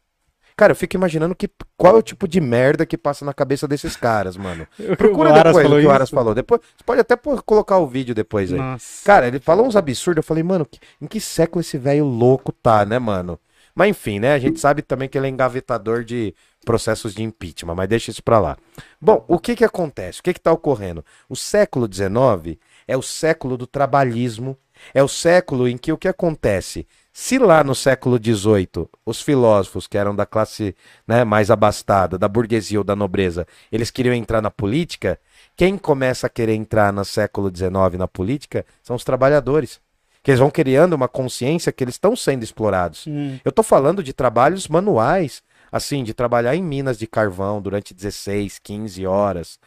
Cara, 0.57 0.73
eu 0.73 0.77
fico 0.77 0.97
imaginando 0.97 1.35
que, 1.35 1.49
qual 1.77 1.97
é 1.97 1.99
o 1.99 2.03
tipo 2.03 2.29
de 2.29 2.41
merda 2.41 2.85
que 2.85 2.99
passa 2.99 3.25
na 3.25 3.33
cabeça 3.33 3.67
desses 3.67 3.97
caras, 3.97 4.37
mano. 4.37 4.67
Procura 4.97 5.31
o 5.31 5.35
depois 5.35 5.67
o 5.67 5.81
que 5.81 5.87
o 5.87 5.91
Aras 5.91 6.11
falou. 6.11 6.35
Depois, 6.35 6.61
você 6.61 6.85
pode 6.85 7.01
até 7.01 7.17
colocar 7.17 7.79
o 7.79 7.87
vídeo 7.87 8.15
depois 8.15 8.53
aí. 8.53 8.59
Nossa. 8.59 9.05
Cara, 9.05 9.27
ele 9.27 9.41
falou 9.41 9.67
uns 9.67 9.77
absurdos. 9.77 10.19
Eu 10.19 10.27
falei, 10.27 10.43
mano, 10.43 10.67
em 11.01 11.07
que 11.07 11.21
século 11.21 11.61
esse 11.61 11.79
velho 11.79 12.05
louco 12.05 12.53
tá, 12.53 12.85
né, 12.85 12.99
mano? 12.99 13.38
Mas 13.75 13.88
enfim, 13.88 14.19
né? 14.19 14.35
A 14.35 14.38
gente 14.38 14.61
sabe 14.61 14.83
também 14.83 15.09
que 15.09 15.17
ele 15.17 15.27
é 15.27 15.31
engavetador 15.31 16.05
de 16.05 16.35
processos 16.65 17.15
de 17.15 17.23
impeachment, 17.23 17.75
mas 17.75 17.88
deixa 17.88 18.11
isso 18.11 18.23
pra 18.23 18.38
lá. 18.38 18.57
Bom, 19.01 19.25
o 19.27 19.38
que 19.38 19.57
que 19.57 19.65
acontece? 19.65 20.21
O 20.21 20.23
que 20.23 20.35
que 20.35 20.41
tá 20.41 20.53
ocorrendo? 20.53 21.05
O 21.29 21.35
século 21.35 21.88
XIX 21.93 22.59
é 22.87 22.97
o 22.97 23.03
século 23.03 23.57
do 23.57 23.67
trabalhismo, 23.67 24.57
é 24.95 25.03
o 25.03 25.09
século 25.09 25.69
em 25.69 25.77
que 25.77 25.93
o 25.93 25.99
que 25.99 26.09
acontece? 26.09 26.87
Se 27.12 27.38
lá 27.38 27.62
no 27.62 27.75
século 27.75 28.16
XVIII 28.16 28.88
os 29.05 29.20
filósofos, 29.20 29.87
que 29.87 29.98
eram 29.98 30.16
da 30.16 30.25
classe 30.25 30.75
né, 31.07 31.25
mais 31.25 31.51
abastada, 31.51 32.16
da 32.16 32.27
burguesia 32.27 32.81
ou 32.81 32.85
da 32.85 32.96
nobreza, 32.96 33.46
eles 33.70 33.90
queriam 33.90 34.14
entrar 34.14 34.40
na 34.40 34.51
política, 34.51 35.20
quem 35.55 35.77
começa 35.77 36.27
a 36.27 36.31
querer 36.31 36.55
entrar 36.55 36.90
no 36.90 37.05
século 37.05 37.55
XIX 37.55 37.98
na 37.98 38.09
política 38.09 38.64
são 38.83 38.96
os 38.96 39.05
trabalhadores. 39.05 39.79
Que 40.22 40.31
eles 40.31 40.40
vão 40.40 40.51
criando 40.51 40.94
uma 40.94 41.09
consciência 41.09 41.72
que 41.72 41.85
eles 41.85 41.96
estão 41.96 42.16
sendo 42.16 42.44
explorados. 42.44 43.07
Hum. 43.07 43.38
Eu 43.44 43.51
estou 43.51 43.64
falando 43.64 44.03
de 44.03 44.14
trabalhos 44.14 44.66
manuais, 44.66 45.42
assim, 45.70 46.03
de 46.05 46.14
trabalhar 46.14 46.57
em 46.57 46.62
minas 46.62 46.96
de 46.96 47.07
carvão 47.07 47.61
durante 47.61 47.92
16, 47.92 48.59
15 48.59 49.07
horas. 49.07 49.59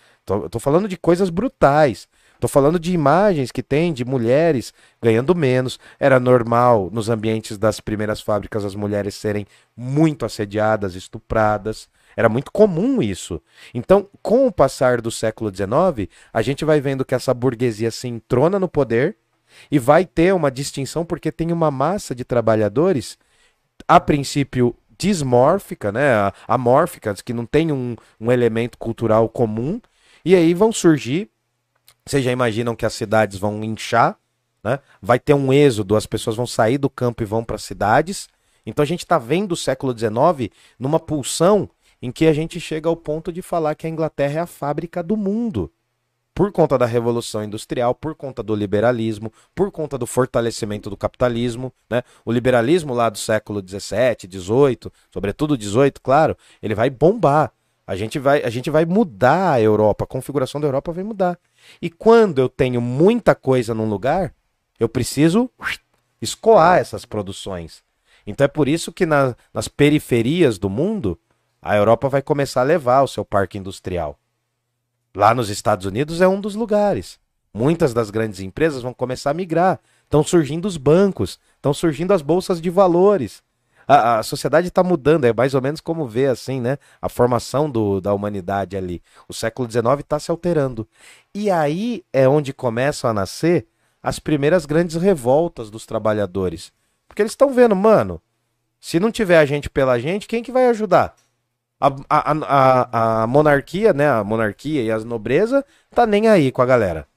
Estou 0.46 0.62
falando 0.62 0.88
de 0.88 0.98
coisas 0.98 1.30
brutais. 1.30 2.08
Tô 2.46 2.50
falando 2.50 2.78
de 2.78 2.94
imagens 2.94 3.52
que 3.52 3.64
tem 3.64 3.92
de 3.92 4.06
mulheres 4.06 4.72
ganhando 5.02 5.34
menos. 5.34 5.80
Era 6.00 6.20
normal 6.20 6.92
nos 6.94 7.10
ambientes 7.10 7.58
das 7.58 7.80
primeiras 7.80 8.22
fábricas 8.22 8.64
as 8.64 8.76
mulheres 8.76 9.16
serem 9.16 9.48
muito 9.76 10.28
assediadas, 10.28 10.94
estupradas. 10.94 11.90
Era 12.16 12.30
muito 12.30 12.52
comum 12.52 13.02
isso. 13.02 13.42
Então, 13.74 14.08
com 14.22 14.46
o 14.46 14.52
passar 14.52 15.02
do 15.02 15.10
século 15.10 15.50
XIX, 15.50 16.08
a 16.32 16.44
gente 16.44 16.64
vai 16.64 16.80
vendo 16.80 17.04
que 17.04 17.16
essa 17.16 17.34
burguesia 17.34 17.90
se 17.90 18.08
entrona 18.08 18.60
no 18.60 18.68
poder 18.68 19.18
e 19.72 19.80
vai 19.80 20.06
ter 20.06 20.32
uma 20.32 20.52
distinção 20.52 21.04
porque 21.04 21.32
tem 21.32 21.52
uma 21.52 21.72
massa 21.72 22.14
de 22.14 22.24
trabalhadores, 22.24 23.18
a 23.88 24.00
princípio 24.00 24.76
dismórfica, 25.00 25.92
né, 25.92 26.32
amórfica, 26.48 27.12
que 27.16 27.34
não 27.34 27.48
tem 27.48 27.72
um, 27.72 27.96
um 28.22 28.32
elemento 28.32 28.78
cultural 28.78 29.28
comum, 29.28 29.82
e 30.24 30.36
aí 30.36 30.54
vão 30.54 30.72
surgir 30.72 31.32
vocês 32.08 32.24
já 32.24 32.32
imaginam 32.32 32.76
que 32.76 32.86
as 32.86 32.94
cidades 32.94 33.38
vão 33.38 33.64
inchar, 33.64 34.18
né? 34.64 34.80
Vai 35.02 35.20
ter 35.20 35.34
um 35.34 35.52
êxodo, 35.52 35.96
as 35.96 36.06
pessoas 36.06 36.36
vão 36.36 36.48
sair 36.48 36.78
do 36.78 36.90
campo 36.90 37.24
e 37.24 37.26
vão 37.26 37.44
para 37.44 37.56
as 37.56 37.64
cidades. 37.64 38.28
Então 38.66 38.84
a 38.84 38.86
gente 38.86 39.04
está 39.04 39.18
vendo 39.18 39.52
o 39.54 39.58
século 39.58 39.98
XIX 39.98 40.52
numa 40.80 41.00
pulsão 41.00 41.70
em 42.02 42.12
que 42.12 42.28
a 42.28 42.34
gente 42.34 42.60
chega 42.60 42.90
ao 42.90 42.96
ponto 42.96 43.32
de 43.32 43.42
falar 43.42 43.76
que 43.76 43.88
a 43.88 43.90
Inglaterra 43.90 44.40
é 44.40 44.42
a 44.42 44.48
fábrica 44.48 45.02
do 45.02 45.18
mundo. 45.18 45.72
Por 46.34 46.52
conta 46.52 46.78
da 46.78 46.86
Revolução 46.86 47.44
Industrial, 47.44 47.96
por 47.96 48.14
conta 48.14 48.44
do 48.44 48.54
liberalismo, 48.54 49.32
por 49.56 49.72
conta 49.72 49.98
do 49.98 50.06
fortalecimento 50.06 50.90
do 50.90 50.98
capitalismo. 50.98 51.72
Né? 51.90 52.04
O 52.26 52.32
liberalismo 52.32 52.94
lá 52.94 53.10
do 53.10 53.18
século 53.18 53.62
XVII, 53.66 54.30
XVIII, 54.30 54.92
sobretudo 55.12 55.60
XVIII, 55.60 55.94
claro, 56.04 56.36
ele 56.62 56.76
vai 56.76 56.90
bombar. 56.90 57.54
A 57.88 57.96
gente 57.96 58.18
vai, 58.20 58.44
a 58.44 58.50
gente 58.50 58.70
vai 58.70 58.84
mudar 58.84 59.54
a 59.54 59.62
Europa, 59.62 60.04
a 60.04 60.08
configuração 60.08 60.60
da 60.60 60.68
Europa 60.68 60.92
vai 60.92 61.04
mudar. 61.04 61.40
E 61.82 61.90
quando 61.90 62.40
eu 62.40 62.50
tenho 62.50 62.82
muita 62.82 63.36
coisa 63.36 63.74
num 63.74 63.90
lugar, 63.90 64.34
eu 64.80 64.90
preciso 64.90 65.50
escoar 66.22 66.78
essas 66.78 67.06
produções. 67.06 67.84
Então 68.26 68.46
é 68.46 68.48
por 68.48 68.68
isso 68.68 68.92
que 68.92 69.06
na, 69.06 69.36
nas 69.54 69.68
periferias 69.68 70.58
do 70.58 70.70
mundo, 70.70 71.20
a 71.62 71.76
Europa 71.76 72.10
vai 72.10 72.22
começar 72.22 72.62
a 72.62 72.66
levar 72.66 73.02
o 73.02 73.08
seu 73.08 73.24
parque 73.24 73.58
industrial. 73.58 74.20
Lá 75.16 75.34
nos 75.34 75.50
Estados 75.50 75.86
Unidos 75.86 76.22
é 76.22 76.28
um 76.28 76.42
dos 76.42 76.56
lugares. 76.56 77.20
Muitas 77.54 77.94
das 77.94 78.10
grandes 78.10 78.42
empresas 78.42 78.82
vão 78.82 78.94
começar 78.94 79.32
a 79.32 79.34
migrar. 79.34 79.80
Estão 80.04 80.24
surgindo 80.24 80.66
os 80.68 80.76
bancos, 80.76 81.40
estão 81.56 81.74
surgindo 81.74 82.14
as 82.14 82.22
bolsas 82.22 82.60
de 82.60 82.70
valores 82.70 83.42
a, 83.88 84.20
a 84.20 84.24
sociedade 84.24 84.68
está 84.68 84.84
mudando, 84.84 85.26
é 85.26 85.34
mais 85.34 85.54
ou 85.54 85.62
menos 85.62 85.80
como 85.80 86.08
ver 86.08 86.28
assim, 86.28 86.60
né? 86.60 86.78
A 87.02 87.08
formação 87.08 87.70
do, 87.70 88.02
da 88.02 88.14
humanidade 88.14 88.76
ali. 88.76 89.02
O 89.28 89.34
século 89.34 89.70
XIX 89.70 90.00
está 90.00 90.20
se 90.20 90.32
alterando. 90.32 90.88
E 91.34 91.52
aí 91.52 92.04
é 92.12 92.28
onde 92.28 92.54
começam 92.54 93.10
a 93.10 93.14
nascer 93.14 93.68
as 94.02 94.20
primeiras 94.20 94.66
grandes 94.66 94.96
revoltas 94.96 95.70
dos 95.70 95.86
trabalhadores. 95.86 96.72
Porque 97.08 97.22
eles 97.22 97.32
estão 97.32 97.54
vendo, 97.54 97.76
mano, 97.76 98.22
se 98.80 99.00
não 99.00 99.12
tiver 99.12 99.38
a 99.38 99.46
gente 99.46 99.70
pela 99.70 100.00
gente, 100.00 100.28
quem 100.28 100.44
que 100.44 100.52
vai 100.52 100.68
ajudar? 100.68 101.16
A, 101.80 101.88
a, 102.10 102.32
a, 102.32 103.24
a 103.24 103.28
monarquia, 103.28 103.94
né? 103.94 104.10
A 104.10 104.24
monarquia 104.24 104.82
e 104.82 104.92
as 104.92 105.04
nobreza 105.04 105.66
tá 105.92 106.06
nem 106.06 106.28
aí 106.28 106.52
com 106.52 106.62
a 106.62 106.66
galera. 106.66 107.08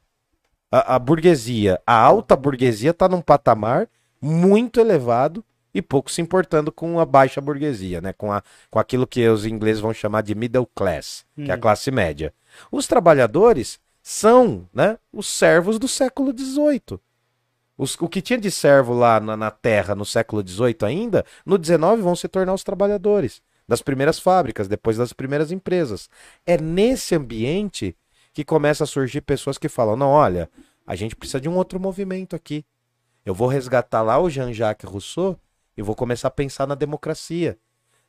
A, 0.71 0.97
a 0.97 0.99
burguesia, 0.99 1.81
a 1.87 1.95
alta 1.95 2.37
burguesia 2.37 2.93
tá 2.93 3.09
num 3.09 3.23
patamar 3.23 3.89
muito 4.21 4.81
elevado 4.81 5.45
e 5.79 5.83
pouco 5.83 6.11
se 6.11 6.21
importando 6.21 6.71
com 6.73 6.99
a 6.99 7.07
baixa 7.07 7.41
burguesia, 7.41 8.01
né? 8.01 8.13
com, 8.13 8.33
a, 8.33 8.43
com 8.71 8.79
aquilo 8.79 9.07
que 9.07 9.27
os 9.29 9.47
ingleses 9.47 9.81
vão 9.81 9.95
chamar 9.95 10.23
de 10.23 10.35
middle 10.35 10.69
class, 10.75 11.25
hum. 11.37 11.45
que 11.45 11.51
é 11.51 11.55
a 11.55 11.57
hum. 11.57 11.61
classe 11.61 11.91
média. 11.91 12.33
Os 12.71 12.87
trabalhadores 12.87 13.79
são 14.03 14.69
né, 14.73 14.99
os 15.13 15.27
servos 15.29 15.79
do 15.79 15.87
século 15.87 16.33
XVIII. 16.37 16.99
Os, 17.77 17.95
o 18.01 18.09
que 18.09 18.21
tinha 18.21 18.39
de 18.39 18.51
servo 18.51 18.93
lá 18.93 19.21
na, 19.21 19.37
na 19.37 19.51
Terra 19.51 19.95
no 19.95 20.05
século 20.05 20.47
XVIII 20.47 20.79
ainda, 20.83 21.25
no 21.47 21.63
XIX 21.63 22.03
vão 22.03 22.17
se 22.17 22.27
tornar 22.27 22.55
os 22.55 22.65
trabalhadores 22.65 23.41
das 23.69 23.83
primeiras 23.83 24.19
fábricas, 24.19 24.67
depois 24.67 24.97
das 24.97 25.13
primeiras 25.13 25.53
empresas. 25.53 26.09
É 26.47 26.59
nesse 26.59 27.15
ambiente 27.15 27.95
que 28.33 28.45
começa 28.45 28.83
a 28.83 28.87
surgir 28.87 29.21
pessoas 29.21 29.59
que 29.59 29.69
falam: 29.69 29.97
não, 29.97 30.09
olha, 30.09 30.51
a 30.87 30.97
gente 30.97 31.15
precisa 31.15 31.41
de 31.41 31.49
um 31.49 31.57
outro 31.57 31.79
movimento 31.79 32.35
aqui. 32.35 32.65
Eu 33.25 33.35
vou 33.35 33.47
resgatar 33.47 34.01
lá 34.01 34.19
o 34.19 34.31
Jean-Jacques 34.31 34.91
Rousseau 34.91 35.39
e 35.79 35.83
vou 35.83 35.95
começar 35.95 36.29
a 36.29 36.33
pensar 36.33 36.67
na 36.67 36.75
democracia, 36.75 37.57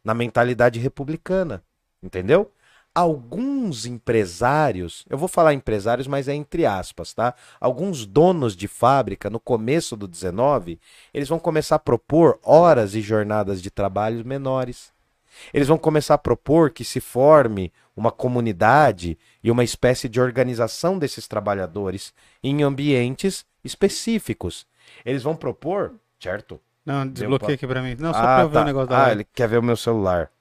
na 0.03 0.13
mentalidade 0.13 0.80
republicana. 0.80 1.63
Entendeu? 2.03 2.51
alguns 2.93 3.86
empresários, 3.86 5.05
eu 5.09 5.17
vou 5.17 5.28
falar 5.28 5.53
empresários, 5.53 6.07
mas 6.07 6.28
é 6.28 6.34
entre 6.34 6.65
aspas, 6.65 7.13
tá? 7.13 7.34
Alguns 7.59 8.05
donos 8.05 8.55
de 8.55 8.67
fábrica 8.67 9.30
no 9.30 9.39
começo 9.39 9.95
do 9.95 10.07
19, 10.07 10.80
eles 11.13 11.30
vão 11.30 11.39
começar 11.39 11.76
a 11.76 11.80
propor 11.80 12.39
horas 12.43 12.95
e 12.95 13.01
jornadas 13.01 13.61
de 13.61 13.70
trabalho 13.70 14.26
menores. 14.26 14.91
Eles 15.53 15.67
vão 15.67 15.78
começar 15.78 16.15
a 16.15 16.17
propor 16.17 16.72
que 16.72 16.84
se 16.84 16.99
forme 16.99 17.72
uma 17.95 18.11
comunidade 18.11 19.17
e 19.43 19.51
uma 19.51 19.63
espécie 19.63 20.09
de 20.09 20.20
organização 20.20 20.97
desses 20.97 21.28
trabalhadores 21.28 22.13
em 22.43 22.63
ambientes 22.63 23.45
específicos. 23.63 24.65
Eles 25.05 25.24
vão 25.24 25.36
propor, 25.36 25.93
certo? 26.20 26.59
Não, 26.90 27.08
desbloqueia 27.08 27.54
aqui 27.54 27.68
pra 27.68 27.84
mim. 27.84 27.96
Não, 28.00 28.12
só 28.12 28.20
ah, 28.20 28.24
pra 28.24 28.42
eu 28.42 28.50
ver 28.50 28.56
tá. 28.56 28.62
o 28.62 28.66
negócio 28.66 28.90
da 28.90 28.96
Ah, 28.96 29.02
live. 29.02 29.16
ele 29.18 29.28
quer 29.32 29.48
ver 29.48 29.60
o 29.60 29.64
meu 29.64 29.78
celular. 29.78 30.32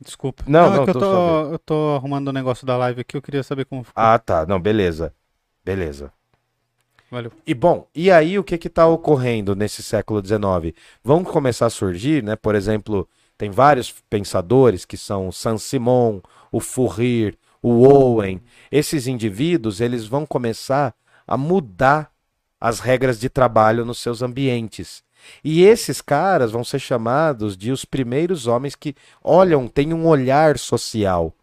Desculpa. 0.00 0.44
Não, 0.46 0.70
não, 0.70 0.76
não 0.76 0.82
é 0.82 0.84
que 0.84 0.90
eu 0.90 1.00
tô, 1.00 1.52
eu 1.52 1.58
tô 1.58 1.94
arrumando 1.96 2.28
o 2.28 2.30
um 2.30 2.32
negócio 2.32 2.64
da 2.64 2.76
live 2.76 3.00
aqui, 3.00 3.16
eu 3.16 3.22
queria 3.22 3.42
saber 3.42 3.64
como 3.64 3.82
ficou. 3.82 4.00
Ah, 4.00 4.16
tá. 4.16 4.46
Não, 4.46 4.60
beleza. 4.60 5.12
Beleza. 5.64 6.12
Valeu. 7.10 7.32
E 7.44 7.52
bom, 7.52 7.88
e 7.92 8.12
aí 8.12 8.38
o 8.38 8.44
que 8.44 8.56
que 8.56 8.68
tá 8.68 8.86
ocorrendo 8.86 9.56
nesse 9.56 9.82
século 9.82 10.24
XIX? 10.24 10.72
Vão 11.02 11.24
começar 11.24 11.66
a 11.66 11.70
surgir, 11.70 12.22
né? 12.22 12.36
Por 12.36 12.54
exemplo, 12.54 13.08
tem 13.36 13.50
vários 13.50 13.92
pensadores 14.08 14.84
que 14.84 14.96
são 14.96 15.26
o 15.26 15.32
Saint-Simon, 15.32 16.20
o 16.52 16.60
Fourier, 16.60 17.36
o 17.60 17.82
Owen. 17.82 18.40
Esses 18.70 19.08
indivíduos, 19.08 19.80
eles 19.80 20.06
vão 20.06 20.24
começar 20.24 20.94
a 21.26 21.36
mudar 21.36 22.12
as 22.60 22.78
regras 22.78 23.18
de 23.18 23.28
trabalho 23.28 23.84
nos 23.84 23.98
seus 23.98 24.22
ambientes. 24.22 25.02
E 25.42 25.62
esses 25.62 26.00
caras 26.00 26.52
vão 26.52 26.64
ser 26.64 26.78
chamados 26.78 27.56
de 27.56 27.70
os 27.70 27.84
primeiros 27.84 28.46
homens 28.46 28.74
que 28.74 28.94
olham, 29.22 29.68
têm 29.68 29.92
um 29.92 30.06
olhar 30.06 30.58
social 30.58 31.34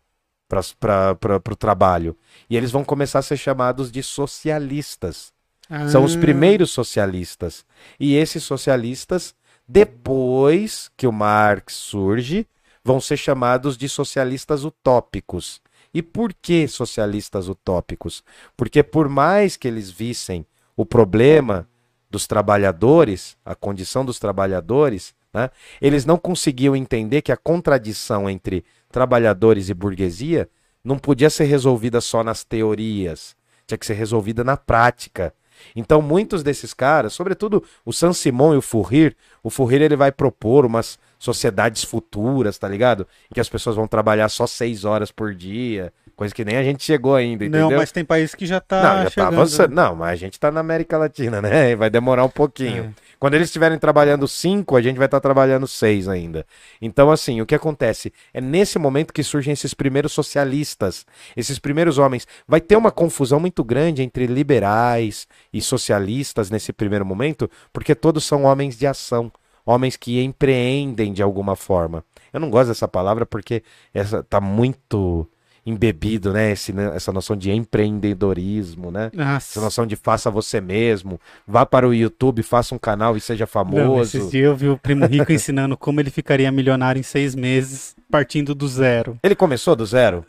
para 0.47 1.51
o 1.51 1.55
trabalho. 1.55 2.15
E 2.49 2.55
eles 2.55 2.71
vão 2.71 2.84
começar 2.84 3.19
a 3.19 3.23
ser 3.23 3.38
chamados 3.38 3.91
de 3.91 4.01
socialistas. 4.01 5.34
Ah. 5.69 5.88
São 5.89 6.03
os 6.03 6.15
ah. 6.15 6.19
primeiros 6.19 6.71
socialistas. 6.71 7.65
E 7.99 8.15
esses 8.15 8.43
socialistas, 8.43 9.36
depois 9.67 10.89
que 10.95 11.07
o 11.07 11.11
Marx 11.11 11.73
surge, 11.73 12.47
vão 12.84 13.01
ser 13.01 13.17
chamados 13.17 13.78
de 13.78 13.89
socialistas 13.89 14.63
utópicos. 14.63 15.61
E 15.93 16.01
por 16.01 16.34
que 16.34 16.67
socialistas 16.67 17.49
utópicos? 17.49 18.23
Porque 18.55 18.84
por 18.84 19.09
mais 19.09 19.57
que 19.57 19.67
eles 19.67 19.89
vissem 19.89 20.45
o 20.75 20.86
problema 20.86 21.67
dos 22.10 22.28
trabalhadores, 22.28 23.38
a 23.45 23.55
condição 23.55 24.05
dos 24.05 24.20
trabalhadores, 24.20 25.14
né, 25.34 25.49
eles 25.82 26.05
não 26.05 26.18
conseguiam 26.18 26.76
entender 26.76 27.22
que 27.22 27.32
a 27.32 27.38
contradição 27.38 28.30
entre 28.30 28.64
trabalhadores 28.89 29.70
e 29.70 29.74
burguesia 29.74 30.49
não 30.84 30.97
podia 30.97 31.30
ser 31.30 31.45
resolvida 31.45 31.99
só 31.99 32.24
nas 32.24 32.43
teorias, 32.43 33.36
tinha 33.66 33.78
que 33.78 33.86
ser 33.86 33.93
resolvida 33.95 34.43
na 34.43 34.55
prática. 34.55 35.34
Então, 35.76 36.01
muitos 36.01 36.43
desses 36.43 36.74
caras, 36.74 37.14
sobretudo 37.14 37.64
o 37.84 37.91
San 37.91 38.14
Simon 38.14 38.53
e 38.53 38.58
o 38.58 38.62
Fourier, 38.62 39.16
o 39.43 39.49
Fourier 39.49 39.82
ele 39.82 39.95
vai 39.95 40.12
propor 40.12 40.66
umas 40.66 40.99
sociedades 41.18 41.84
futuras, 41.84 42.58
tá 42.58 42.70
ligado? 42.70 43.08
Em 43.30 43.34
que 43.34 43.39
as 43.39 43.49
pessoas 43.49 43.76
vão 43.76 43.88
trabalhar 43.88 44.30
só 44.30 44.45
seis 44.45 44.86
horas 44.86 45.12
por 45.12 45.34
dia, 45.34 45.91
Coisa 46.18 46.34
que 46.34 46.43
nem 46.43 46.57
a 46.57 46.63
gente 46.63 46.84
chegou 46.84 47.13
ainda, 47.13 47.45
entendeu? 47.45 47.70
Não, 47.70 47.78
mas 47.78 47.91
tem 47.91 48.03
país 48.03 48.34
que 48.34 48.43
já 48.43 48.59
tá 48.59 48.82
não, 48.82 49.03
já 49.03 49.09
chegando. 49.11 49.30
Tá 49.30 49.38
avançando. 49.38 49.76
Não, 49.76 49.95
mas 49.95 50.09
a 50.09 50.15
gente 50.15 50.39
tá 50.39 50.49
na 50.49 50.61
América 50.61 50.97
Latina, 50.97 51.39
né? 51.43 51.76
Vai 51.76 51.91
demorar 51.91 52.24
um 52.24 52.30
pouquinho. 52.30 52.86
É. 52.86 53.07
Quando 53.20 53.36
eles 53.36 53.49
estiverem 53.49 53.78
trabalhando 53.78 54.28
cinco, 54.28 54.76
a 54.76 54.82
gente 54.82 54.97
vai 54.97 55.05
estar 55.05 55.18
tá 55.18 55.22
trabalhando 55.22 55.68
seis 55.68 56.07
ainda. 56.07 56.43
Então, 56.82 57.11
assim, 57.11 57.39
o 57.39 57.45
que 57.45 57.53
acontece? 57.53 58.11
É 58.34 58.41
nesse 58.41 58.80
momento 58.80 59.13
que 59.13 59.22
surgem 59.22 59.53
esses 59.53 59.76
primeiros 59.76 60.11
socialistas, 60.11 61.05
esses 61.36 61.59
primeiros 61.59 61.99
homens. 61.99 62.26
Vai 62.47 62.61
ter 62.61 62.76
uma 62.76 62.89
confusão 62.89 63.39
muito 63.39 63.63
grande 63.63 64.01
entre 64.01 64.26
liberais 64.26 65.28
e 65.53 65.61
socialistas 65.61 66.49
nesse 66.49 66.74
primeiro 66.74 67.05
momento, 67.05 67.47
porque 67.72 67.93
todos 67.93 68.26
são 68.26 68.45
homens 68.45 68.76
de 68.76 68.88
ação, 68.88 69.32
homens 69.63 69.95
que 69.95 70.20
empreendem 70.24 71.13
de 71.13 71.22
alguma 71.22 71.55
forma. 71.55 72.03
Eu 72.34 72.39
não 72.39 72.49
gosto 72.49 72.70
dessa 72.70 72.88
palavra 72.88 73.24
porque 73.24 73.61
essa 73.93 74.24
tá 74.24 74.41
muito 74.41 75.30
embebido, 75.68 76.32
né? 76.32 76.51
Esse, 76.51 76.72
né? 76.72 76.91
Essa 76.95 77.11
noção 77.11 77.36
de 77.36 77.51
empreendedorismo, 77.51 78.89
né? 78.89 79.11
Nossa. 79.13 79.51
Essa 79.51 79.61
noção 79.61 79.86
de 79.86 79.95
faça 79.95 80.32
você 80.32 80.61
mesmo. 80.61 81.20
Vá 81.45 81.65
para 81.65 81.88
o 81.88 81.93
YouTube, 81.93 82.41
faça 82.41 82.74
um 82.74 82.78
canal 82.78 83.18
e 83.18 83.22
seja 83.22 83.45
famoso. 83.45 83.84
Não, 83.84 84.01
esses 84.01 84.32
dias 84.32 84.45
eu 84.45 84.55
vi 84.55 84.70
o 84.70 84.78
Primo 84.78 85.05
Rico 85.05 85.32
ensinando 85.32 85.76
como 85.78 85.99
ele 85.99 86.09
ficaria 86.09 86.51
milionário 86.51 86.99
em 86.99 87.03
seis 87.03 87.36
meses, 87.36 87.95
partindo 88.09 88.55
do 88.55 88.68
zero. 88.68 89.18
Ele 89.22 89.36
começou 89.36 89.76
do 89.76 89.86
zero? 89.86 90.26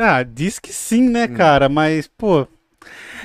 Ah, 0.00 0.22
diz 0.22 0.58
que 0.58 0.72
sim, 0.72 1.08
né, 1.08 1.24
hum. 1.24 1.34
cara? 1.34 1.68
Mas, 1.68 2.06
pô, 2.06 2.46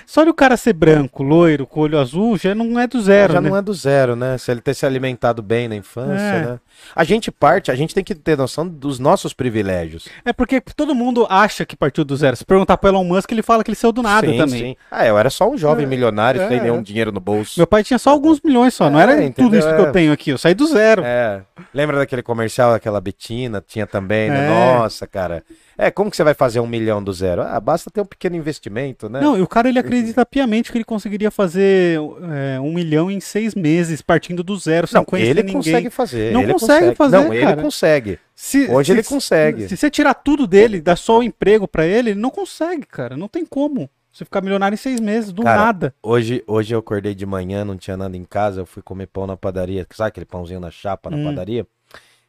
só 0.05 0.24
de 0.24 0.30
o 0.30 0.34
cara 0.34 0.57
ser 0.57 0.74
branco, 0.74 1.22
loiro, 1.22 1.68
com 1.68 1.82
olho 1.82 1.99
azul, 1.99 2.38
já 2.38 2.55
não 2.55 2.80
é 2.80 2.88
do 2.88 3.01
zero, 3.01 3.34
Já 3.34 3.41
né? 3.41 3.49
não 3.49 3.57
é 3.57 3.62
do 3.62 3.74
zero, 3.74 4.16
né? 4.16 4.38
Se 4.38 4.51
ele 4.51 4.62
ter 4.62 4.74
se 4.74 4.86
alimentado 4.86 5.41
bem 5.41 5.68
na 5.68 5.76
infância, 5.76 6.24
é. 6.24 6.45
né? 6.45 6.60
A 6.95 7.03
gente 7.03 7.32
parte, 7.32 7.71
a 7.71 7.75
gente 7.75 7.93
tem 7.93 8.03
que 8.03 8.15
ter 8.15 8.38
noção 8.38 8.67
dos 8.67 8.99
nossos 8.99 9.34
privilégios. 9.34 10.07
É 10.25 10.34
porque 10.34 10.61
todo 10.61 10.95
mundo 10.95 11.25
acha 11.30 11.65
que 11.65 11.75
partiu 11.75 12.03
do 12.03 12.15
zero. 12.15 12.36
Se 12.36 12.45
perguntar 12.45 12.77
pro 12.77 12.89
Elon 12.89 13.03
Musk, 13.03 13.32
ele 13.32 13.41
fala 13.41 13.63
que 13.63 13.69
ele 13.69 13.75
saiu 13.75 13.91
do 13.91 14.01
nada 14.01 14.27
sim, 14.27 14.38
também. 14.38 14.59
Sim. 14.59 14.75
Ah, 14.89 15.05
eu 15.05 15.17
era 15.17 15.30
só 15.30 15.49
um 15.49 15.57
jovem 15.57 15.86
é, 15.86 15.88
milionário 15.88 16.41
é, 16.41 16.47
sem 16.47 16.61
nenhum 16.61 16.82
dinheiro 16.82 17.11
no 17.11 17.19
bolso. 17.19 17.59
Meu 17.59 17.67
pai 17.67 17.84
tinha 17.84 17.99
só 17.99 18.11
alguns 18.11 18.41
milhões 18.41 18.73
só, 18.73 18.89
não 18.89 18.99
era 18.99 19.13
é, 19.13 19.25
entendeu? 19.25 19.45
tudo 19.45 19.57
isso 19.57 19.67
que 19.67 19.82
eu 19.82 19.88
é. 19.88 19.91
tenho 19.91 20.11
aqui. 20.11 20.32
Eu 20.32 20.38
saí 20.38 20.53
do 20.53 20.67
zero. 20.67 21.03
É. 21.05 21.41
Lembra 21.73 21.97
daquele 21.97 22.23
comercial, 22.23 22.71
daquela 22.71 22.99
Betina? 22.99 23.63
Tinha 23.65 23.86
também, 23.86 24.30
né? 24.30 24.45
É. 24.45 24.49
Nossa, 24.49 25.05
cara. 25.07 25.43
É, 25.82 25.89
como 25.89 26.11
que 26.11 26.17
você 26.17 26.25
vai 26.25 26.34
fazer 26.34 26.59
um 26.59 26.67
milhão 26.67 27.01
do 27.01 27.13
zero? 27.13 27.41
Ah, 27.41 27.57
basta 27.57 27.89
ter 27.89 28.01
um 28.01 28.05
pequeno 28.05 28.36
investimento, 28.36 29.07
né? 29.07 29.21
Não, 29.21 29.38
e 29.38 29.41
o 29.41 29.47
cara 29.47 29.69
ele 29.69 29.80
acredita 29.80 30.25
piamente 30.25 30.73
que 30.73 30.77
ele 30.77 30.84
conseguiria 30.84 31.32
fazer 31.32 31.97
é, 31.97 32.59
um 32.59 32.73
milhão 32.73 33.09
em 33.09 33.21
seis 33.21 33.55
meses, 33.55 34.01
partindo 34.01 34.43
do 34.43 34.57
zero, 34.57 34.88
sem 34.88 34.97
não, 34.97 35.05
conhecer 35.05 35.30
ele 35.30 35.43
ninguém. 35.43 35.55
consegue 35.55 35.89
fazer. 35.89 36.34
Não 36.34 36.41
ele 36.41 36.51
consegue, 36.51 36.68
consegue, 36.74 36.95
fazer, 36.95 37.17
Não, 37.17 37.34
ele 37.34 37.55
consegue. 37.55 38.20
Se, 38.36 38.70
Hoje 38.70 38.91
se, 38.91 38.99
ele 38.99 39.03
consegue. 39.03 39.67
Se, 39.67 39.78
você 39.78 39.89
tirar 39.89 40.13
tudo 40.13 40.47
dele, 40.47 40.82
dar 40.82 40.95
só 40.95 41.20
o 41.20 41.24
emprego 41.24 41.67
para 41.67 41.86
ele, 41.86 42.11
ele 42.11 42.20
não 42.20 42.30
consegue, 42.30 42.86
cara. 42.86 43.17
Não 43.17 43.28
tem 43.28 43.45
como. 43.45 43.89
Você 44.11 44.26
ficar 44.26 44.41
milionário 44.41 44.74
em 44.74 44.78
seis 44.78 44.99
meses, 44.99 45.32
do 45.32 45.43
cara, 45.43 45.65
nada. 45.65 45.95
Hoje, 46.01 46.43
hoje 46.47 46.74
eu 46.74 46.80
acordei 46.80 47.13
de 47.13 47.26
manhã, 47.26 47.63
não 47.63 47.78
tinha 47.78 47.95
nada 47.95 48.17
em 48.17 48.24
casa, 48.24 48.61
eu 48.61 48.65
fui 48.65 48.82
comer 48.82 49.07
pão 49.07 49.28
na 49.28 49.38
padaria. 49.38 49.86
Sabe 49.91 50.09
aquele 50.09 50.26
pãozinho 50.26 50.59
na 50.59 50.72
chapa 50.72 51.09
na 51.09 51.17
hum. 51.17 51.26
padaria? 51.26 51.65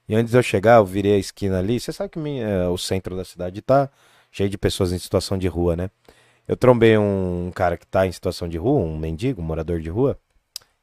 E 0.08 0.14
antes 0.14 0.32
de 0.32 0.38
eu 0.38 0.42
chegar, 0.42 0.76
eu 0.76 0.84
virei 0.84 1.14
a 1.14 1.18
esquina 1.18 1.58
ali. 1.58 1.78
Você 1.78 1.92
sabe 1.92 2.10
que 2.10 2.18
minha, 2.18 2.44
é, 2.44 2.68
o 2.68 2.76
centro 2.76 3.16
da 3.16 3.24
cidade 3.24 3.62
tá 3.62 3.88
cheio 4.30 4.50
de 4.50 4.58
pessoas 4.58 4.92
em 4.92 4.98
situação 4.98 5.38
de 5.38 5.48
rua, 5.48 5.76
né? 5.76 5.90
Eu 6.46 6.56
trombei 6.56 6.98
um 6.98 7.52
cara 7.54 7.76
que 7.76 7.86
tá 7.86 8.06
em 8.06 8.12
situação 8.12 8.48
de 8.48 8.58
rua, 8.58 8.80
um 8.80 8.98
mendigo, 8.98 9.40
um 9.40 9.44
morador 9.44 9.80
de 9.80 9.88
rua. 9.88 10.18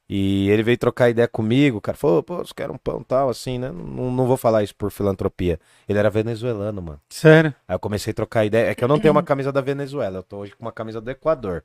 E 0.10 0.49
ele 0.49 0.64
veio 0.64 0.78
trocar 0.78 1.10
ideia 1.10 1.28
comigo, 1.28 1.80
o 1.80 1.82
cara 1.82 1.97
falou, 1.97 2.24
pô, 2.24 2.38
você 2.38 2.53
quer 2.55 2.72
um 2.72 2.78
pão 2.78 3.03
tal, 3.03 3.30
assim, 3.30 3.60
né? 3.60 3.70
Não, 3.70 4.10
não 4.10 4.26
vou 4.26 4.38
falar 4.38 4.64
isso 4.64 4.74
por 4.74 4.89
filantropia. 4.89 5.60
Ele 5.88 5.99
era 5.99 6.10
venezuelano, 6.10 6.82
mano. 6.82 7.01
Sério? 7.10 7.53
Aí 7.68 7.76
eu 7.76 7.80
comecei 7.80 8.12
a 8.12 8.14
trocar 8.14 8.45
ideia. 8.45 8.70
É 8.70 8.76
que 8.76 8.84
eu 8.84 8.88
não 8.88 8.99
tenho 8.99 9.12
uma 9.12 9.24
camisa 9.24 9.51
da 9.51 9.60
Venezuela, 9.60 10.20
eu 10.20 10.24
tô 10.24 10.38
hoje 10.38 10.55
com 10.55 10.64
uma 10.64 10.72
camisa 10.72 11.01
do 11.01 11.12
Equador. 11.12 11.64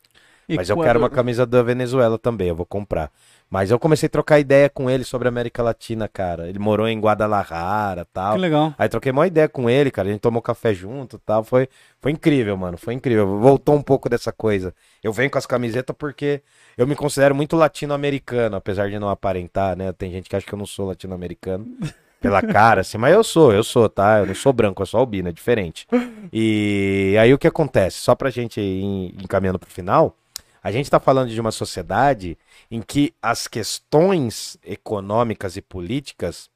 Mas 0.49 0.69
eu 0.69 0.77
quero 0.77 0.99
uma 0.99 1.09
camisa 1.09 1.47
da 1.47 1.63
Venezuela 1.63 2.19
também, 2.19 2.49
eu 2.49 2.57
vou 2.57 2.67
comprar. 2.67 3.13
Mas 3.53 3.71
eu 3.71 3.79
comecei 3.79 4.07
a 4.07 4.11
trocar 4.11 4.41
ideia 4.41 4.71
com 4.71 4.89
ele 4.89 5.05
sobre 5.05 5.29
a 5.29 5.31
América 5.31 5.63
Latina, 5.63 6.09
cara. 6.09 6.49
Ele 6.49 6.59
morou 6.59 6.89
em 6.89 6.99
Guadalajara 6.99 8.07
tal. 8.11 8.33
Que 8.33 8.41
legal. 8.41 8.75
Aí 8.79 8.89
troquei 8.89 9.13
uma 9.13 9.27
ideia 9.27 9.47
com 9.47 9.69
ele, 9.69 9.91
cara. 9.91 10.09
A 10.09 10.11
gente 10.11 10.23
tomou 10.23 10.41
café 10.41 10.73
junto 10.73 11.19
tal. 11.19 11.45
Foi, 11.45 11.69
foi 12.01 12.13
incrível, 12.13 12.57
mano. 12.57 12.79
Foi 12.79 12.95
incrível. 12.95 13.39
Voltou 13.39 13.75
um 13.75 13.83
pouco 13.83 14.09
dessa 14.09 14.33
coisa. 14.33 14.75
Eu 15.03 15.13
venho 15.13 15.31
com 15.31 15.37
as 15.37 15.45
camisetas 15.45 15.95
porque 15.95 16.41
eu 16.79 16.87
me 16.87 16.97
considero 16.97 17.35
muito 17.35 17.55
latino-americano, 17.55 18.57
apesar 18.57 18.89
de 18.89 18.99
não 18.99 19.11
aparentar, 19.11 19.77
né? 19.77 19.93
Tem 19.93 20.11
gente 20.11 20.31
que 20.31 20.35
acha 20.35 20.47
que 20.47 20.55
eu 20.55 20.59
não 20.59 20.65
sou 20.65 20.87
latino-americano. 20.87 21.67
Pela 22.23 22.41
cara, 22.41 22.81
assim, 22.81 22.97
mas 22.97 23.13
eu 23.13 23.23
sou, 23.23 23.53
eu 23.53 23.63
sou, 23.63 23.87
tá? 23.87 24.21
Eu 24.21 24.27
não 24.27 24.35
sou 24.35 24.53
branco, 24.53 24.81
eu 24.81 24.87
sou 24.87 25.01
albino, 25.01 25.29
é 25.29 25.33
diferente. 25.33 25.87
E 26.33 27.17
aí 27.21 27.35
o 27.35 27.39
que 27.39 27.49
acontece? 27.49 27.99
Só 27.99 28.15
pra 28.15 28.31
gente 28.31 28.61
ir 28.61 29.13
encaminhando 29.23 29.59
pro 29.59 29.69
final, 29.69 30.17
a 30.63 30.71
gente 30.71 30.91
tá 30.91 31.01
falando 31.01 31.31
de 31.31 31.41
uma 31.41 31.51
sociedade 31.51 32.39
em 32.71 32.81
que 32.81 33.13
as 33.21 33.49
questões 33.49 34.57
econômicas 34.65 35.57
e 35.57 35.63
políticas 35.63 36.49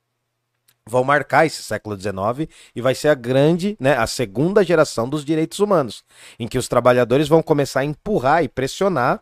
vão 0.88 1.02
marcar 1.02 1.44
esse 1.44 1.62
século 1.62 1.98
XIX 1.98 2.48
e 2.74 2.80
vai 2.80 2.94
ser 2.94 3.08
a 3.08 3.14
grande, 3.14 3.76
né, 3.80 3.96
a 3.96 4.06
segunda 4.06 4.62
geração 4.62 5.08
dos 5.08 5.24
direitos 5.24 5.58
humanos, 5.58 6.04
em 6.38 6.46
que 6.46 6.56
os 6.56 6.68
trabalhadores 6.68 7.26
vão 7.26 7.42
começar 7.42 7.80
a 7.80 7.84
empurrar 7.84 8.44
e 8.44 8.48
pressionar 8.48 9.20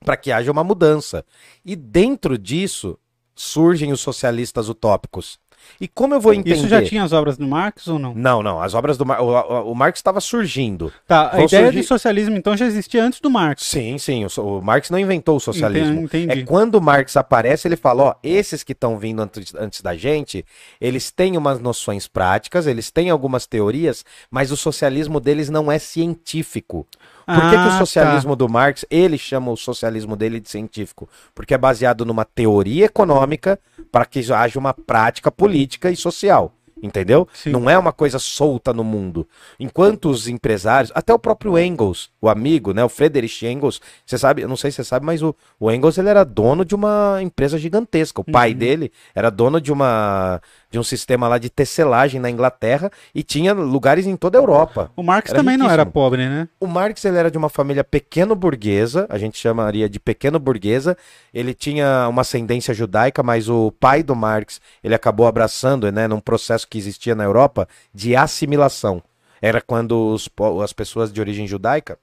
para 0.00 0.16
que 0.16 0.32
haja 0.32 0.50
uma 0.50 0.64
mudança. 0.64 1.24
E 1.64 1.76
dentro 1.76 2.38
disso 2.38 2.98
surgem 3.34 3.92
os 3.92 4.00
socialistas 4.00 4.70
utópicos. 4.70 5.38
E 5.80 5.86
como 5.86 6.14
eu 6.14 6.20
vou 6.20 6.34
entender? 6.34 6.56
Isso 6.56 6.68
já 6.68 6.82
tinha 6.82 7.02
as 7.02 7.12
obras 7.12 7.36
do 7.36 7.46
Marx 7.46 7.86
ou 7.86 7.98
não? 7.98 8.14
Não, 8.14 8.42
não. 8.42 8.60
As 8.60 8.74
obras 8.74 8.96
do 8.96 9.06
Marx. 9.06 9.22
O, 9.22 9.70
o, 9.70 9.74
Marx 9.74 9.98
estava 9.98 10.20
surgindo. 10.20 10.92
Tá, 11.06 11.30
a 11.32 11.42
ideia 11.42 11.64
surgir... 11.64 11.80
de 11.80 11.86
socialismo 11.86 12.36
então 12.36 12.56
já 12.56 12.66
existia 12.66 13.04
antes 13.04 13.20
do 13.20 13.30
Marx. 13.30 13.64
Sim, 13.64 13.98
sim. 13.98 14.24
O, 14.24 14.58
o 14.58 14.62
Marx 14.62 14.90
não 14.90 14.98
inventou 14.98 15.36
o 15.36 15.40
socialismo. 15.40 16.02
Entendi. 16.02 16.40
É 16.40 16.44
quando 16.44 16.76
o 16.76 16.80
Marx 16.80 17.16
aparece, 17.16 17.68
ele 17.68 17.76
fala: 17.76 18.02
ó, 18.02 18.14
esses 18.22 18.62
que 18.62 18.72
estão 18.72 18.98
vindo 18.98 19.22
antes, 19.22 19.54
antes 19.54 19.80
da 19.80 19.96
gente, 19.96 20.44
eles 20.80 21.10
têm 21.10 21.36
umas 21.36 21.60
noções 21.60 22.08
práticas, 22.08 22.66
eles 22.66 22.90
têm 22.90 23.10
algumas 23.10 23.46
teorias, 23.46 24.04
mas 24.30 24.50
o 24.50 24.56
socialismo 24.56 25.20
deles 25.20 25.48
não 25.48 25.70
é 25.70 25.78
científico. 25.78 26.86
Por 27.26 27.42
que, 27.42 27.50
que 27.50 27.56
o 27.56 27.58
ah, 27.58 27.78
socialismo 27.78 28.30
tá. 28.30 28.36
do 28.36 28.48
Marx, 28.48 28.86
ele 28.90 29.18
chama 29.18 29.50
o 29.50 29.56
socialismo 29.56 30.16
dele 30.16 30.40
de 30.40 30.48
científico? 30.48 31.06
Porque 31.34 31.52
é 31.52 31.58
baseado 31.58 32.06
numa 32.06 32.24
teoria 32.24 32.86
econômica 32.86 33.60
para 33.92 34.06
que 34.06 34.32
haja 34.32 34.58
uma 34.58 34.72
prática 34.72 35.30
política 35.30 35.57
e 35.62 35.96
social. 35.96 36.54
Entendeu? 36.82 37.26
Sim. 37.32 37.50
Não 37.50 37.68
é 37.68 37.76
uma 37.76 37.92
coisa 37.92 38.18
solta 38.18 38.72
no 38.72 38.84
mundo. 38.84 39.26
Enquanto 39.58 40.08
os 40.08 40.28
empresários, 40.28 40.92
até 40.94 41.12
o 41.12 41.18
próprio 41.18 41.58
Engels, 41.58 42.10
o 42.20 42.28
amigo, 42.28 42.72
né, 42.72 42.84
o 42.84 42.88
Friedrich 42.88 43.46
Engels, 43.46 43.80
você 44.06 44.16
sabe, 44.16 44.42
eu 44.42 44.48
não 44.48 44.56
sei 44.56 44.70
se 44.70 44.76
você 44.76 44.84
sabe, 44.84 45.04
mas 45.04 45.22
o, 45.22 45.34
o 45.58 45.70
Engels 45.70 45.98
ele 45.98 46.08
era 46.08 46.24
dono 46.24 46.64
de 46.64 46.74
uma 46.74 47.18
empresa 47.20 47.58
gigantesca. 47.58 48.20
O 48.20 48.24
pai 48.24 48.52
uhum. 48.52 48.58
dele 48.58 48.92
era 49.14 49.30
dono 49.30 49.60
de 49.60 49.72
uma 49.72 50.40
de 50.70 50.78
um 50.78 50.82
sistema 50.82 51.28
lá 51.28 51.38
de 51.38 51.48
tecelagem 51.48 52.20
na 52.20 52.30
Inglaterra 52.30 52.90
e 53.14 53.22
tinha 53.22 53.52
lugares 53.52 54.06
em 54.06 54.16
toda 54.16 54.38
a 54.38 54.40
Europa. 54.40 54.90
O 54.94 55.02
Marx 55.02 55.30
era 55.30 55.38
também 55.38 55.52
riquíssimo. 55.52 55.68
não 55.68 55.72
era 55.72 55.86
pobre, 55.86 56.28
né? 56.28 56.48
O 56.60 56.66
Marx 56.66 57.04
ele 57.04 57.16
era 57.16 57.30
de 57.30 57.38
uma 57.38 57.48
família 57.48 57.82
pequeno 57.82 58.34
burguesa, 58.34 59.06
a 59.08 59.18
gente 59.18 59.38
chamaria 59.38 59.88
de 59.88 59.98
pequeno 59.98 60.38
burguesa. 60.38 60.96
Ele 61.32 61.54
tinha 61.54 62.06
uma 62.08 62.22
ascendência 62.22 62.74
judaica, 62.74 63.22
mas 63.22 63.48
o 63.48 63.72
pai 63.72 64.02
do 64.02 64.14
Marx 64.14 64.60
ele 64.82 64.94
acabou 64.94 65.26
abraçando, 65.26 65.90
né, 65.90 66.06
num 66.06 66.20
processo 66.20 66.68
que 66.68 66.78
existia 66.78 67.14
na 67.14 67.24
Europa 67.24 67.66
de 67.94 68.14
assimilação. 68.14 69.02
Era 69.40 69.60
quando 69.60 70.12
os, 70.12 70.28
as 70.62 70.72
pessoas 70.72 71.12
de 71.12 71.20
origem 71.20 71.46
judaica 71.46 71.98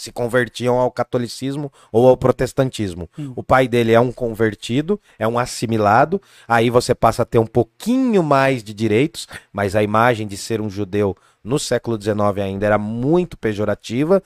se 0.00 0.10
convertiam 0.10 0.78
ao 0.78 0.90
catolicismo 0.90 1.72
ou 1.92 2.08
ao 2.08 2.16
protestantismo. 2.16 3.08
Hum. 3.18 3.32
O 3.36 3.42
pai 3.42 3.68
dele 3.68 3.92
é 3.92 4.00
um 4.00 4.10
convertido, 4.10 5.00
é 5.18 5.28
um 5.28 5.38
assimilado, 5.38 6.20
aí 6.48 6.70
você 6.70 6.94
passa 6.94 7.22
a 7.22 7.26
ter 7.26 7.38
um 7.38 7.46
pouquinho 7.46 8.22
mais 8.22 8.62
de 8.62 8.72
direitos, 8.72 9.28
mas 9.52 9.76
a 9.76 9.82
imagem 9.82 10.26
de 10.26 10.36
ser 10.36 10.60
um 10.60 10.70
judeu 10.70 11.16
no 11.42 11.58
século 11.58 12.00
XIX 12.00 12.18
ainda 12.44 12.66
era 12.66 12.78
muito 12.78 13.36
pejorativa, 13.36 14.22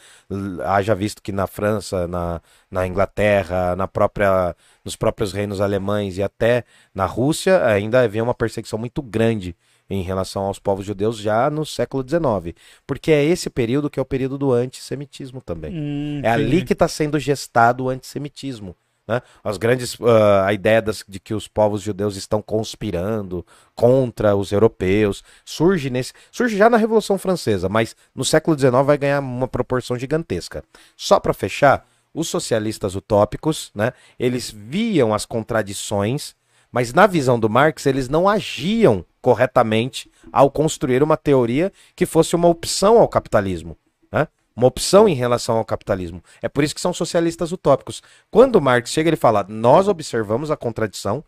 haja 0.65 0.95
visto 0.95 1.23
que 1.23 1.31
na 1.31 1.47
França, 1.47 2.09
na, 2.09 2.41
na 2.71 2.87
Inglaterra, 2.87 3.77
na 3.77 3.87
própria, 3.87 4.55
nos 4.85 4.97
próprios 4.97 5.33
reinos 5.33 5.61
alemães 5.61 6.19
e 6.19 6.23
até 6.23 6.65
na 6.93 7.07
Rússia 7.07 7.65
ainda 7.65 8.03
havia 8.03 8.23
uma 8.23 8.35
perseguição 8.35 8.79
muito 8.79 9.01
grande 9.01 9.57
em 9.95 10.03
relação 10.03 10.43
aos 10.43 10.59
povos 10.59 10.85
judeus 10.85 11.19
já 11.19 11.49
no 11.51 11.65
século 11.65 12.05
XIX. 12.07 12.57
Porque 12.87 13.11
é 13.11 13.25
esse 13.25 13.49
período 13.49 13.91
que 13.91 13.99
é 13.99 14.03
o 14.03 14.07
período 14.07 14.37
do 14.37 14.53
antissemitismo 14.53 15.41
também. 15.41 15.75
Hum, 15.75 16.21
é 16.23 16.29
ali 16.29 16.65
que 16.65 16.73
está 16.73 16.89
sendo 16.89 17.19
gestado 17.19 17.85
o 17.85 17.89
antissemitismo. 17.89 18.77
Né? 19.07 19.21
As 19.43 19.59
grandes, 19.59 19.95
uh, 19.95 20.45
a 20.45 20.53
ideia 20.53 20.81
das, 20.81 21.05
de 21.07 21.21
que 21.21 21.35
os 21.35 21.47
povos 21.47 21.83
judeus 21.83 22.17
estão 22.17 22.41
conspirando 22.41 23.45
contra 23.75 24.35
os 24.35 24.51
europeus 24.51 25.23
surge 25.45 25.91
nesse, 25.91 26.13
surge 26.33 26.57
já 26.57 26.71
na 26.71 26.79
Revolução 26.79 27.19
Francesa, 27.19 27.69
mas 27.69 27.95
no 28.15 28.25
século 28.25 28.59
XIX 28.59 28.73
vai 28.85 28.97
ganhar 28.97 29.21
uma 29.21 29.47
proporção 29.47 29.99
gigantesca. 29.99 30.65
Só 30.97 31.21
para 31.21 31.35
fechar, 31.35 31.87
os 32.15 32.29
socialistas 32.29 32.95
utópicos, 32.95 33.71
né, 33.75 33.93
eles 34.19 34.51
viam 34.51 35.13
as 35.13 35.27
contradições 35.27 36.35
mas 36.75 36.93
na 36.93 37.07
visão 37.07 37.39
do 37.39 37.49
Marx, 37.49 37.87
eles 37.87 38.09
não 38.09 38.29
agiam 38.29 39.07
corretamente 39.25 40.11
ao 40.31 40.51
construir 40.51 41.03
uma 41.03 41.17
teoria 41.17 41.73
que 41.97 42.05
fosse 42.05 42.37
uma 42.37 42.47
opção 42.47 42.99
ao 42.99 43.09
capitalismo. 43.09 43.75
Né? 44.13 44.29
Uma 44.55 44.67
opção 44.67 45.09
em 45.09 45.15
relação 45.15 45.57
ao 45.57 45.65
capitalismo. 45.65 46.23
É 46.43 46.49
por 46.49 46.63
isso 46.63 46.75
que 46.75 46.81
são 46.81 46.93
socialistas 46.93 47.51
utópicos. 47.51 48.03
Quando 48.31 48.61
Marx 48.61 48.91
chega, 48.91 49.09
ele 49.09 49.17
fala: 49.17 49.47
nós 49.49 49.89
observamos 49.89 50.51
a 50.51 50.59
contradição, 50.59 51.25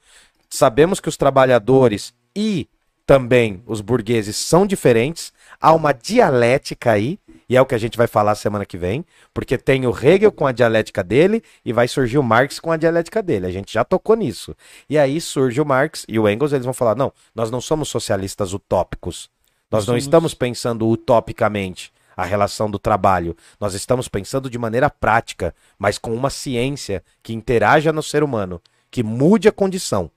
sabemos 0.51 1.01
que 1.01 1.09
os 1.09 1.17
trabalhadores 1.17 2.13
e 2.37 2.69
também 3.07 3.63
os 3.67 3.81
burgueses 3.81 4.37
são 4.37 4.67
diferentes, 4.67 5.33
há 5.59 5.73
uma 5.73 5.93
dialética 5.95 6.93
aí, 6.93 7.19
e 7.49 7.57
é 7.57 7.61
o 7.61 7.67
que 7.67 7.75
a 7.75 7.79
gente 7.79 7.97
vai 7.97 8.07
falar 8.07 8.35
semana 8.35 8.67
que 8.67 8.77
vem, 8.77 9.05
porque 9.33 9.57
tem 9.57 9.87
o 9.87 9.91
Hegel 9.91 10.33
com 10.33 10.47
a 10.47 10.53
dialética 10.53 11.03
dele 11.03 11.43
e 11.65 11.73
vai 11.73 11.87
surgir 11.87 12.19
o 12.19 12.23
Marx 12.23 12.59
com 12.59 12.73
a 12.73 12.77
dialética 12.77 13.23
dele. 13.23 13.47
A 13.47 13.51
gente 13.51 13.73
já 13.73 13.85
tocou 13.85 14.17
nisso. 14.17 14.55
E 14.91 14.99
aí 14.99 15.21
surge 15.21 15.61
o 15.61 15.67
Marx 15.67 16.05
e 16.09 16.19
o 16.19 16.29
Engels, 16.29 16.53
eles 16.53 16.65
vão 16.65 16.75
falar: 16.75 16.97
não, 16.97 17.13
nós 17.35 17.51
não 17.51 17.61
somos 17.61 17.89
socialistas 17.89 18.53
utópicos. 18.53 19.31
Nós 19.71 19.83
não 19.87 19.93
somos... 19.93 20.05
estamos 20.05 20.35
pensando 20.35 20.89
utopicamente 20.89 21.93
a 22.17 22.25
relação 22.25 22.71
do 22.71 22.79
trabalho. 22.79 23.37
Nós 23.61 23.75
estamos 23.75 24.09
pensando 24.09 24.49
de 24.49 24.59
maneira 24.59 24.89
prática, 24.89 25.55
mas 25.79 25.99
com 25.99 26.15
uma 26.15 26.31
ciência 26.31 27.05
que 27.23 27.35
interaja 27.35 27.93
no 27.93 28.03
ser 28.03 28.25
humano, 28.25 28.61
que 28.91 29.03
mude 29.03 29.49
a 29.49 29.53
condição. 29.53 30.11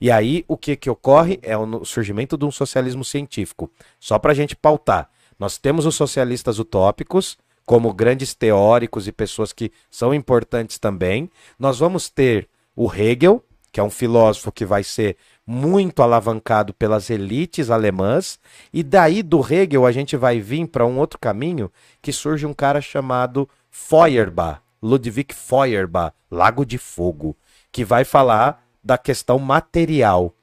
E 0.00 0.10
aí 0.10 0.44
o 0.48 0.56
que, 0.56 0.76
que 0.76 0.88
ocorre 0.88 1.38
é 1.42 1.56
o 1.58 1.84
surgimento 1.84 2.38
de 2.38 2.44
um 2.44 2.50
socialismo 2.50 3.04
científico. 3.04 3.70
Só 3.98 4.18
para 4.18 4.32
a 4.32 4.34
gente 4.34 4.56
pautar. 4.56 5.10
Nós 5.40 5.56
temos 5.56 5.86
os 5.86 5.94
socialistas 5.94 6.58
utópicos, 6.58 7.38
como 7.64 7.94
grandes 7.94 8.34
teóricos 8.34 9.08
e 9.08 9.12
pessoas 9.12 9.54
que 9.54 9.72
são 9.90 10.12
importantes 10.12 10.78
também. 10.78 11.30
Nós 11.58 11.78
vamos 11.78 12.10
ter 12.10 12.46
o 12.76 12.92
Hegel, 12.92 13.42
que 13.72 13.80
é 13.80 13.82
um 13.82 13.88
filósofo 13.88 14.52
que 14.52 14.66
vai 14.66 14.84
ser 14.84 15.16
muito 15.46 16.02
alavancado 16.02 16.74
pelas 16.74 17.08
elites 17.08 17.70
alemãs, 17.70 18.38
e 18.70 18.82
daí 18.82 19.22
do 19.22 19.40
Hegel 19.40 19.86
a 19.86 19.92
gente 19.92 20.14
vai 20.14 20.40
vir 20.40 20.66
para 20.66 20.84
um 20.84 20.98
outro 20.98 21.18
caminho 21.18 21.72
que 22.02 22.12
surge 22.12 22.44
um 22.44 22.52
cara 22.52 22.82
chamado 22.82 23.48
Feuerbach, 23.70 24.60
Ludwig 24.82 25.34
Feuerbach, 25.34 26.14
Lago 26.30 26.66
de 26.66 26.76
Fogo, 26.76 27.34
que 27.72 27.82
vai 27.82 28.04
falar 28.04 28.62
da 28.84 28.98
questão 28.98 29.38
material. 29.38 30.34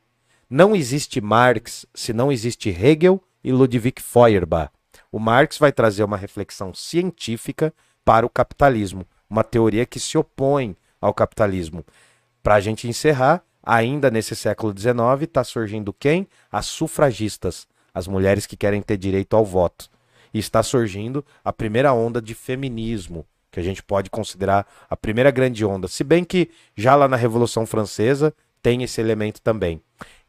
Não 0.49 0.75
existe 0.75 1.21
Marx 1.21 1.85
se 1.93 2.13
não 2.13 2.31
existe 2.31 2.69
Hegel 2.69 3.21
e 3.43 3.51
Ludwig 3.51 4.01
Feuerbach. 4.01 4.71
O 5.11 5.19
Marx 5.19 5.57
vai 5.57 5.71
trazer 5.71 6.03
uma 6.03 6.17
reflexão 6.17 6.73
científica 6.73 7.73
para 8.03 8.25
o 8.25 8.29
capitalismo, 8.29 9.05
uma 9.29 9.43
teoria 9.43 9.85
que 9.85 9.99
se 9.99 10.17
opõe 10.17 10.75
ao 10.99 11.13
capitalismo. 11.13 11.85
Para 12.43 12.55
a 12.55 12.59
gente 12.59 12.87
encerrar, 12.87 13.43
ainda 13.63 14.09
nesse 14.09 14.35
século 14.35 14.73
XIX, 14.77 15.23
está 15.23 15.43
surgindo 15.43 15.93
quem? 15.93 16.27
As 16.51 16.65
sufragistas, 16.65 17.67
as 17.93 18.07
mulheres 18.07 18.45
que 18.45 18.55
querem 18.55 18.81
ter 18.81 18.97
direito 18.97 19.35
ao 19.35 19.45
voto. 19.45 19.89
E 20.33 20.39
está 20.39 20.61
surgindo 20.61 21.25
a 21.43 21.51
primeira 21.51 21.93
onda 21.93 22.21
de 22.21 22.33
feminismo, 22.33 23.25
que 23.51 23.59
a 23.59 23.63
gente 23.63 23.81
pode 23.81 24.09
considerar 24.09 24.67
a 24.89 24.95
primeira 24.95 25.31
grande 25.31 25.65
onda, 25.65 25.87
se 25.87 26.03
bem 26.03 26.23
que 26.23 26.49
já 26.75 26.95
lá 26.95 27.07
na 27.07 27.17
Revolução 27.17 27.65
Francesa 27.65 28.33
tem 28.61 28.83
esse 28.83 29.01
elemento 29.01 29.41
também. 29.41 29.81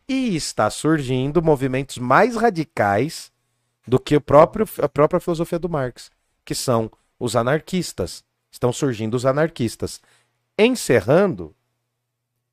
E 0.08 0.34
está 0.34 0.70
surgindo 0.70 1.42
movimentos 1.42 1.98
mais 1.98 2.36
radicais 2.36 3.30
do 3.88 3.98
que 3.98 4.16
o 4.16 4.20
próprio, 4.20 4.68
a 4.80 4.88
própria 4.88 5.20
filosofia 5.20 5.58
do 5.58 5.68
Marx, 5.68 6.10
que 6.44 6.54
são 6.54 6.90
os 7.18 7.34
anarquistas. 7.34 8.22
Estão 8.50 8.72
surgindo 8.72 9.14
os 9.14 9.26
anarquistas. 9.26 10.00
Encerrando, 10.58 11.54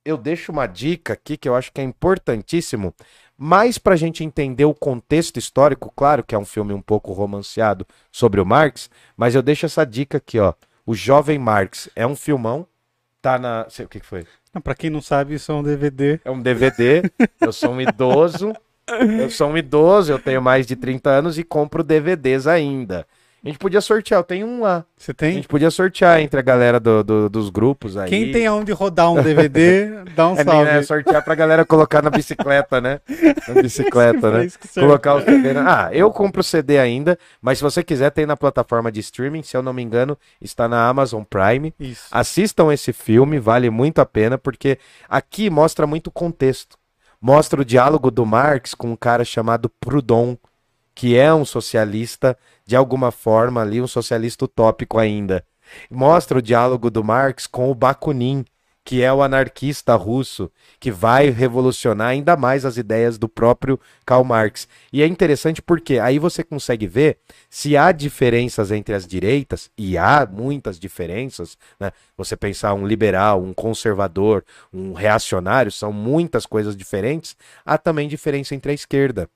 eu 0.04 0.18
deixo 0.18 0.52
uma 0.52 0.68
dica 0.68 1.14
aqui 1.14 1.38
que 1.38 1.50
eu 1.50 1.56
acho 1.56 1.72
que 1.72 1.82
é 1.82 1.84
importantíssimo, 1.84 2.94
mais 3.38 3.78
para 3.78 3.96
a 3.96 3.98
gente 3.98 4.24
entender 4.24 4.66
o 4.66 4.74
contexto 4.74 5.38
histórico, 5.38 5.92
claro 5.96 6.24
que 6.24 6.34
é 6.34 6.38
um 6.38 6.46
filme 6.46 6.74
um 6.74 6.82
pouco 6.82 7.12
romanceado 7.12 7.86
sobre 8.12 8.40
o 8.40 8.46
Marx, 8.46 8.90
mas 9.18 9.36
eu 9.36 9.42
deixo 9.42 9.66
essa 9.66 9.86
dica 9.86 10.18
aqui, 10.18 10.40
ó. 10.40 10.54
O 10.86 10.94
Jovem 10.94 11.40
Marx 11.40 11.90
é 11.96 12.06
um 12.06 12.16
filmão, 12.16 12.66
tá 13.22 13.38
na. 13.40 13.68
O 13.68 13.88
que, 13.88 14.00
que 14.00 14.06
foi? 14.06 14.26
Para 14.64 14.76
quem 14.76 14.90
não 14.90 15.02
sabe, 15.02 15.34
isso 15.34 15.52
é 15.52 15.56
um 15.56 15.64
DVD. 15.64 16.20
É 16.24 16.32
um 16.32 16.42
DVD. 16.42 17.02
eu 17.42 17.52
sou 17.52 17.72
um 17.72 17.82
idoso. 17.82 18.54
Eu 18.88 19.30
sou 19.30 19.50
um 19.50 19.58
idoso, 19.58 20.12
eu 20.12 20.20
tenho 20.20 20.42
mais 20.42 20.66
de 20.66 20.76
30 20.76 21.10
anos 21.10 21.38
e 21.40 21.44
compro 21.44 21.84
DVDs 21.84 22.46
ainda. 22.48 23.06
A 23.46 23.48
gente 23.48 23.60
podia 23.60 23.80
sortear, 23.80 24.20
eu 24.20 24.24
tenho 24.24 24.48
um 24.48 24.62
lá. 24.62 24.84
Você 24.98 25.14
tem? 25.14 25.30
A 25.30 25.34
gente 25.34 25.48
podia 25.48 25.70
sortear 25.70 26.20
entre 26.20 26.40
a 26.40 26.42
galera 26.42 26.80
do, 26.80 27.04
do, 27.04 27.30
dos 27.30 27.52
grupos 27.52 27.96
aí. 27.96 28.10
Quem 28.10 28.32
tem 28.32 28.48
aonde 28.48 28.72
rodar 28.72 29.12
um 29.12 29.22
DVD, 29.22 30.04
dá 30.16 30.30
um 30.30 30.34
é, 30.36 30.44
salve. 30.44 30.72
Né, 30.72 30.82
sortear 30.82 31.24
pra 31.24 31.36
galera 31.36 31.64
colocar 31.64 32.02
na 32.02 32.10
bicicleta, 32.10 32.82
né? 32.82 33.00
Na 33.48 33.54
bicicleta, 33.62 34.32
né? 34.32 34.48
Colocar 34.74 35.14
o 35.14 35.22
CD. 35.22 35.52
Ah, 35.60 35.90
eu 35.94 36.10
compro 36.10 36.42
o 36.42 36.44
CD 36.44 36.80
ainda, 36.80 37.20
mas 37.40 37.60
se 37.60 37.64
você 37.64 37.84
quiser, 37.84 38.10
tem 38.10 38.26
na 38.26 38.36
plataforma 38.36 38.92
de 38.92 39.00
streaming, 39.02 39.44
se 39.44 39.56
eu 39.56 39.62
não 39.62 39.74
me 39.74 39.84
engano, 39.84 40.18
está 40.42 40.68
na 40.68 40.90
Amazon 40.90 41.22
Prime. 41.22 41.72
Isso. 41.80 42.08
Assistam 42.12 42.74
esse 42.74 42.92
filme, 42.92 43.38
vale 43.38 43.70
muito 43.70 44.00
a 44.00 44.08
pena, 44.08 44.40
porque 44.40 44.80
aqui 45.08 45.52
mostra 45.52 45.86
muito 45.86 46.10
contexto 46.10 46.76
mostra 47.26 47.60
o 47.60 47.66
diálogo 47.66 48.12
do 48.12 48.24
Marx 48.24 48.76
com 48.76 48.92
um 48.92 48.96
cara 48.96 49.26
chamado 49.26 49.68
Proudhon, 49.68 50.38
que 50.94 51.18
é 51.18 51.34
um 51.34 51.44
socialista, 51.44 52.38
de 52.68 52.76
alguma 52.76 53.10
forma 53.10 53.64
ali, 53.64 53.82
um 53.82 53.88
socialista 53.88 54.46
utópico 54.46 55.00
ainda. 55.00 55.44
Mostra 55.90 56.38
o 56.38 56.42
diálogo 56.42 56.92
do 56.92 57.04
Marx 57.04 57.48
com 57.48 57.72
o 57.72 57.74
Bakunin, 57.74 58.46
que 58.86 59.02
é 59.02 59.12
o 59.12 59.24
anarquista 59.24 59.96
russo, 59.96 60.52
que 60.80 60.92
vai 60.92 61.32
revolucionar 61.32 62.10
ainda 62.10 62.38
mais 62.38 62.64
as 62.66 62.78
ideias 62.78 63.18
do 63.18 63.28
próprio 63.28 63.80
Karl 64.06 64.24
Marx. 64.24 64.68
E 64.94 65.02
é 65.02 65.08
interessante 65.08 65.60
porque 65.60 65.98
aí 65.98 66.20
você 66.20 66.44
consegue 66.44 66.86
ver 66.86 67.18
se 67.50 67.76
há 67.76 67.92
diferenças 67.92 68.72
entre 68.72 68.94
as 68.94 69.08
direitas, 69.08 69.72
e 69.76 69.98
há 69.98 70.30
muitas 70.32 70.80
diferenças, 70.80 71.58
né? 71.80 71.92
Você 72.16 72.38
pensar 72.38 72.76
um 72.76 72.86
liberal, 72.86 73.42
um 73.42 73.54
conservador, 73.54 74.46
um 74.72 74.94
reacionário, 74.94 75.72
são 75.72 75.92
muitas 75.92 76.46
coisas 76.46 76.78
diferentes, 76.78 77.36
há 77.66 77.80
também 77.80 78.08
diferença 78.08 78.54
entre 78.54 78.72
a 78.72 78.76
esquerda. 78.76 79.28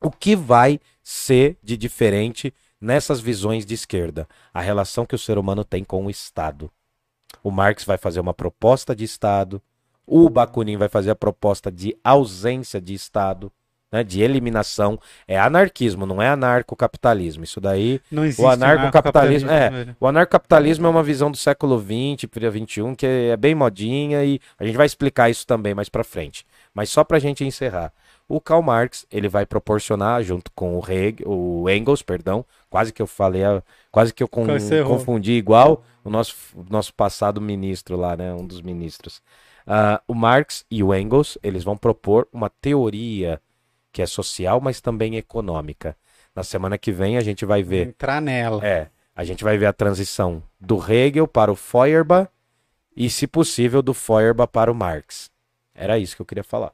O 0.00 0.08
que 0.12 0.36
vai 0.36 0.78
ser 1.02 1.58
de 1.64 1.76
diferente 1.76 2.54
nessas 2.80 3.18
visões 3.18 3.66
de 3.66 3.74
esquerda? 3.74 4.28
A 4.54 4.60
relação 4.60 5.04
que 5.04 5.16
o 5.16 5.18
ser 5.18 5.36
humano 5.36 5.64
tem 5.64 5.82
com 5.82 6.06
o 6.06 6.10
Estado. 6.10 6.70
O 7.42 7.50
Marx 7.50 7.84
vai 7.84 7.96
fazer 7.96 8.20
uma 8.20 8.34
proposta 8.34 8.94
de 8.94 9.04
Estado, 9.04 9.62
o 10.06 10.30
Bakunin 10.30 10.76
vai 10.76 10.88
fazer 10.88 11.10
a 11.10 11.14
proposta 11.14 11.70
de 11.70 11.94
ausência 12.02 12.80
de 12.80 12.94
Estado, 12.94 13.52
né, 13.92 14.02
de 14.02 14.22
eliminação. 14.22 14.98
É 15.26 15.38
anarquismo, 15.38 16.06
não 16.06 16.20
é 16.20 16.28
anarcocapitalismo. 16.28 17.44
Isso 17.44 17.60
daí. 17.60 18.00
Não 18.10 18.24
existe 18.24 18.42
o 18.42 18.48
anarcocapitalismo. 18.48 19.50
É, 19.50 19.94
o 20.00 20.06
anarcocapitalismo 20.06 20.86
é 20.86 20.90
uma 20.90 21.02
visão 21.02 21.30
do 21.30 21.36
século 21.36 21.78
XX 21.78 22.28
XXI 22.30 22.96
que 22.96 23.06
é 23.06 23.36
bem 23.36 23.54
modinha 23.54 24.24
e 24.24 24.40
a 24.58 24.64
gente 24.64 24.76
vai 24.76 24.86
explicar 24.86 25.30
isso 25.30 25.46
também 25.46 25.74
mais 25.74 25.88
para 25.88 26.04
frente. 26.04 26.44
Mas 26.72 26.90
só 26.90 27.04
para 27.04 27.18
a 27.18 27.20
gente 27.20 27.44
encerrar. 27.44 27.92
O 28.28 28.40
Karl 28.40 28.60
Marx 28.62 29.06
ele 29.10 29.26
vai 29.28 29.46
proporcionar 29.46 30.22
junto 30.22 30.50
com 30.54 30.78
o, 30.78 30.82
Hegel, 30.86 31.26
o 31.26 31.68
Engels, 31.70 32.02
perdão, 32.02 32.44
quase 32.68 32.92
que 32.92 33.00
eu 33.00 33.06
falei, 33.06 33.42
a- 33.42 33.62
quase 33.90 34.12
que 34.12 34.22
eu 34.22 34.28
con- 34.28 34.44
confundi 34.86 35.32
igual 35.32 35.82
o 36.04 36.10
nosso, 36.10 36.36
nosso 36.68 36.92
passado 36.92 37.40
ministro 37.40 37.96
lá, 37.96 38.16
né, 38.16 38.34
um 38.34 38.46
dos 38.46 38.60
ministros. 38.60 39.22
Ah, 39.66 40.02
o 40.06 40.14
Marx 40.14 40.64
e 40.70 40.82
o 40.82 40.94
Engels 40.94 41.38
eles 41.42 41.64
vão 41.64 41.76
propor 41.76 42.28
uma 42.32 42.50
teoria 42.50 43.40
que 43.92 44.02
é 44.02 44.06
social, 44.06 44.60
mas 44.60 44.80
também 44.80 45.16
econômica. 45.16 45.96
Na 46.34 46.42
semana 46.44 46.76
que 46.76 46.92
vem 46.92 47.16
a 47.16 47.22
gente 47.22 47.44
vai 47.46 47.62
ver 47.62 47.88
Entrar 47.88 48.20
nela. 48.20 48.64
é, 48.64 48.88
a 49.16 49.24
gente 49.24 49.42
vai 49.42 49.56
ver 49.56 49.66
a 49.66 49.72
transição 49.72 50.42
do 50.60 50.76
Hegel 50.90 51.26
para 51.26 51.50
o 51.50 51.56
Feuerbach 51.56 52.28
e, 52.94 53.08
se 53.08 53.26
possível, 53.26 53.80
do 53.80 53.94
Feuerbach 53.94 54.50
para 54.52 54.70
o 54.70 54.74
Marx. 54.74 55.30
Era 55.74 55.98
isso 55.98 56.14
que 56.14 56.20
eu 56.22 56.26
queria 56.26 56.44
falar. 56.44 56.72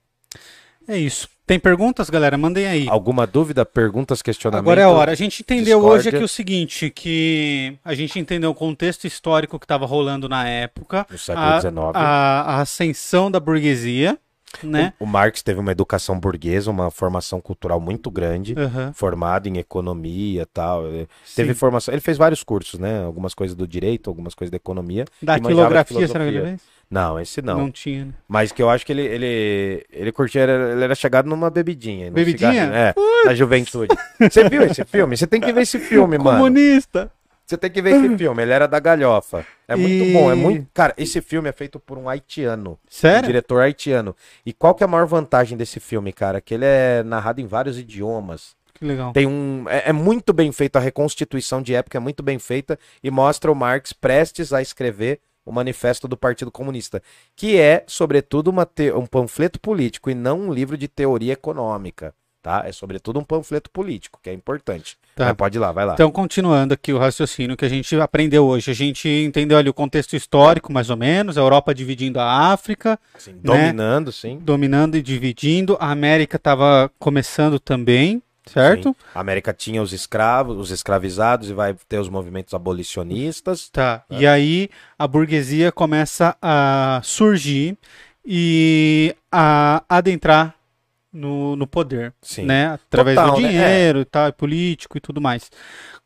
É 0.86 0.96
isso. 0.98 1.28
Tem 1.46 1.58
perguntas, 1.58 2.08
galera? 2.08 2.38
Mandem 2.38 2.66
aí. 2.66 2.86
Alguma 2.88 3.26
dúvida, 3.26 3.66
perguntas, 3.66 4.22
questionamentos? 4.22 4.66
Agora 4.66 4.80
é 4.80 4.84
a 4.84 4.88
hora. 4.90 5.12
A 5.12 5.14
gente 5.14 5.40
entendeu 5.40 5.78
discórdia. 5.78 5.98
hoje 5.98 6.08
aqui 6.08 6.24
o 6.24 6.28
seguinte, 6.28 6.90
que 6.90 7.76
a 7.84 7.94
gente 7.94 8.18
entendeu 8.18 8.50
o 8.50 8.54
contexto 8.54 9.06
histórico 9.06 9.58
que 9.58 9.66
estava 9.66 9.84
rolando 9.84 10.26
na 10.26 10.48
época, 10.48 11.06
No 11.10 11.18
século 11.18 11.46
a, 11.46 11.60
XIX. 11.60 11.76
a, 11.92 12.40
a 12.40 12.60
ascensão 12.62 13.30
da 13.30 13.38
burguesia, 13.38 14.18
né? 14.62 14.94
O 14.98 15.04
Marx 15.04 15.42
teve 15.42 15.60
uma 15.60 15.72
educação 15.72 16.18
burguesa, 16.18 16.70
uma 16.70 16.90
formação 16.90 17.40
cultural 17.40 17.78
muito 17.78 18.10
grande, 18.10 18.54
Aham. 18.56 18.92
formado 18.94 19.46
em 19.46 19.58
economia 19.58 20.42
e 20.42 20.46
tal. 20.46 20.84
Sim. 21.24 21.34
Teve 21.36 21.52
formação, 21.54 21.92
ele 21.92 22.00
fez 22.00 22.16
vários 22.16 22.42
cursos, 22.42 22.80
né? 22.80 23.04
Algumas 23.04 23.34
coisas 23.34 23.54
do 23.54 23.66
direito, 23.68 24.08
algumas 24.08 24.34
coisas 24.34 24.50
da 24.50 24.56
economia. 24.56 25.04
Da 25.20 25.38
quilografia, 25.38 26.08
será 26.08 26.24
que 26.24 26.30
ele 26.30 26.40
fez? 26.42 26.73
Não, 26.90 27.18
esse 27.18 27.40
não. 27.42 27.58
Não 27.58 27.70
tinha, 27.70 28.04
né? 28.06 28.12
Mas 28.28 28.52
que 28.52 28.62
eu 28.62 28.70
acho 28.70 28.84
que 28.86 28.92
ele 28.92 29.02
ele, 29.02 29.86
ele 29.90 30.12
curtia, 30.12 30.42
era- 30.42 30.72
ele 30.72 30.84
era 30.84 30.94
chegado 30.94 31.26
numa 31.28 31.50
bebidinha. 31.50 32.06
num 32.06 32.12
Bebidinha? 32.14 32.52
cigarrinho, 32.52 32.74
É, 32.74 32.94
na 33.26 33.34
juventude. 33.34 33.94
Você 34.20 34.48
viu 34.48 34.62
esse 34.62 34.84
filme? 34.84 35.16
Você 35.16 35.26
tem 35.26 35.40
que 35.40 35.52
ver 35.52 35.62
esse 35.62 35.78
filme, 35.78 36.18
mano. 36.18 36.38
Comunista! 36.38 37.10
Você 37.46 37.58
tem 37.58 37.70
que 37.70 37.82
ver 37.82 37.90
esse 37.96 38.16
filme. 38.16 38.42
Ele 38.42 38.52
era 38.52 38.66
da 38.66 38.80
galhofa. 38.80 39.44
É 39.68 39.76
muito 39.76 40.02
E- 40.04 40.12
bom, 40.14 40.30
é 40.32 40.34
muito. 40.34 40.66
Cara, 40.72 40.94
esse 40.96 41.20
filme 41.20 41.46
é 41.48 41.52
feito 41.52 41.78
por 41.78 41.98
um 41.98 42.08
haitiano. 42.08 42.70
Um 42.72 42.76
Sério? 42.88 43.26
diretor 43.26 43.60
haitiano. 43.60 44.16
E 44.46 44.52
qual 44.52 44.74
que 44.74 44.82
é 44.82 44.86
a 44.86 44.88
maior 44.88 45.06
vantagem 45.06 45.56
desse 45.58 45.78
filme, 45.78 46.10
cara? 46.10 46.40
Que 46.40 46.54
ele 46.54 46.64
é 46.64 47.02
narrado 47.02 47.42
em 47.42 47.46
vários 47.46 47.78
idiomas. 47.78 48.56
Que 48.72 48.84
legal. 48.86 49.12
Tem 49.12 49.26
um. 49.26 49.66
É, 49.68 49.90
é 49.90 49.92
muito 49.92 50.32
bem 50.32 50.50
feito, 50.52 50.76
a 50.76 50.80
reconstituição 50.80 51.60
de 51.60 51.74
época 51.74 51.98
é 51.98 52.00
muito 52.00 52.22
bem 52.22 52.38
feita 52.38 52.78
e 53.02 53.10
mostra 53.10 53.52
o 53.52 53.54
Marx 53.54 53.92
prestes 53.92 54.52
a 54.52 54.62
escrever 54.62 55.20
o 55.44 55.52
manifesto 55.52 56.08
do 56.08 56.16
Partido 56.16 56.50
Comunista, 56.50 57.02
que 57.36 57.56
é, 57.58 57.84
sobretudo, 57.86 58.52
te- 58.74 58.92
um 58.92 59.06
panfleto 59.06 59.60
político 59.60 60.10
e 60.10 60.14
não 60.14 60.40
um 60.40 60.52
livro 60.52 60.76
de 60.76 60.88
teoria 60.88 61.32
econômica. 61.34 62.14
Tá? 62.42 62.62
É 62.66 62.72
sobretudo 62.72 63.18
um 63.18 63.24
panfleto 63.24 63.70
político, 63.70 64.20
que 64.22 64.28
é 64.28 64.32
importante. 64.34 64.98
Tá. 65.16 65.26
Mas 65.26 65.34
pode 65.34 65.56
ir 65.56 65.60
lá, 65.60 65.72
vai 65.72 65.86
lá. 65.86 65.94
Então, 65.94 66.10
continuando 66.10 66.74
aqui 66.74 66.92
o 66.92 66.98
raciocínio 66.98 67.56
que 67.56 67.64
a 67.64 67.68
gente 67.70 67.96
aprendeu 67.98 68.44
hoje. 68.44 68.70
A 68.70 68.74
gente 68.74 69.08
entendeu 69.08 69.56
ali 69.56 69.70
o 69.70 69.72
contexto 69.74 70.14
histórico, 70.14 70.70
mais 70.70 70.90
ou 70.90 70.96
menos, 70.96 71.38
a 71.38 71.40
Europa 71.40 71.74
dividindo 71.74 72.20
a 72.20 72.52
África, 72.52 72.98
Sim, 73.16 73.36
dominando, 73.42 74.12
sim. 74.12 74.38
dominando 74.42 74.94
e 74.94 75.00
dividindo. 75.00 75.78
A 75.80 75.90
América 75.90 76.36
estava 76.36 76.90
começando 76.98 77.58
também, 77.58 78.22
certo? 78.46 78.88
Sim. 78.90 78.94
A 79.14 79.20
América 79.20 79.52
tinha 79.52 79.82
os 79.82 79.92
escravos, 79.92 80.56
os 80.56 80.70
escravizados 80.70 81.50
e 81.50 81.54
vai 81.54 81.74
ter 81.88 81.98
os 81.98 82.08
movimentos 82.08 82.54
abolicionistas. 82.54 83.68
Tá. 83.68 84.04
E 84.10 84.26
aí 84.26 84.68
a 84.98 85.06
burguesia 85.06 85.72
começa 85.72 86.36
a 86.40 87.00
surgir 87.02 87.76
e 88.24 89.14
a 89.30 89.82
adentrar 89.88 90.54
no, 91.12 91.54
no 91.54 91.66
poder, 91.66 92.12
Sim. 92.20 92.44
né? 92.44 92.72
Através 92.74 93.16
Total, 93.16 93.34
do 93.34 93.40
né? 93.40 93.48
dinheiro 93.48 94.00
e 94.00 94.04
tal, 94.04 94.28
e 94.28 94.32
político 94.32 94.98
e 94.98 95.00
tudo 95.00 95.20
mais. 95.20 95.50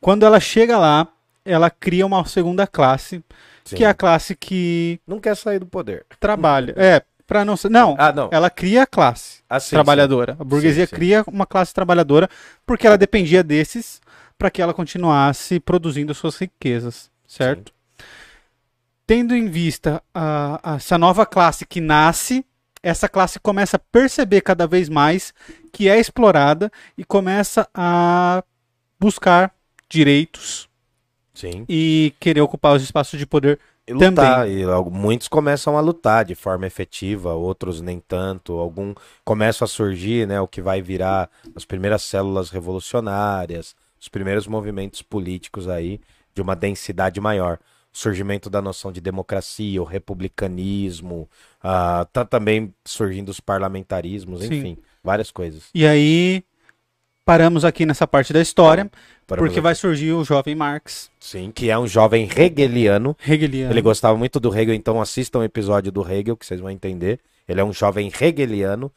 Quando 0.00 0.26
ela 0.26 0.38
chega 0.38 0.78
lá, 0.78 1.08
ela 1.44 1.70
cria 1.70 2.04
uma 2.04 2.24
segunda 2.26 2.66
classe, 2.66 3.22
Sim. 3.64 3.76
que 3.76 3.84
é 3.84 3.88
a 3.88 3.94
classe 3.94 4.36
que 4.36 5.00
Não 5.06 5.18
quer 5.18 5.34
sair 5.34 5.58
do 5.58 5.66
poder. 5.66 6.04
trabalha. 6.20 6.74
É, 6.76 7.02
para 7.28 7.44
não 7.44 7.56
ser. 7.56 7.68
Não, 7.68 7.94
Ah, 7.98 8.10
não. 8.10 8.28
ela 8.32 8.48
cria 8.50 8.82
a 8.82 8.86
classe 8.86 9.42
Assim, 9.48 9.70
trabalhadora. 9.76 10.34
A 10.40 10.42
burguesia 10.44 10.86
Sim, 10.86 10.90
sim. 10.90 10.96
cria 10.96 11.24
uma 11.28 11.46
classe 11.46 11.72
trabalhadora 11.74 12.28
porque 12.66 12.86
ela 12.86 12.96
dependia 12.98 13.44
desses 13.44 14.00
para 14.38 14.50
que 14.50 14.62
ela 14.62 14.72
continuasse 14.74 15.60
produzindo 15.60 16.14
suas 16.14 16.36
riquezas, 16.36 17.10
certo? 17.26 17.72
Tendo 19.06 19.34
em 19.34 19.46
vista 19.48 20.02
a- 20.14 20.60
a- 20.62 20.76
essa 20.76 20.96
nova 20.98 21.24
classe 21.26 21.64
que 21.66 21.80
nasce, 21.80 22.44
essa 22.82 23.08
classe 23.08 23.38
começa 23.40 23.76
a 23.76 23.80
perceber 23.80 24.40
cada 24.40 24.66
vez 24.66 24.88
mais 24.88 25.32
que 25.72 25.88
é 25.88 25.98
explorada 25.98 26.70
e 26.96 27.04
começa 27.04 27.68
a 27.74 28.42
buscar 29.00 29.52
direitos 29.88 30.68
Sim. 31.34 31.64
e 31.68 32.14
querer 32.20 32.40
ocupar 32.40 32.74
os 32.76 32.82
espaços 32.82 33.18
de 33.18 33.26
poder. 33.26 33.58
E 33.88 33.92
lutar. 33.92 34.48
E 34.48 34.62
algu- 34.64 34.90
muitos 34.90 35.28
começam 35.28 35.76
a 35.78 35.80
lutar 35.80 36.24
de 36.24 36.34
forma 36.34 36.66
efetiva, 36.66 37.32
outros 37.34 37.80
nem 37.80 37.98
tanto. 38.00 38.52
Algum 38.54 38.94
começam 39.24 39.64
a 39.64 39.68
surgir, 39.68 40.26
né, 40.26 40.40
o 40.40 40.46
que 40.46 40.60
vai 40.60 40.82
virar 40.82 41.30
as 41.56 41.64
primeiras 41.64 42.02
células 42.02 42.50
revolucionárias, 42.50 43.74
os 44.00 44.08
primeiros 44.08 44.46
movimentos 44.46 45.02
políticos 45.02 45.68
aí 45.68 46.00
de 46.34 46.42
uma 46.42 46.54
densidade 46.54 47.20
maior. 47.20 47.58
O 47.92 47.98
surgimento 47.98 48.50
da 48.50 48.60
noção 48.60 48.92
de 48.92 49.00
democracia, 49.00 49.80
o 49.80 49.84
republicanismo, 49.84 51.28
ah, 51.62 52.06
tá 52.12 52.24
também 52.24 52.72
surgindo 52.84 53.30
os 53.30 53.40
parlamentarismos, 53.40 54.40
Sim. 54.42 54.54
enfim, 54.54 54.78
várias 55.02 55.30
coisas. 55.30 55.64
E 55.74 55.86
aí 55.86 56.44
paramos 57.28 57.64
aqui 57.64 57.84
nessa 57.86 58.06
parte 58.06 58.32
da 58.32 58.40
história, 58.40 58.90
Paramos 59.26 59.46
porque 59.48 59.58
aqui. 59.58 59.60
vai 59.60 59.74
surgir 59.74 60.12
o 60.12 60.24
jovem 60.24 60.54
Marx, 60.54 61.10
Sim, 61.20 61.52
que 61.54 61.68
é 61.70 61.78
um 61.78 61.86
jovem 61.86 62.28
hegeliano 62.36 63.14
hegeliano. 63.26 63.72
Ele 63.72 63.82
gostava 63.82 64.16
muito 64.16 64.40
do 64.40 64.48
Hegel, 64.56 64.74
então 64.74 65.00
assistam 65.00 65.40
o 65.40 65.44
episódio 65.44 65.92
do 65.92 66.02
Hegel, 66.10 66.36
que 66.36 66.46
vocês 66.46 66.60
vão 66.60 66.70
entender. 66.70 67.20
Ele 67.46 67.60
é 67.60 67.64
um 67.64 67.72
jovem 67.72 68.10
hegeliano, 68.20 68.90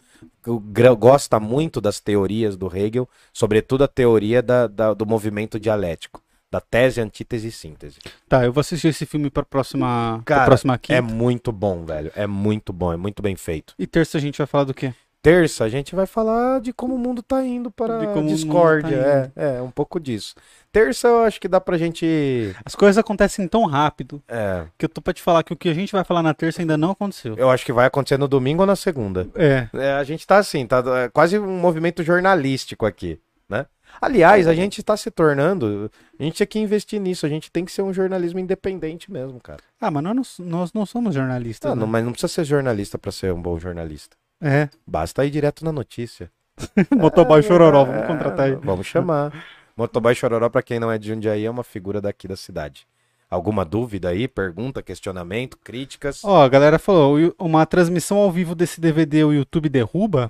que 0.43 0.89
gosta 0.97 1.39
muito 1.39 1.79
das 1.81 1.99
teorias 1.99 2.55
do 2.57 2.67
Hegel, 2.75 3.07
sobretudo 3.33 3.83
a 3.83 3.87
teoria 3.87 4.41
da- 4.41 4.67
da- 4.67 4.93
do 4.93 5.05
movimento 5.05 5.59
dialético, 5.59 6.21
da 6.51 6.59
tese, 6.59 6.99
antítese 7.01 7.47
e 7.47 7.51
síntese. 7.51 7.99
Tá, 8.27 8.43
eu 8.45 8.51
vou 8.51 8.59
assistir 8.61 8.89
esse 8.89 9.05
filme 9.05 9.29
para 9.29 9.43
próxima, 9.43 10.21
pra 10.25 10.35
Cara, 10.35 10.45
próxima 10.47 10.77
quinta. 10.77 10.97
É 10.97 11.01
muito 11.01 11.51
bom, 11.51 11.85
velho. 11.85 12.11
É 12.15 12.27
muito 12.27 12.73
bom, 12.73 12.91
é 12.91 12.97
muito 12.97 13.21
bem 13.21 13.35
feito. 13.35 13.73
E 13.79 13.87
terça 13.87 14.17
a 14.17 14.21
gente 14.21 14.37
vai 14.37 14.47
falar 14.47 14.65
do 14.65 14.73
quê? 14.73 14.93
Terça, 15.21 15.63
a 15.65 15.69
gente 15.69 15.93
vai 15.95 16.07
falar 16.07 16.59
de 16.61 16.73
como 16.73 16.95
o 16.95 16.97
mundo 16.97 17.21
tá 17.21 17.43
indo 17.43 17.69
para 17.69 18.13
a 18.17 18.21
discórdia. 18.23 19.31
tá 19.35 19.41
é, 19.41 19.57
é, 19.57 19.61
um 19.61 19.69
pouco 19.69 19.99
disso. 19.99 20.33
Terça, 20.71 21.07
eu 21.07 21.23
acho 21.23 21.39
que 21.39 21.47
dá 21.47 21.61
pra 21.61 21.77
gente. 21.77 22.55
As 22.65 22.73
coisas 22.73 22.97
acontecem 22.97 23.47
tão 23.47 23.65
rápido 23.65 24.21
é, 24.27 24.65
que 24.79 24.85
eu 24.85 24.89
tô 24.89 24.99
pra 24.99 25.13
te 25.13 25.21
falar 25.21 25.43
que 25.43 25.53
o 25.53 25.55
que 25.55 25.69
a 25.69 25.73
gente 25.75 25.91
vai 25.91 26.03
falar 26.03 26.23
na 26.23 26.33
terça 26.33 26.61
ainda 26.61 26.75
não 26.75 26.91
aconteceu. 26.91 27.35
eu 27.37 27.51
acho 27.51 27.63
que 27.63 27.71
vai 27.71 27.85
acontecer 27.85 28.17
no 28.17 28.27
domingo 28.27 28.61
ou 28.63 28.65
na 28.67 28.75
segunda. 28.75 29.27
É. 29.35 29.67
É, 29.73 29.91
a 29.93 30.03
gente 30.03 30.25
tá 30.25 30.37
assim, 30.37 30.65
tá 30.65 30.81
é, 31.03 31.09
quase 31.09 31.37
um 31.37 31.59
movimento 31.59 32.01
jornalístico 32.03 32.85
aqui, 32.87 33.19
né? 33.47 33.67
Aliás, 34.01 34.47
a 34.47 34.55
gente 34.55 34.81
tá 34.81 34.95
se 34.97 35.11
tornando, 35.11 35.91
a 36.17 36.23
gente 36.23 36.35
tinha 36.37 36.47
que 36.47 36.57
investir 36.57 36.99
nisso, 36.99 37.25
a 37.25 37.29
gente 37.29 37.51
tem 37.51 37.65
que 37.65 37.71
ser 37.71 37.81
um 37.81 37.93
jornalismo 37.93 38.39
independente 38.39 39.11
mesmo, 39.11 39.39
cara. 39.39 39.59
Ah, 39.79 39.91
mas 39.91 40.01
nós, 40.01 40.15
não- 40.15 40.45
nós 40.47 40.73
não 40.73 40.85
somos 40.85 41.13
jornalistas. 41.13 41.69
Ah, 41.69 41.75
né? 41.75 41.81
não, 41.81 41.87
mas 41.87 42.03
não 42.03 42.11
precisa 42.13 42.31
ser 42.31 42.45
jornalista 42.45 42.97
pra 42.97 43.11
ser 43.11 43.33
um 43.33 43.41
bom 43.41 43.59
jornalista. 43.59 44.15
É. 44.41 44.69
Basta 44.85 45.25
ir 45.25 45.29
direto 45.29 45.63
na 45.63 45.71
notícia. 45.71 46.31
Motoboy 46.91 47.41
Chororó, 47.43 47.85
vamos 47.85 48.01
É, 48.03 48.07
contratar 48.07 48.45
aí. 48.47 48.55
Vamos 48.55 48.87
chamar. 48.87 49.31
Motoboy 49.77 50.13
Chororó, 50.15 50.49
pra 50.49 50.61
quem 50.61 50.79
não 50.79 50.91
é 50.91 50.97
de 50.97 51.07
Jundiaí, 51.09 51.45
é 51.45 51.49
uma 51.49 51.63
figura 51.63 52.01
daqui 52.01 52.27
da 52.27 52.35
cidade. 52.35 52.87
Alguma 53.29 53.63
dúvida 53.63 54.09
aí? 54.09 54.27
Pergunta, 54.27 54.81
questionamento, 54.81 55.57
críticas? 55.63 56.21
Ó, 56.23 56.43
a 56.43 56.49
galera 56.49 56.77
falou, 56.77 57.15
uma 57.39 57.65
transmissão 57.65 58.17
ao 58.17 58.29
vivo 58.29 58.53
desse 58.53 58.81
DVD 58.81 59.23
o 59.23 59.31
YouTube 59.31 59.69
derruba? 59.69 60.29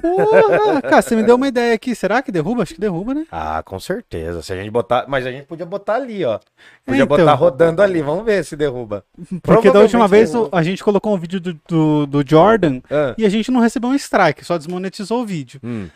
Porra, 0.00 0.82
cara, 0.82 1.02
você 1.02 1.16
me 1.16 1.22
deu 1.22 1.36
uma 1.36 1.48
ideia 1.48 1.74
aqui. 1.74 1.94
Será 1.94 2.22
que 2.22 2.30
derruba? 2.30 2.62
Acho 2.62 2.74
que 2.74 2.80
derruba, 2.80 3.14
né? 3.14 3.26
Ah, 3.30 3.62
com 3.62 3.78
certeza. 3.80 4.42
Se 4.42 4.52
a 4.52 4.56
gente 4.56 4.70
botar. 4.70 5.06
Mas 5.08 5.26
a 5.26 5.32
gente 5.32 5.46
podia 5.46 5.66
botar 5.66 5.94
ali, 5.94 6.24
ó. 6.24 6.38
Podia 6.84 7.02
então... 7.02 7.16
botar 7.16 7.34
rodando 7.34 7.82
ali. 7.82 8.02
Vamos 8.02 8.24
ver 8.24 8.44
se 8.44 8.56
derruba. 8.56 9.04
Porque 9.42 9.70
da 9.70 9.80
última 9.80 10.06
vez 10.06 10.30
derruba. 10.30 10.56
a 10.56 10.62
gente 10.62 10.82
colocou 10.82 11.14
um 11.14 11.18
vídeo 11.18 11.40
do, 11.40 11.60
do, 11.68 12.06
do 12.06 12.24
Jordan 12.28 12.80
ah. 12.90 13.14
e 13.16 13.24
a 13.24 13.28
gente 13.28 13.50
não 13.50 13.60
recebeu 13.60 13.90
um 13.90 13.94
strike, 13.94 14.44
só 14.44 14.56
desmonetizou 14.56 15.22
o 15.22 15.26
vídeo. 15.26 15.60
Hum. 15.62 15.88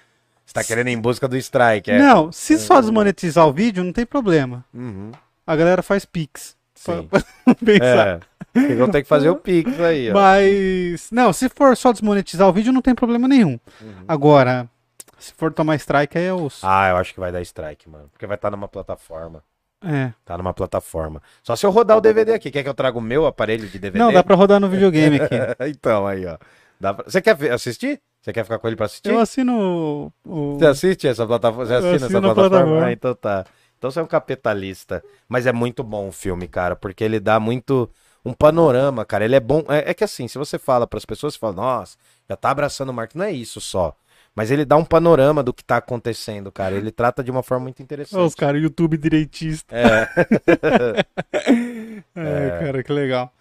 Você 0.45 0.55
tá 0.55 0.65
querendo 0.65 0.89
ir 0.89 0.93
em 0.93 1.01
busca 1.01 1.29
do 1.29 1.37
strike, 1.37 1.93
é? 1.93 1.99
Não, 1.99 2.33
se 2.33 2.59
só 2.59 2.81
desmonetizar 2.81 3.47
o 3.47 3.53
vídeo, 3.53 3.85
não 3.85 3.93
tem 3.93 4.05
problema. 4.05 4.65
Uhum. 4.75 5.13
A 5.47 5.55
galera 5.55 5.81
faz 5.81 6.05
pix. 6.05 6.57
Sim. 6.81 7.07
Pra, 7.09 7.21
pra 7.45 7.55
pensar. 7.55 8.09
É. 8.09 8.21
Vocês 8.53 8.79
vão 8.79 8.91
ter 8.91 9.03
que 9.03 9.09
fazer 9.09 9.29
o 9.29 9.37
Pix 9.37 9.79
aí, 9.79 10.11
ó. 10.11 10.15
Mas. 10.15 11.11
Não, 11.13 11.33
se 11.33 11.49
for 11.51 11.77
só 11.77 11.93
desmonetizar 11.93 12.49
o 12.49 12.53
vídeo, 12.53 12.73
não 12.73 12.81
tem 12.81 12.95
problema 12.95 13.29
nenhum. 13.29 13.61
Uhum. 13.81 14.05
Agora, 14.09 14.69
se 15.19 15.33
for 15.35 15.53
tomar 15.53 15.77
strike, 15.77 16.17
aí 16.17 16.25
é 16.25 16.33
os. 16.33 16.65
Ah, 16.65 16.89
eu 16.89 16.97
acho 16.97 17.13
que 17.13 17.21
vai 17.21 17.31
dar 17.31 17.43
strike, 17.43 17.89
mano. 17.89 18.09
Porque 18.11 18.27
vai 18.27 18.37
estar 18.37 18.51
tá 18.51 18.57
numa 18.57 18.67
plataforma. 18.67 19.45
É. 19.85 20.13
Tá 20.25 20.39
numa 20.39 20.55
plataforma. 20.55 21.23
Só 21.43 21.55
se 21.55 21.65
eu 21.67 21.71
rodar 21.71 21.99
o 21.99 22.01
DVD 22.01 22.33
aqui. 22.33 22.51
Quer 22.51 22.63
que 22.63 22.69
eu 22.69 22.75
traga 22.75 22.99
o 22.99 23.03
meu 23.03 23.27
aparelho 23.27 23.69
de 23.69 23.79
DVD? 23.79 23.99
Não, 23.99 24.13
dá 24.13 24.25
pra 24.25 24.35
rodar 24.35 24.59
no 24.59 24.69
videogame 24.71 25.21
aqui. 25.21 25.35
então, 25.69 26.07
aí, 26.07 26.27
ó. 26.27 26.39
Dá 26.81 26.95
pra... 26.95 27.05
Você 27.05 27.21
quer 27.21 27.37
assistir? 27.53 28.01
Você 28.23 28.33
quer 28.33 28.45
ficar 28.45 28.59
com 28.59 28.67
ele 28.67 28.77
pra 28.77 28.87
assistir? 28.87 29.11
Eu 29.11 29.19
assino 29.19 30.13
o. 30.25 30.55
Você 30.55 30.67
assiste 30.67 31.09
essa 31.09 31.27
plataforma? 31.27 31.67
Você 31.67 31.75
assina 31.75 31.95
essa 31.97 32.09
plataforma? 32.09 32.49
plataforma? 32.51 32.87
Ah, 32.87 32.93
então 32.93 33.15
tá. 33.15 33.45
Então 33.81 33.91
você 33.91 33.99
é 33.99 34.03
um 34.03 34.07
capitalista. 34.07 35.03
Mas 35.27 35.47
é 35.47 35.53
muito 35.53 35.83
bom 35.83 36.09
o 36.09 36.13
filme, 36.13 36.47
cara, 36.47 36.77
porque 36.77 37.03
ele 37.03 37.19
dá 37.19 37.41
muito 37.41 37.89
um 38.23 38.35
panorama, 38.35 39.07
cara. 39.07 39.25
Ele 39.25 39.35
é 39.35 39.41
bom. 39.41 39.65
É, 39.71 39.91
é 39.91 39.95
que 39.95 40.05
assim, 40.05 40.29
se 40.29 40.37
você 40.37 40.59
fala 40.59 40.87
para 40.87 40.99
as 40.99 41.07
pessoas, 41.07 41.33
você 41.33 41.41
fala, 41.41 41.55
nossa, 41.55 41.97
já 42.29 42.37
tá 42.37 42.51
abraçando 42.51 42.91
o 42.91 42.93
Mark. 42.93 43.15
Não 43.15 43.25
é 43.25 43.33
isso 43.33 43.59
só. 43.59 43.97
Mas 44.37 44.51
ele 44.51 44.67
dá 44.67 44.77
um 44.77 44.85
panorama 44.85 45.43
do 45.43 45.53
que 45.53 45.65
tá 45.65 45.79
acontecendo, 45.79 46.53
cara. 46.53 46.75
Ele 46.75 46.93
trata 46.93 47.25
de 47.25 47.31
uma 47.31 47.43
forma 47.43 47.65
muito 47.65 47.83
interessante. 47.83 48.21
Os 48.21 48.35
caras, 48.35 48.63
YouTube 48.63 48.99
direitista. 48.99 49.75
É. 49.75 50.09
é, 52.15 52.47
é. 52.49 52.59
cara, 52.61 52.83
que 52.83 52.93
legal. 52.93 53.33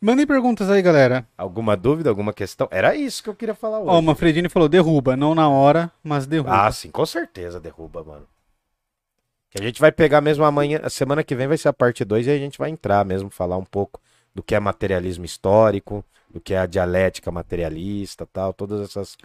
Mandem 0.00 0.26
perguntas 0.26 0.68
aí, 0.68 0.82
galera. 0.82 1.24
Alguma 1.38 1.76
dúvida, 1.76 2.10
alguma 2.10 2.32
questão? 2.32 2.66
Era 2.72 2.96
isso 2.96 3.22
que 3.22 3.30
eu 3.30 3.34
queria 3.34 3.54
falar 3.54 3.78
hoje. 3.78 3.90
Ó, 3.90 3.98
o 3.98 4.02
Manfredini 4.02 4.48
falou, 4.48 4.68
derruba, 4.68 5.16
não 5.16 5.36
na 5.36 5.48
hora, 5.48 5.90
mas 6.02 6.26
derruba. 6.26 6.66
Ah, 6.66 6.72
sim, 6.72 6.90
com 6.90 7.06
certeza 7.06 7.60
derruba, 7.60 8.02
mano. 8.02 8.26
Que 9.50 9.62
a 9.62 9.64
gente 9.64 9.80
vai 9.80 9.90
pegar 9.90 10.20
mesmo 10.20 10.44
amanhã, 10.44 10.80
a 10.82 10.90
semana 10.90 11.24
que 11.24 11.34
vem 11.34 11.46
vai 11.46 11.56
ser 11.56 11.68
a 11.68 11.72
parte 11.72 12.04
2 12.04 12.26
e 12.26 12.30
a 12.30 12.38
gente 12.38 12.58
vai 12.58 12.70
entrar 12.70 13.04
mesmo, 13.04 13.30
falar 13.30 13.56
um 13.56 13.64
pouco 13.64 14.00
do 14.34 14.42
que 14.42 14.54
é 14.54 14.60
materialismo 14.60 15.24
histórico, 15.24 16.04
do 16.30 16.40
que 16.40 16.54
é 16.54 16.58
a 16.58 16.66
dialética 16.66 17.30
materialista 17.30 18.26
tal, 18.30 18.52
todas 18.52 18.80
essas. 18.82 19.16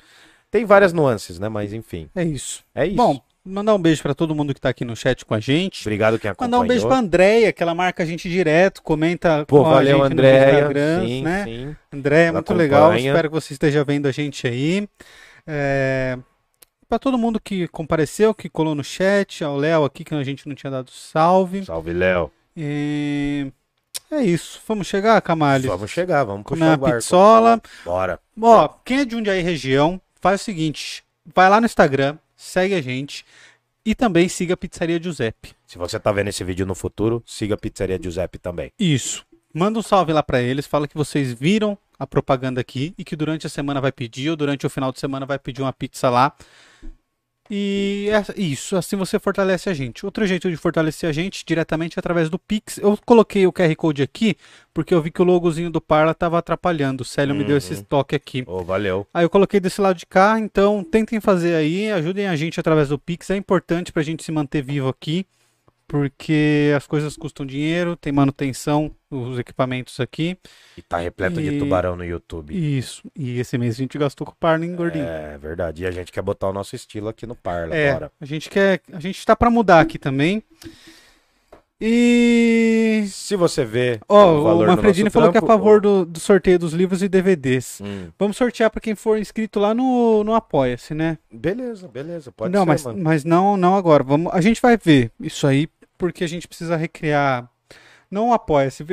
Tem 0.49 0.65
várias 0.65 0.93
nuances, 0.93 1.39
né? 1.39 1.49
Mas 1.49 1.73
enfim. 1.73 2.09
É 2.15 2.23
isso. 2.23 2.63
É 2.73 2.85
isso. 2.85 2.95
Bom, 2.95 3.19
mandar 3.43 3.75
um 3.75 3.81
beijo 3.81 4.01
para 4.01 4.15
todo 4.15 4.33
mundo 4.33 4.53
que 4.53 4.61
tá 4.61 4.69
aqui 4.69 4.85
no 4.85 4.95
chat 4.95 5.25
com 5.25 5.33
a 5.33 5.39
gente. 5.39 5.81
Obrigado 5.81 6.17
quem 6.17 6.31
acompanhou. 6.31 6.51
Mandar 6.51 6.63
um 6.63 6.67
beijo 6.67 6.87
pra 6.87 6.97
Andréia, 6.97 7.51
que 7.51 7.61
ela 7.61 7.75
marca 7.75 8.03
a 8.03 8.05
gente 8.05 8.29
direto, 8.29 8.81
comenta 8.81 9.45
Pô, 9.45 9.63
com 9.63 9.69
valeu, 9.69 10.01
a 10.01 10.03
gente 10.03 10.13
Andréia, 10.13 10.51
no 10.51 10.57
Instagram, 10.59 11.05
sim, 11.05 11.21
né? 11.23 11.43
Sim. 11.43 11.75
Andréia, 11.91 12.31
muito 12.31 12.45
acompanha. 12.45 12.63
legal. 12.63 12.95
Espero 12.95 13.29
que 13.29 13.35
você 13.35 13.53
esteja 13.53 13.83
vendo 13.83 14.07
a 14.07 14.11
gente 14.11 14.47
aí. 14.47 14.87
É... 15.45 16.17
Para 16.93 16.99
todo 16.99 17.17
mundo 17.17 17.39
que 17.39 17.67
compareceu, 17.69 18.35
que 18.35 18.47
colou 18.47 18.75
no 18.75 18.83
chat, 18.83 19.43
ao 19.43 19.57
Léo 19.57 19.83
aqui 19.83 20.03
que 20.03 20.13
a 20.13 20.23
gente 20.23 20.47
não 20.47 20.53
tinha 20.53 20.69
dado 20.69 20.91
salve. 20.91 21.65
Salve, 21.65 21.91
Léo. 21.91 22.31
E... 22.55 23.51
É 24.11 24.21
isso. 24.21 24.61
Vamos 24.67 24.85
chegar, 24.85 25.19
Camales? 25.23 25.65
Vamos 25.65 25.89
chegar, 25.89 26.23
vamos 26.23 26.43
puxar 26.43 26.65
Na 26.65 26.73
o 26.75 26.77
barco. 26.77 26.97
pizzola. 26.97 27.59
Bora. 27.83 28.19
Ó, 28.39 28.67
quem 28.85 28.99
é 28.99 29.05
de 29.05 29.15
Jundiaí 29.15 29.41
região, 29.41 29.99
faz 30.21 30.41
o 30.41 30.43
seguinte. 30.43 31.03
Vai 31.33 31.49
lá 31.49 31.59
no 31.59 31.65
Instagram, 31.65 32.15
segue 32.35 32.75
a 32.75 32.81
gente. 32.81 33.25
E 33.83 33.95
também 33.95 34.29
siga 34.29 34.53
a 34.53 34.57
Pizzaria 34.57 35.01
Giuseppe. 35.01 35.55
Se 35.65 35.79
você 35.79 35.99
tá 35.99 36.11
vendo 36.11 36.27
esse 36.27 36.43
vídeo 36.43 36.63
no 36.63 36.75
futuro, 36.75 37.23
siga 37.25 37.55
a 37.55 37.57
Pizzaria 37.57 37.99
Giuseppe 37.99 38.37
também. 38.37 38.71
Isso. 38.77 39.25
Manda 39.51 39.79
um 39.79 39.81
salve 39.81 40.13
lá 40.13 40.21
para 40.21 40.43
eles, 40.43 40.67
fala 40.67 40.87
que 40.87 40.95
vocês 40.95 41.33
viram 41.33 41.75
a 41.97 42.07
propaganda 42.07 42.61
aqui 42.61 42.93
e 42.97 43.03
que 43.03 43.15
durante 43.15 43.47
a 43.47 43.49
semana 43.49 43.79
vai 43.79 43.91
pedir 43.91 44.29
ou 44.29 44.35
durante 44.35 44.65
o 44.65 44.69
final 44.69 44.91
de 44.91 44.99
semana 44.99 45.25
vai 45.25 45.39
pedir 45.39 45.61
uma 45.61 45.73
pizza 45.73 46.09
lá. 46.09 46.33
E 47.49 48.09
é 48.09 48.41
isso, 48.41 48.77
assim 48.77 48.95
você 48.95 49.19
fortalece 49.19 49.69
a 49.69 49.73
gente. 49.73 50.05
Outro 50.05 50.25
jeito 50.25 50.49
de 50.49 50.55
fortalecer 50.55 51.09
a 51.09 51.13
gente 51.13 51.43
diretamente 51.45 51.97
é 51.97 51.99
através 51.99 52.29
do 52.29 52.39
Pix. 52.39 52.77
Eu 52.77 52.97
coloquei 53.05 53.45
o 53.45 53.51
QR 53.51 53.75
Code 53.75 54.01
aqui 54.01 54.37
porque 54.73 54.93
eu 54.93 55.01
vi 55.01 55.11
que 55.11 55.21
o 55.21 55.25
logozinho 55.25 55.69
do 55.69 55.81
Parla 55.81 56.13
estava 56.13 56.37
atrapalhando. 56.37 57.01
O 57.01 57.05
Célio 57.05 57.33
uhum. 57.33 57.41
me 57.41 57.45
deu 57.45 57.57
esse 57.57 57.73
uhum. 57.73 57.83
toque 57.83 58.15
aqui. 58.15 58.43
Oh, 58.47 58.63
valeu. 58.63 59.05
Aí 59.13 59.25
eu 59.25 59.29
coloquei 59.29 59.59
desse 59.59 59.81
lado 59.81 59.97
de 59.97 60.05
cá, 60.05 60.39
então 60.39 60.83
tentem 60.83 61.19
fazer 61.19 61.55
aí, 61.55 61.91
ajudem 61.91 62.27
a 62.27 62.35
gente 62.35 62.59
através 62.59 62.89
do 62.89 62.97
Pix. 62.97 63.29
É 63.29 63.35
importante 63.35 63.91
para 63.91 64.01
a 64.01 64.05
gente 64.05 64.23
se 64.23 64.31
manter 64.31 64.63
vivo 64.63 64.87
aqui 64.87 65.25
porque 65.87 66.73
as 66.75 66.87
coisas 66.87 67.15
custam 67.15 67.45
dinheiro, 67.45 67.95
tem 67.95 68.11
manutenção, 68.11 68.91
os 69.09 69.37
equipamentos 69.37 69.99
aqui. 69.99 70.37
E 70.77 70.81
tá 70.81 70.97
repleto 70.97 71.39
e... 71.39 71.49
de 71.49 71.59
tubarão 71.59 71.95
no 71.95 72.03
YouTube. 72.03 72.53
Isso. 72.53 73.03
E 73.15 73.39
esse 73.39 73.57
mês 73.57 73.75
a 73.75 73.77
gente 73.77 73.97
gastou 73.97 74.25
com 74.25 74.33
o 74.33 74.35
Parla, 74.35 74.65
hein, 74.65 74.75
gordinho? 74.75 75.05
É 75.05 75.37
verdade. 75.37 75.83
E 75.83 75.85
a 75.85 75.91
gente 75.91 76.11
quer 76.11 76.21
botar 76.21 76.49
o 76.49 76.53
nosso 76.53 76.75
estilo 76.75 77.07
aqui 77.09 77.25
no 77.25 77.35
Parla 77.35 77.75
é, 77.75 77.89
agora. 77.89 78.11
A 78.19 78.25
gente 78.25 78.49
quer. 78.49 78.81
A 78.91 78.99
gente 78.99 79.23
tá 79.25 79.35
para 79.35 79.49
mudar 79.49 79.79
aqui 79.79 79.99
também. 79.99 80.43
E. 81.81 83.05
Se 83.07 83.35
você 83.35 83.65
vê. 83.65 83.99
Ó, 84.07 84.25
oh, 84.25 84.63
o 84.63 84.65
Manfredini 84.65 85.09
falou 85.09 85.31
trampo, 85.31 85.45
que 85.45 85.51
é 85.51 85.53
a 85.53 85.57
favor 85.57 85.75
ou... 85.75 85.81
do, 85.81 86.05
do, 86.05 86.19
sorteio 86.19 86.57
dos 86.57 86.73
livros 86.73 87.03
e 87.03 87.09
DVDs. 87.09 87.81
Hum. 87.81 88.09
Vamos 88.17 88.37
sortear 88.37 88.69
para 88.69 88.79
quem 88.79 88.95
for 88.95 89.17
inscrito 89.17 89.59
lá 89.59 89.73
no, 89.73 90.23
no 90.23 90.33
Apoia-se, 90.33 90.93
né? 90.93 91.17
Beleza, 91.31 91.87
beleza. 91.87 92.31
Pode 92.31 92.53
não, 92.53 92.61
ser. 92.61 92.67
Mas, 92.67 92.85
mano. 92.85 93.03
mas 93.03 93.25
não, 93.25 93.57
não 93.57 93.75
agora. 93.75 94.03
Vamos, 94.03 94.33
a 94.33 94.39
gente 94.39 94.61
vai 94.61 94.77
ver 94.77 95.11
isso 95.19 95.45
aí 95.45 95.67
porque 95.97 96.23
a 96.23 96.27
gente 96.27 96.47
precisa 96.47 96.75
recriar. 96.75 97.49
Não 98.09 98.31
apoia-se. 98.31 98.83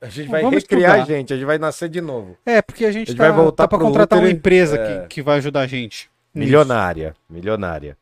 A 0.00 0.08
gente 0.08 0.28
vai 0.28 0.42
Vamos 0.42 0.62
recriar 0.62 1.00
a 1.00 1.04
gente, 1.04 1.32
a 1.32 1.36
gente 1.36 1.46
vai 1.46 1.58
nascer 1.58 1.88
de 1.88 2.00
novo. 2.00 2.36
É, 2.44 2.60
porque 2.60 2.84
a 2.84 2.92
gente, 2.92 3.08
a 3.08 3.10
gente 3.12 3.16
tá, 3.16 3.24
vai 3.24 3.32
voltar 3.32 3.64
tá 3.64 3.68
para 3.68 3.78
contratar 3.78 4.18
uma 4.18 4.30
empresa 4.30 4.76
é... 4.76 5.00
que, 5.02 5.08
que 5.08 5.22
vai 5.22 5.38
ajudar 5.38 5.60
a 5.60 5.66
gente. 5.66 6.10
Milionária, 6.34 7.08
nisso. 7.08 7.20
milionária. 7.30 7.96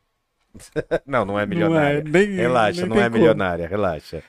não, 1.06 1.24
não 1.24 1.38
é 1.38 1.46
milionária. 1.46 2.02
Não 2.02 2.20
é, 2.20 2.26
nem, 2.26 2.36
relaxa, 2.36 2.80
nem 2.82 2.90
não 2.90 3.00
é 3.00 3.08
milionária, 3.08 3.66
relaxa. 3.66 4.22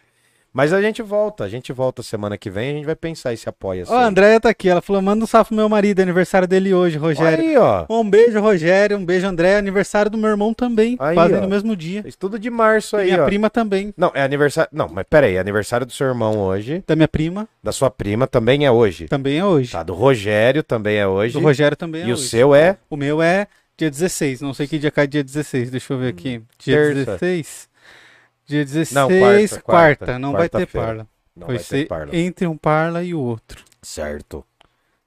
Mas 0.54 0.72
a 0.72 0.80
gente 0.80 1.02
volta, 1.02 1.44
a 1.44 1.50
gente 1.50 1.74
volta 1.74 2.04
semana 2.04 2.38
que 2.38 2.48
vem, 2.48 2.70
a 2.70 2.74
gente 2.74 2.86
vai 2.86 2.96
pensar 2.96 3.34
e 3.34 3.38
se 3.38 3.50
apoia. 3.50 3.86
Ó, 3.88 3.96
a 3.96 4.06
Andréia 4.06 4.40
tá 4.40 4.50
aqui, 4.50 4.70
ela 4.70 4.84
falou: 4.84 5.02
manda 5.02 5.24
um 5.24 5.28
salve 5.28 5.48
pro 5.48 5.58
meu 5.58 5.68
marido, 5.68 6.00
é 6.00 6.04
aniversário 6.04 6.48
dele 6.48 6.72
hoje, 6.72 6.96
Rogério. 6.96 7.44
Aí, 7.44 7.58
ó. 7.58 7.88
Um 7.90 8.08
beijo, 8.08 8.40
Rogério, 8.40 8.96
um 8.96 9.04
beijo, 9.04 9.26
André, 9.26 9.58
aniversário 9.58 10.12
do 10.12 10.18
meu 10.18 10.30
irmão 10.30 10.54
também, 10.54 10.96
aí, 11.00 11.16
quase 11.16 11.34
no 11.38 11.48
mesmo 11.48 11.76
dia. 11.76 12.04
Estudo 12.06 12.38
de 12.38 12.52
março 12.52 12.96
aí, 12.96 13.08
e 13.08 13.12
minha 13.14 13.24
ó. 13.24 13.26
prima 13.26 13.50
também. 13.50 13.92
Não, 13.98 14.12
é 14.14 14.22
aniversário. 14.22 14.70
Não, 14.72 14.88
mas 14.88 15.06
pera 15.10 15.26
aí, 15.26 15.38
é 15.38 15.40
aniversário 15.40 15.88
do 15.88 15.92
seu 15.92 16.06
irmão 16.06 16.38
hoje. 16.38 16.84
Da 16.86 16.96
minha 16.96 17.08
prima. 17.08 17.48
Da 17.64 17.72
sua 17.72 17.90
prima 17.90 18.28
também 18.28 18.64
é 18.64 18.70
hoje. 18.70 19.08
Também 19.08 19.40
é 19.40 19.46
hoje. 19.46 19.72
Tá, 19.72 19.82
do 19.82 19.96
Rogério 19.96 20.62
também 20.62 20.98
é 20.98 21.08
hoje. 21.08 21.34
Do 21.34 21.40
Rogério 21.40 21.76
também 21.76 22.04
é 22.04 22.06
e 22.06 22.14
hoje. 22.14 22.22
E 22.22 22.26
o 22.26 22.28
seu 22.28 22.54
é? 22.54 22.78
O 22.92 22.96
meu 22.96 23.24
é 23.24 23.48
dia 23.78 23.90
16, 23.90 24.42
não 24.42 24.54
sei 24.54 24.68
que 24.68 24.80
dia 24.80 24.92
cai 24.92 25.08
dia 25.08 25.24
16, 25.24 25.72
deixa 25.72 25.94
eu 25.94 25.98
ver 25.98 26.10
aqui. 26.10 26.42
Dia 26.60 26.76
Terça. 26.76 27.18
16. 27.18 27.70
Dia 28.46 28.66
16, 28.66 28.92
não, 28.92 29.08
quarta, 29.08 29.62
quarta, 29.62 29.62
quarta 29.64 30.20
não 30.20 30.32
quarta 30.32 30.58
vai 30.58 30.66
ter 30.66 30.72
parla. 30.72 31.08
Não 31.36 31.48
vai, 31.48 31.56
vai 31.56 31.66
ser 31.66 31.88
parla. 31.88 32.16
entre 32.16 32.46
um 32.46 32.58
parla 32.58 33.04
e 33.04 33.14
o 33.14 33.20
outro. 33.20 33.64
Certo. 33.82 34.46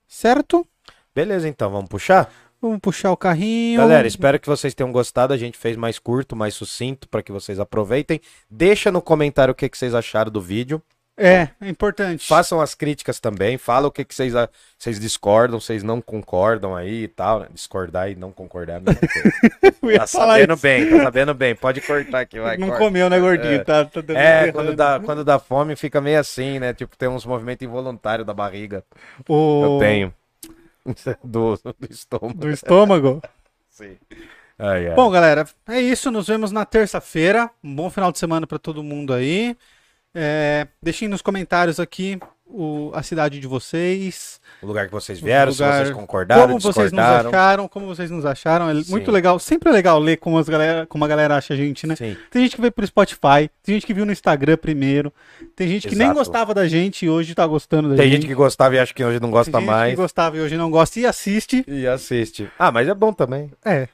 Certo? 0.08 0.66
Beleza, 1.14 1.48
então, 1.48 1.70
vamos 1.70 1.88
puxar? 1.88 2.32
Vamos 2.60 2.78
puxar 2.80 3.12
o 3.12 3.16
carrinho. 3.16 3.78
Galera, 3.78 4.08
espero 4.08 4.40
que 4.40 4.46
vocês 4.48 4.74
tenham 4.74 4.90
gostado. 4.90 5.32
A 5.32 5.36
gente 5.36 5.58
fez 5.58 5.76
mais 5.76 5.98
curto, 5.98 6.34
mais 6.34 6.54
sucinto, 6.54 7.08
para 7.08 7.22
que 7.22 7.30
vocês 7.30 7.60
aproveitem. 7.60 8.20
Deixa 8.50 8.90
no 8.90 9.02
comentário 9.02 9.52
o 9.52 9.54
que, 9.54 9.68
que 9.68 9.76
vocês 9.76 9.94
acharam 9.94 10.30
do 10.30 10.40
vídeo. 10.40 10.82
É, 11.16 11.48
é 11.60 11.68
importante. 11.68 12.26
Façam 12.26 12.60
as 12.60 12.74
críticas 12.74 13.18
também. 13.18 13.56
Fala 13.56 13.88
o 13.88 13.90
que, 13.90 14.04
que 14.04 14.14
vocês, 14.14 14.34
vocês 14.78 15.00
discordam, 15.00 15.58
vocês 15.58 15.82
não 15.82 16.00
concordam 16.00 16.76
aí 16.76 17.04
e 17.04 17.08
tal. 17.08 17.40
Né? 17.40 17.46
Discordar 17.52 18.10
e 18.10 18.14
não 18.14 18.30
concordar. 18.30 18.82
É 18.84 19.96
tá 19.98 20.06
sabendo 20.06 20.52
isso. 20.52 20.62
bem, 20.62 20.90
tá 20.90 21.02
sabendo 21.04 21.34
bem. 21.34 21.54
Pode 21.54 21.80
cortar 21.80 22.20
aqui, 22.20 22.38
vai. 22.38 22.58
Não 22.58 22.68
corta. 22.68 22.84
comeu, 22.84 23.08
né, 23.08 23.18
gordinho? 23.18 23.54
É, 23.54 23.64
tá, 23.64 23.86
tá 23.86 24.00
é 24.10 24.52
quando, 24.52 24.76
dá, 24.76 25.00
quando 25.00 25.24
dá 25.24 25.38
fome 25.38 25.74
fica 25.74 26.02
meio 26.02 26.20
assim, 26.20 26.58
né? 26.58 26.74
Tipo, 26.74 26.96
tem 26.98 27.08
uns 27.08 27.24
movimentos 27.24 27.66
involuntários 27.66 28.26
da 28.26 28.34
barriga. 28.34 28.84
O... 29.26 29.62
Eu 29.64 29.78
tenho. 29.78 30.14
Do, 31.24 31.56
do 31.56 31.74
estômago. 31.90 32.38
Do 32.38 32.48
estômago? 32.50 33.22
Sim. 33.70 33.96
Ai, 34.56 34.88
ai. 34.88 34.94
Bom, 34.94 35.10
galera, 35.10 35.44
é 35.68 35.80
isso. 35.80 36.10
Nos 36.10 36.28
vemos 36.28 36.52
na 36.52 36.64
terça-feira. 36.64 37.50
Um 37.62 37.74
bom 37.74 37.90
final 37.90 38.12
de 38.12 38.18
semana 38.18 38.46
para 38.46 38.58
todo 38.58 38.84
mundo 38.84 39.12
aí. 39.12 39.56
É, 40.18 40.66
deixem 40.82 41.08
nos 41.08 41.20
comentários 41.20 41.78
aqui 41.78 42.18
o, 42.46 42.90
a 42.94 43.02
cidade 43.02 43.38
de 43.38 43.46
vocês. 43.46 44.40
O 44.62 44.66
lugar 44.66 44.86
que 44.86 44.92
vocês 44.92 45.20
vieram, 45.20 45.52
lugar, 45.52 45.72
se 45.72 45.84
vocês 45.84 45.96
concordaram, 45.96 46.46
como 46.46 46.60
vocês 46.60 46.92
nos 46.92 47.04
acharam, 47.04 47.68
como 47.68 47.86
vocês 47.86 48.10
nos 48.10 48.24
acharam. 48.24 48.70
É 48.70 48.82
Sim. 48.82 48.90
muito 48.90 49.10
legal, 49.10 49.38
sempre 49.38 49.68
é 49.68 49.72
legal 49.72 49.98
ler 49.98 50.16
como, 50.16 50.38
as 50.38 50.48
galera, 50.48 50.86
como 50.86 51.04
a 51.04 51.08
galera 51.08 51.36
acha 51.36 51.52
a 51.52 51.56
gente, 51.56 51.86
né? 51.86 51.96
Sim. 51.96 52.16
Tem 52.30 52.42
gente 52.42 52.54
que 52.54 52.60
veio 52.62 52.72
pelo 52.72 52.86
Spotify, 52.86 53.50
tem 53.62 53.74
gente 53.74 53.86
que 53.86 53.92
viu 53.92 54.06
no 54.06 54.12
Instagram 54.12 54.56
primeiro, 54.56 55.12
tem 55.54 55.68
gente 55.68 55.86
que 55.86 55.94
Exato. 55.94 56.08
nem 56.08 56.16
gostava 56.16 56.54
da 56.54 56.66
gente 56.66 57.04
e 57.04 57.10
hoje 57.10 57.34
tá 57.34 57.46
gostando 57.46 57.90
da 57.90 57.96
tem 57.96 58.04
gente. 58.04 58.12
Tem 58.12 58.20
gente 58.22 58.28
que 58.30 58.34
gostava 58.34 58.74
e 58.74 58.78
acha 58.78 58.94
que 58.94 59.04
hoje 59.04 59.20
não 59.20 59.30
gosta 59.30 59.52
tem 59.52 59.66
mais. 59.66 59.80
Tem 59.80 59.90
gente 59.90 59.96
que 59.96 60.02
gostava 60.02 60.36
e 60.36 60.40
hoje 60.40 60.56
não 60.56 60.70
gosta 60.70 60.98
e 61.00 61.06
assiste. 61.06 61.64
E 61.68 61.86
assiste. 61.86 62.48
Ah, 62.58 62.72
mas 62.72 62.88
é 62.88 62.94
bom 62.94 63.12
também. 63.12 63.50
É. 63.64 63.88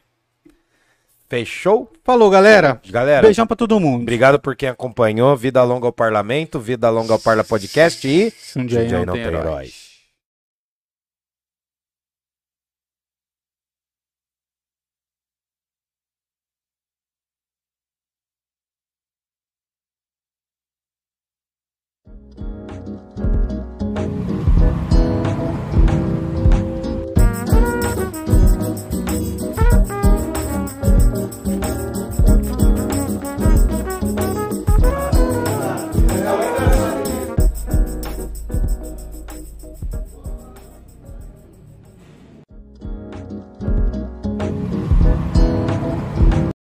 Fechou? 1.33 1.91
Falou, 2.05 2.29
galera. 2.29 2.79
Galera. 2.91 3.23
Beijão 3.23 3.47
pra 3.47 3.57
todo 3.57 3.81
mundo. 3.81 4.03
Obrigado 4.03 4.39
por 4.39 4.55
quem 4.55 4.69
acompanhou. 4.69 5.35
Vida 5.35 5.63
longa 5.65 5.87
ao 5.87 5.93
parlamento, 5.93 6.61
vida 6.61 6.91
longa 6.91 7.15
ao 7.15 7.19
Parla 7.19 7.43
Podcast 7.43 8.07
e. 8.07 8.31
Um 8.55 8.67
dia, 8.67 8.81
um 8.81 8.87
dia 8.87 8.99
não, 8.99 9.07
não 9.07 9.15
tem 9.15 9.23
heróis. 9.23 9.47
heróis. 9.47 9.92